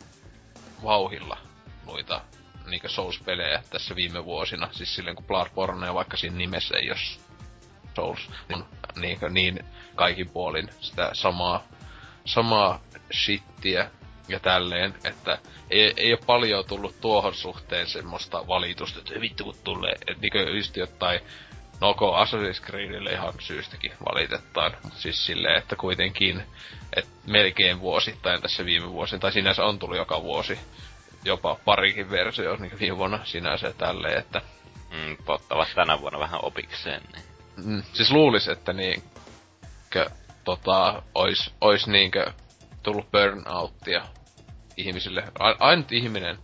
[0.84, 1.38] vauhilla
[1.86, 2.22] noita
[2.66, 4.70] niin Souls-pelejä tässä viime vuosina.
[4.72, 7.20] Siis silleen kun Bloodborne, vaikka siinä nimessä ei jos
[7.96, 8.66] Souls, on
[8.96, 9.66] niin, niin
[9.96, 11.64] kaikin puolin sitä samaa,
[12.26, 12.80] samaa
[13.14, 13.92] shittiä
[14.28, 15.38] ja tälleen, että
[15.70, 20.58] ei, ei ole paljon tullut tuohon suhteen semmoista valitusta, että vittu kun tulee, että niin
[20.58, 21.20] just jotain
[21.82, 26.44] No ok, Assassin's Creedille ihan syystäkin valitetaan, mutta siis silleen, että kuitenkin,
[26.96, 30.60] että melkein vuosittain tässä viime vuosina, tai sinänsä on tullut joka vuosi
[31.26, 34.42] jopa parikin versio, niin viime vuonna sinänsä tälleen, että...
[34.92, 37.24] Mm, ottavat tänä vuonna vähän opikseen, niin.
[37.66, 40.10] Mm, siis luulis, että niinkö,
[40.44, 42.34] tota, ois, ois niinkö
[42.86, 44.02] tullut burnouttia
[44.78, 45.24] ihmisille.
[45.60, 46.38] Ainut ihminen,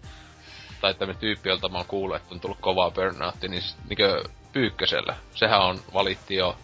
[0.81, 4.23] tai tämmönen tyyppi, jolta mä oon kuullut, että on tullut kovaa burnoutti, niin siis niinkö
[4.53, 5.15] Pyykkösellä.
[5.35, 6.57] Sehän on valitti jo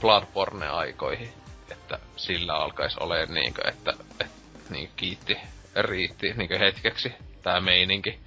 [0.00, 1.28] Bloodborne-aikoihin,
[1.70, 4.34] että sillä alkaisi olemaan niinkö, että, että
[4.70, 5.36] niin kiitti,
[5.76, 8.20] riitti niinkö hetkeksi tää meininki,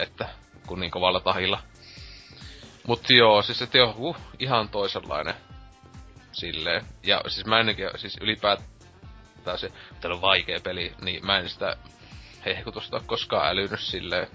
[0.00, 0.28] että
[0.66, 1.62] kun niin kovalla tahilla.
[2.86, 5.34] Mut joo, siis että joo, uh, ihan toisenlainen
[6.32, 6.84] silleen.
[7.02, 8.77] Ja siis mä ennenkin, siis ylipäätään
[9.56, 11.76] se, että on vaikea peli, niin mä en sitä
[12.44, 14.26] hehkutusta koskaan älynyt silleen.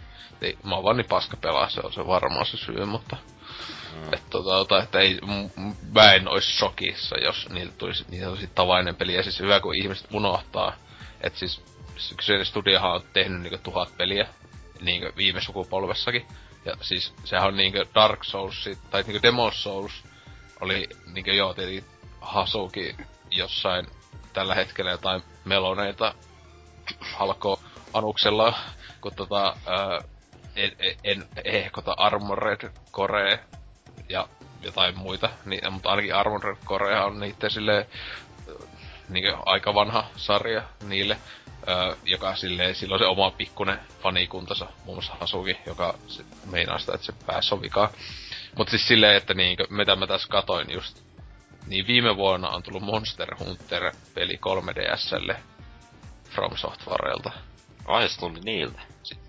[0.41, 3.17] Ei, mä oon vaan niin paska pelaa, se on se varmaan se syy, mutta
[3.93, 4.13] Mm.
[4.13, 8.95] Että tota, että ei, m- mä en ois shokissa, jos niiltä tulisi niin sanotusti tavainen
[8.95, 9.13] peli.
[9.13, 10.75] Ja siis hyvä, kun ihmiset unohtaa,
[11.21, 11.61] että siis
[12.17, 14.27] kyseinen studiohan on tehnyt niinku tuhat peliä,
[14.81, 16.27] niinku viime sukupolvessakin.
[16.65, 19.91] Ja siis sehän on niinku Dark Souls, tai niinku Demon's Souls,
[20.61, 21.85] oli niinku joo, tietenkin
[22.21, 22.95] Hasuki
[23.31, 23.87] jossain
[24.33, 26.15] tällä hetkellä jotain meloneita
[27.01, 27.59] halko
[27.93, 28.53] anuksella,
[29.01, 30.01] kun tota, ää,
[30.55, 30.71] en,
[31.03, 33.39] en ehkota Armored Core
[34.09, 34.27] ja
[34.61, 37.87] jotain muita, niin, mutta ainakin Armored Core on niitten sille
[39.09, 41.17] niin aika vanha sarja niille,
[41.67, 45.93] ää, joka silleen, sillä on se oma pikkunen fanikuntansa, muun muassa Hasuki, joka
[46.51, 47.89] meinaa sitä, että se päässä on vikaa.
[48.57, 51.03] Mutta siis silleen, että niin, mitä mä tässä katoin just,
[51.67, 55.35] niin viime vuonna on tullut Monster Hunter-peli 3DSlle
[56.29, 57.31] From Softwarelta.
[57.85, 58.81] Ai, se tuli niiltä.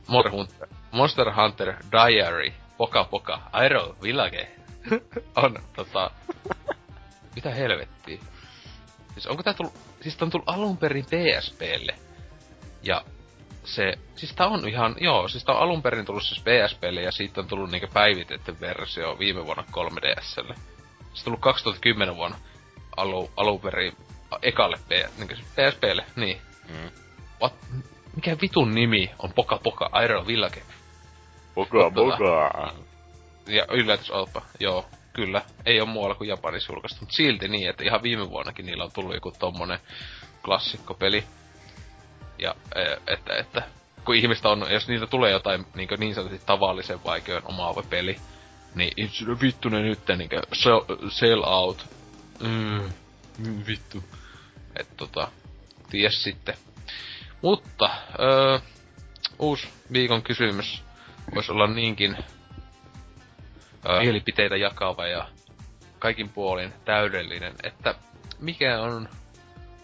[0.07, 4.51] Monster Hunter, Monster Hunter Diary, Poka Poka, Aero Village.
[5.37, 6.11] on tota...
[7.35, 8.21] Mitä helvettiä?
[9.13, 9.75] Siis onko tää tullut...
[10.01, 11.95] Siis tää on tullut alun perin PSPlle.
[12.83, 13.05] Ja
[13.65, 17.13] se, siis tää on ihan, joo, siis tää on alun perin tullut siis PSPlle ja
[17.13, 20.55] siitä on tullut niinku päivitetty versio viime vuonna 3DSlle.
[21.15, 22.37] Se tullut 2010 vuonna
[22.97, 23.97] alu, alun perin
[24.43, 26.41] ekalle P, niinku PSPlle, niin.
[26.69, 26.91] Mm.
[27.41, 27.55] What?
[28.17, 30.63] Mikä vitun nimi on Poka Poka Aero Village?
[31.55, 32.75] Poka Poka.
[33.47, 35.43] Ja yllätys olpa, joo, kyllä.
[35.67, 38.93] Ei ole muualla kuin Japanissa julkaistu, mutta silti niin, että ihan viime vuonnakin niillä on
[38.93, 39.79] tullut joku tommonen
[40.45, 41.25] klassikkopeli.
[42.39, 43.63] Ja e, että, että
[44.05, 48.17] kun ihmistä on, jos niitä tulee jotain niin, niin sanotusti tavallisen vaikean omaava peli,
[48.75, 49.11] niin
[49.41, 51.87] vittu ne nyt niin sell, sell out.
[52.41, 52.93] Mm,
[53.67, 54.05] vittu.
[54.77, 55.29] Et tota,
[55.91, 56.55] ties sitten.
[57.43, 58.59] Mutta, öö,
[59.39, 60.83] uusi viikon kysymys
[61.35, 62.17] voisi olla niinkin
[63.89, 65.29] öö, mielipiteitä jakava ja
[65.99, 67.95] kaikin puolin täydellinen, että
[68.41, 69.09] mikä on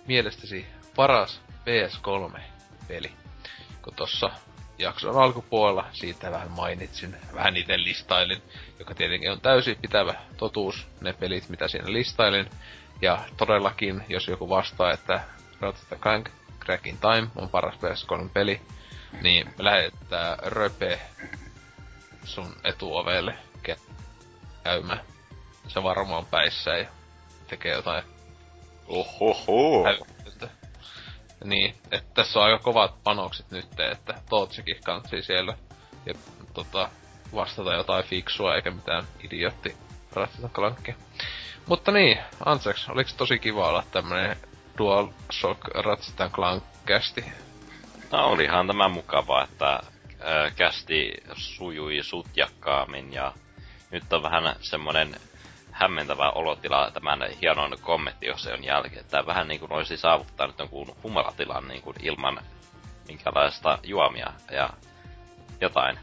[0.07, 3.13] mielestäsi paras PS3-peli?
[3.83, 4.31] Kun tossa
[4.81, 8.43] jakson alkupuolella siitä vähän mainitsin, vähän itse listailin,
[8.79, 12.51] joka tietenkin on täysin pitävä totuus, ne pelit mitä siinä listailin.
[13.03, 15.21] Ja todellakin, jos joku vastaa, että
[15.61, 16.29] Ratchet Clank
[16.65, 18.61] Crack in Time on paras PS3-peli,
[19.23, 21.01] niin me lähettää Röpe
[22.25, 23.35] sun etuovelle
[24.63, 25.01] käymään.
[25.69, 26.87] Se varmaan päissä ja
[27.49, 28.05] tekee jotain
[28.87, 29.85] Ohoho.
[29.85, 30.60] hävytöntä.
[31.45, 35.57] Niin, että tässä on aika kovat panokset nyt, että Tootsikin kansi siellä.
[36.07, 36.15] Ja
[36.55, 36.91] tota,
[37.35, 39.77] vastata jotain fiksua eikä mitään idiotti
[40.13, 40.95] Ratchet Clankia.
[41.67, 44.37] Mutta niin, Anseks, oliks tosi kiva olla tämmönen
[44.79, 47.25] DualShock Ratchet Clank kästi?
[48.11, 49.81] No olihan tämä mukava, että
[50.57, 53.33] kästi sujui sutjakkaammin ja
[53.91, 55.17] nyt on vähän semmonen
[55.81, 61.83] hämmentävä olotila tämän hienon kommenttiosion jälkeen, että vähän niin kuin olisi saavuttanut jonkun humalatilan niin
[61.83, 62.41] kuin ilman
[63.09, 64.71] minkälaista juomia ja
[65.61, 65.99] jotain.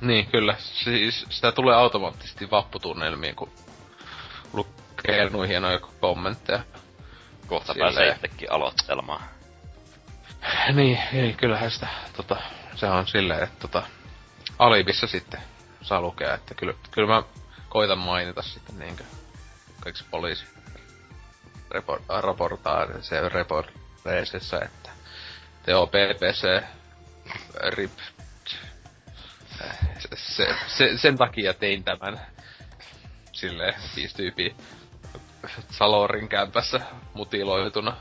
[0.00, 0.54] Niin, kyllä.
[0.58, 3.52] Siis sitä tulee automaattisesti vapputunnelmiin, kun
[4.52, 6.60] lukee noin hienoja kommentteja.
[7.46, 7.94] Kohta Silleen.
[7.94, 9.20] pääsee itsekin aloittelemaan.
[10.72, 12.36] Niin, niin kyllähän sitä, tota,
[12.74, 13.82] se on silleen, että tota,
[14.58, 15.40] Alibissa sitten
[15.82, 17.22] saa lukea, että kyllä, kyllä mä
[17.72, 19.04] koitan mainita sitten niinkö
[19.80, 20.44] kaikissa poliisi
[21.74, 24.90] repor- raportaarissa reporteisessa, että
[25.62, 26.62] Teo PPC
[27.68, 27.90] RIP
[30.14, 32.20] se, se, sen takia tein tämän
[33.32, 34.54] silleen viisi tyypiä
[35.70, 36.80] Salorin kämpässä
[37.14, 37.96] mutiloituna.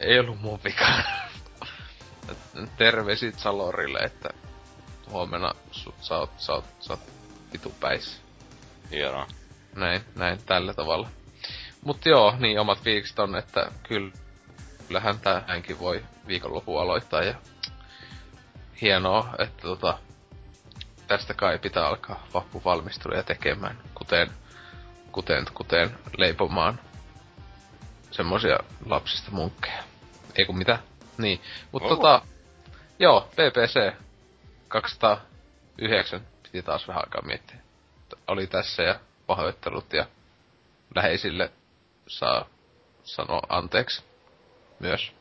[0.00, 0.86] Ei ollut mun vika.
[2.76, 4.28] Terveisit Salorille, että
[5.10, 7.00] huomenna sut, sä oot, sä oot, sä oot
[7.52, 8.25] vitu päissä.
[8.90, 9.26] Hienoa.
[9.76, 11.08] Näin, näin tällä tavalla.
[11.84, 14.12] Mut joo, niin omat fiilikset on, että kyllä,
[14.86, 17.34] kyllähän tähänkin voi viikonloppu aloittaa ja
[18.80, 19.98] hienoa, että tota,
[21.06, 24.30] tästä kai pitää alkaa vappuvalmisteluja tekemään, kuten,
[25.12, 26.80] kuten, kuten leipomaan
[28.10, 29.82] semmosia lapsista munkkeja.
[30.34, 30.78] Ei kun mitä?
[31.18, 31.40] Niin.
[31.72, 31.88] Mut Oh.
[31.88, 32.22] tota,
[32.98, 33.94] joo, PPC
[34.68, 37.65] 209 piti taas vähän aikaa miettiä.
[38.28, 40.06] Oli tässä ja pahoittelut ja
[40.94, 41.52] läheisille
[42.08, 42.46] saa
[43.04, 44.04] sanoa anteeksi
[44.78, 45.12] myös.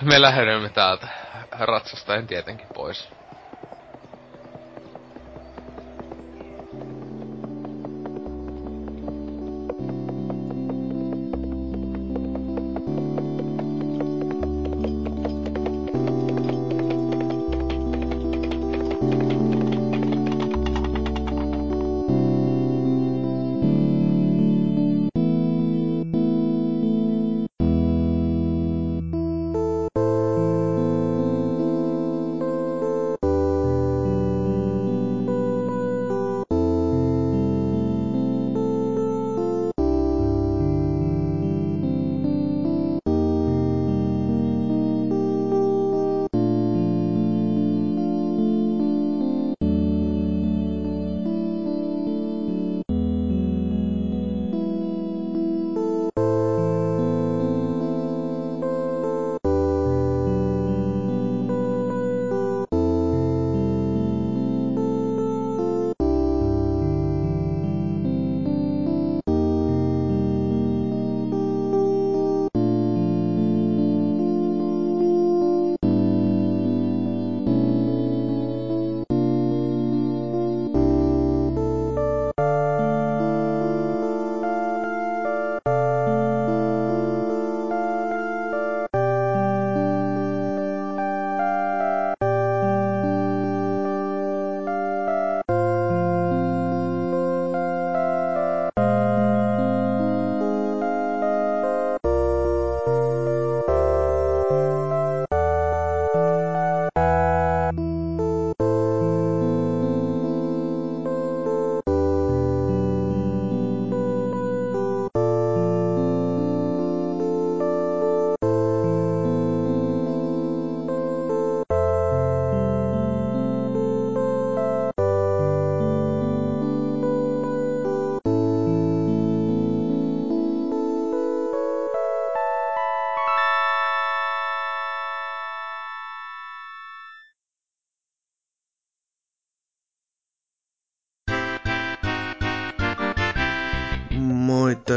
[0.00, 1.08] Me lähdemme täältä
[1.50, 3.08] ratsastaen tietenkin pois.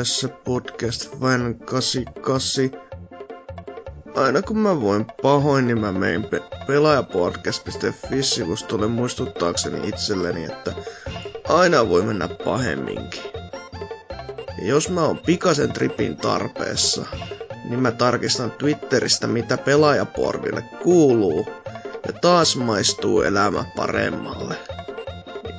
[0.08, 2.72] Tässä podcast Fan 88.
[4.16, 10.74] Aina kun mä voin pahoin, niin mä mein pe- pelaajapodcast.fi-sivustolle muistuttaakseni itselleni, että
[11.50, 13.22] aina voi mennä pahemminkin.
[14.62, 17.06] Ja jos mä oon pikaisen tripin tarpeessa,
[17.70, 21.48] niin mä tarkistan Twitteristä, mitä pelaajaporville kuuluu,
[22.08, 24.56] ja taas maistuu elämä paremmalle.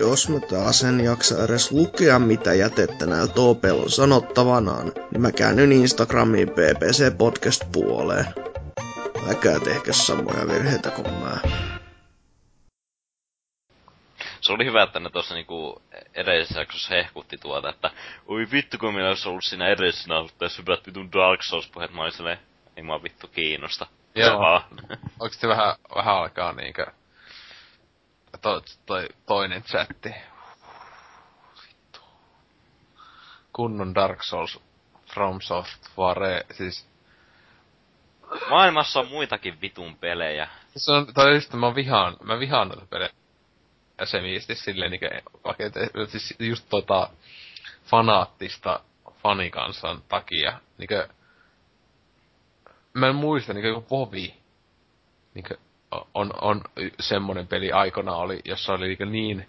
[0.01, 5.33] Jos mä taas en jaksa edes lukea, mitä jätettä näillä toopeilla on sanottavanaan, niin mä
[5.33, 8.27] käännyn Instagramiin PPC Podcast puoleen.
[9.31, 11.39] Äkää tehkö samoja virheitä kuin mä.
[14.41, 15.83] Se oli hyvä, että ne tuossa niinku
[16.15, 17.91] edellisessä jaksossa hehkutti tuota, että
[18.27, 22.39] oi vittu kun meillä olisi ollut siinä edellisessä nauhoitteessa hyvät vitun Dark Souls-puheet, mä olin
[22.77, 23.87] ei mua vittu kiinnosta.
[24.15, 24.29] Joo.
[24.29, 24.69] Jaha.
[25.20, 26.87] Oikeesti vähän, vähän alkaa niinkö...
[28.43, 30.15] To, toi toinen chatti.
[31.69, 32.01] Vittu.
[33.52, 34.60] Kunnon Dark Souls
[35.15, 36.89] From Software, siis...
[38.51, 40.48] Maailmassa on muitakin vitun pelejä.
[40.77, 43.10] Se on, tai just, mä vihaan, mä vihaan noita pelejä.
[43.98, 45.65] Ja semiisti silleen niinkö, vaikka,
[46.06, 47.10] siis just tota,
[47.85, 48.81] fanaattista
[49.23, 51.09] fanikansan takia, niinkö,
[52.93, 54.35] mä en muista, niinkö joku Vovi,
[55.35, 55.56] niinkö,
[56.15, 56.60] on, on
[57.01, 59.48] semmonen peli aikana oli, jossa oli niinkö niin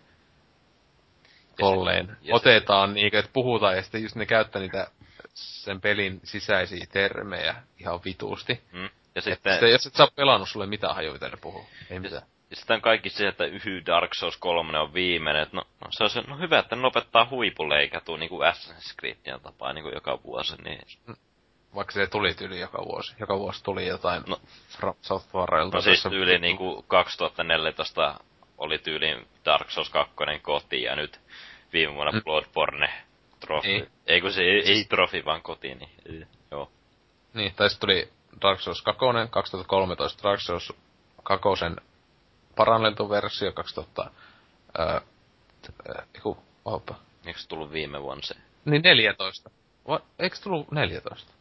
[1.59, 4.87] tolleen, otetaan niinkö, että puhutaan ja sitten just ne käyttää niitä
[5.33, 8.61] sen pelin sisäisiä termejä ihan vituusti.
[8.71, 8.89] Mm.
[9.15, 11.65] Ja Sitten, sitten, jos et sä oo pelannut, sulle mitään hajua, mitä ne puhuu.
[11.89, 12.23] Ei mitään.
[12.49, 15.47] ja sitten kaikki se, että yhy Dark Souls 3 on viimeinen.
[15.51, 18.95] No, no, se on se, no hyvä, että ne lopettaa huipulle eikä tuu niinku Assassin's
[18.99, 20.81] Creedin tapaa niinku joka vuosi, niin...
[21.75, 23.15] Vaikka se tuli yli joka vuosi.
[23.19, 24.37] Joka vuosi tuli jotain No.
[24.77, 25.77] From Softwarelta.
[25.77, 28.19] No siis tyyli vittu- niinku 2014
[28.57, 31.19] oli tyyli Dark Souls 2 kotiin ja nyt
[31.73, 32.23] viime vuonna Mm.
[32.23, 32.93] Bloodborne
[33.39, 33.67] trofi.
[33.67, 33.87] Ei.
[34.07, 36.71] Ei kun se ei, ei trofi vaan kotiin, niin ei, joo.
[37.33, 38.09] Niin, tai sitten tuli
[38.41, 40.73] Dark Souls 2, 2013 Dark Souls
[41.23, 41.47] 2
[42.55, 44.11] paranneltu versio 2000...
[44.79, 44.85] Öö,
[45.89, 46.95] öö, eiku, opa.
[47.25, 48.35] Eikö se tullut viime vuonna se?
[48.65, 49.49] Niin 14.
[49.87, 51.33] Va, eikö tullut 14?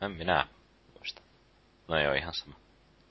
[0.00, 0.46] En minä
[0.94, 1.22] muista.
[1.88, 2.56] No ei ihan sama.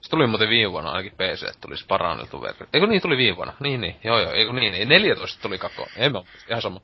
[0.02, 2.68] Se tuli muuten viime vuonna ainakin PC, tulisi paranneltu versio.
[2.74, 3.54] Eikö niin, tuli viime vuonna?
[3.60, 3.96] Niin, niin.
[4.04, 4.32] Joo, joo.
[4.32, 4.90] Eikö niin, niin.
[4.90, 5.88] 14 tuli kako.
[5.96, 6.24] En mä.
[6.50, 6.82] Ihan sama.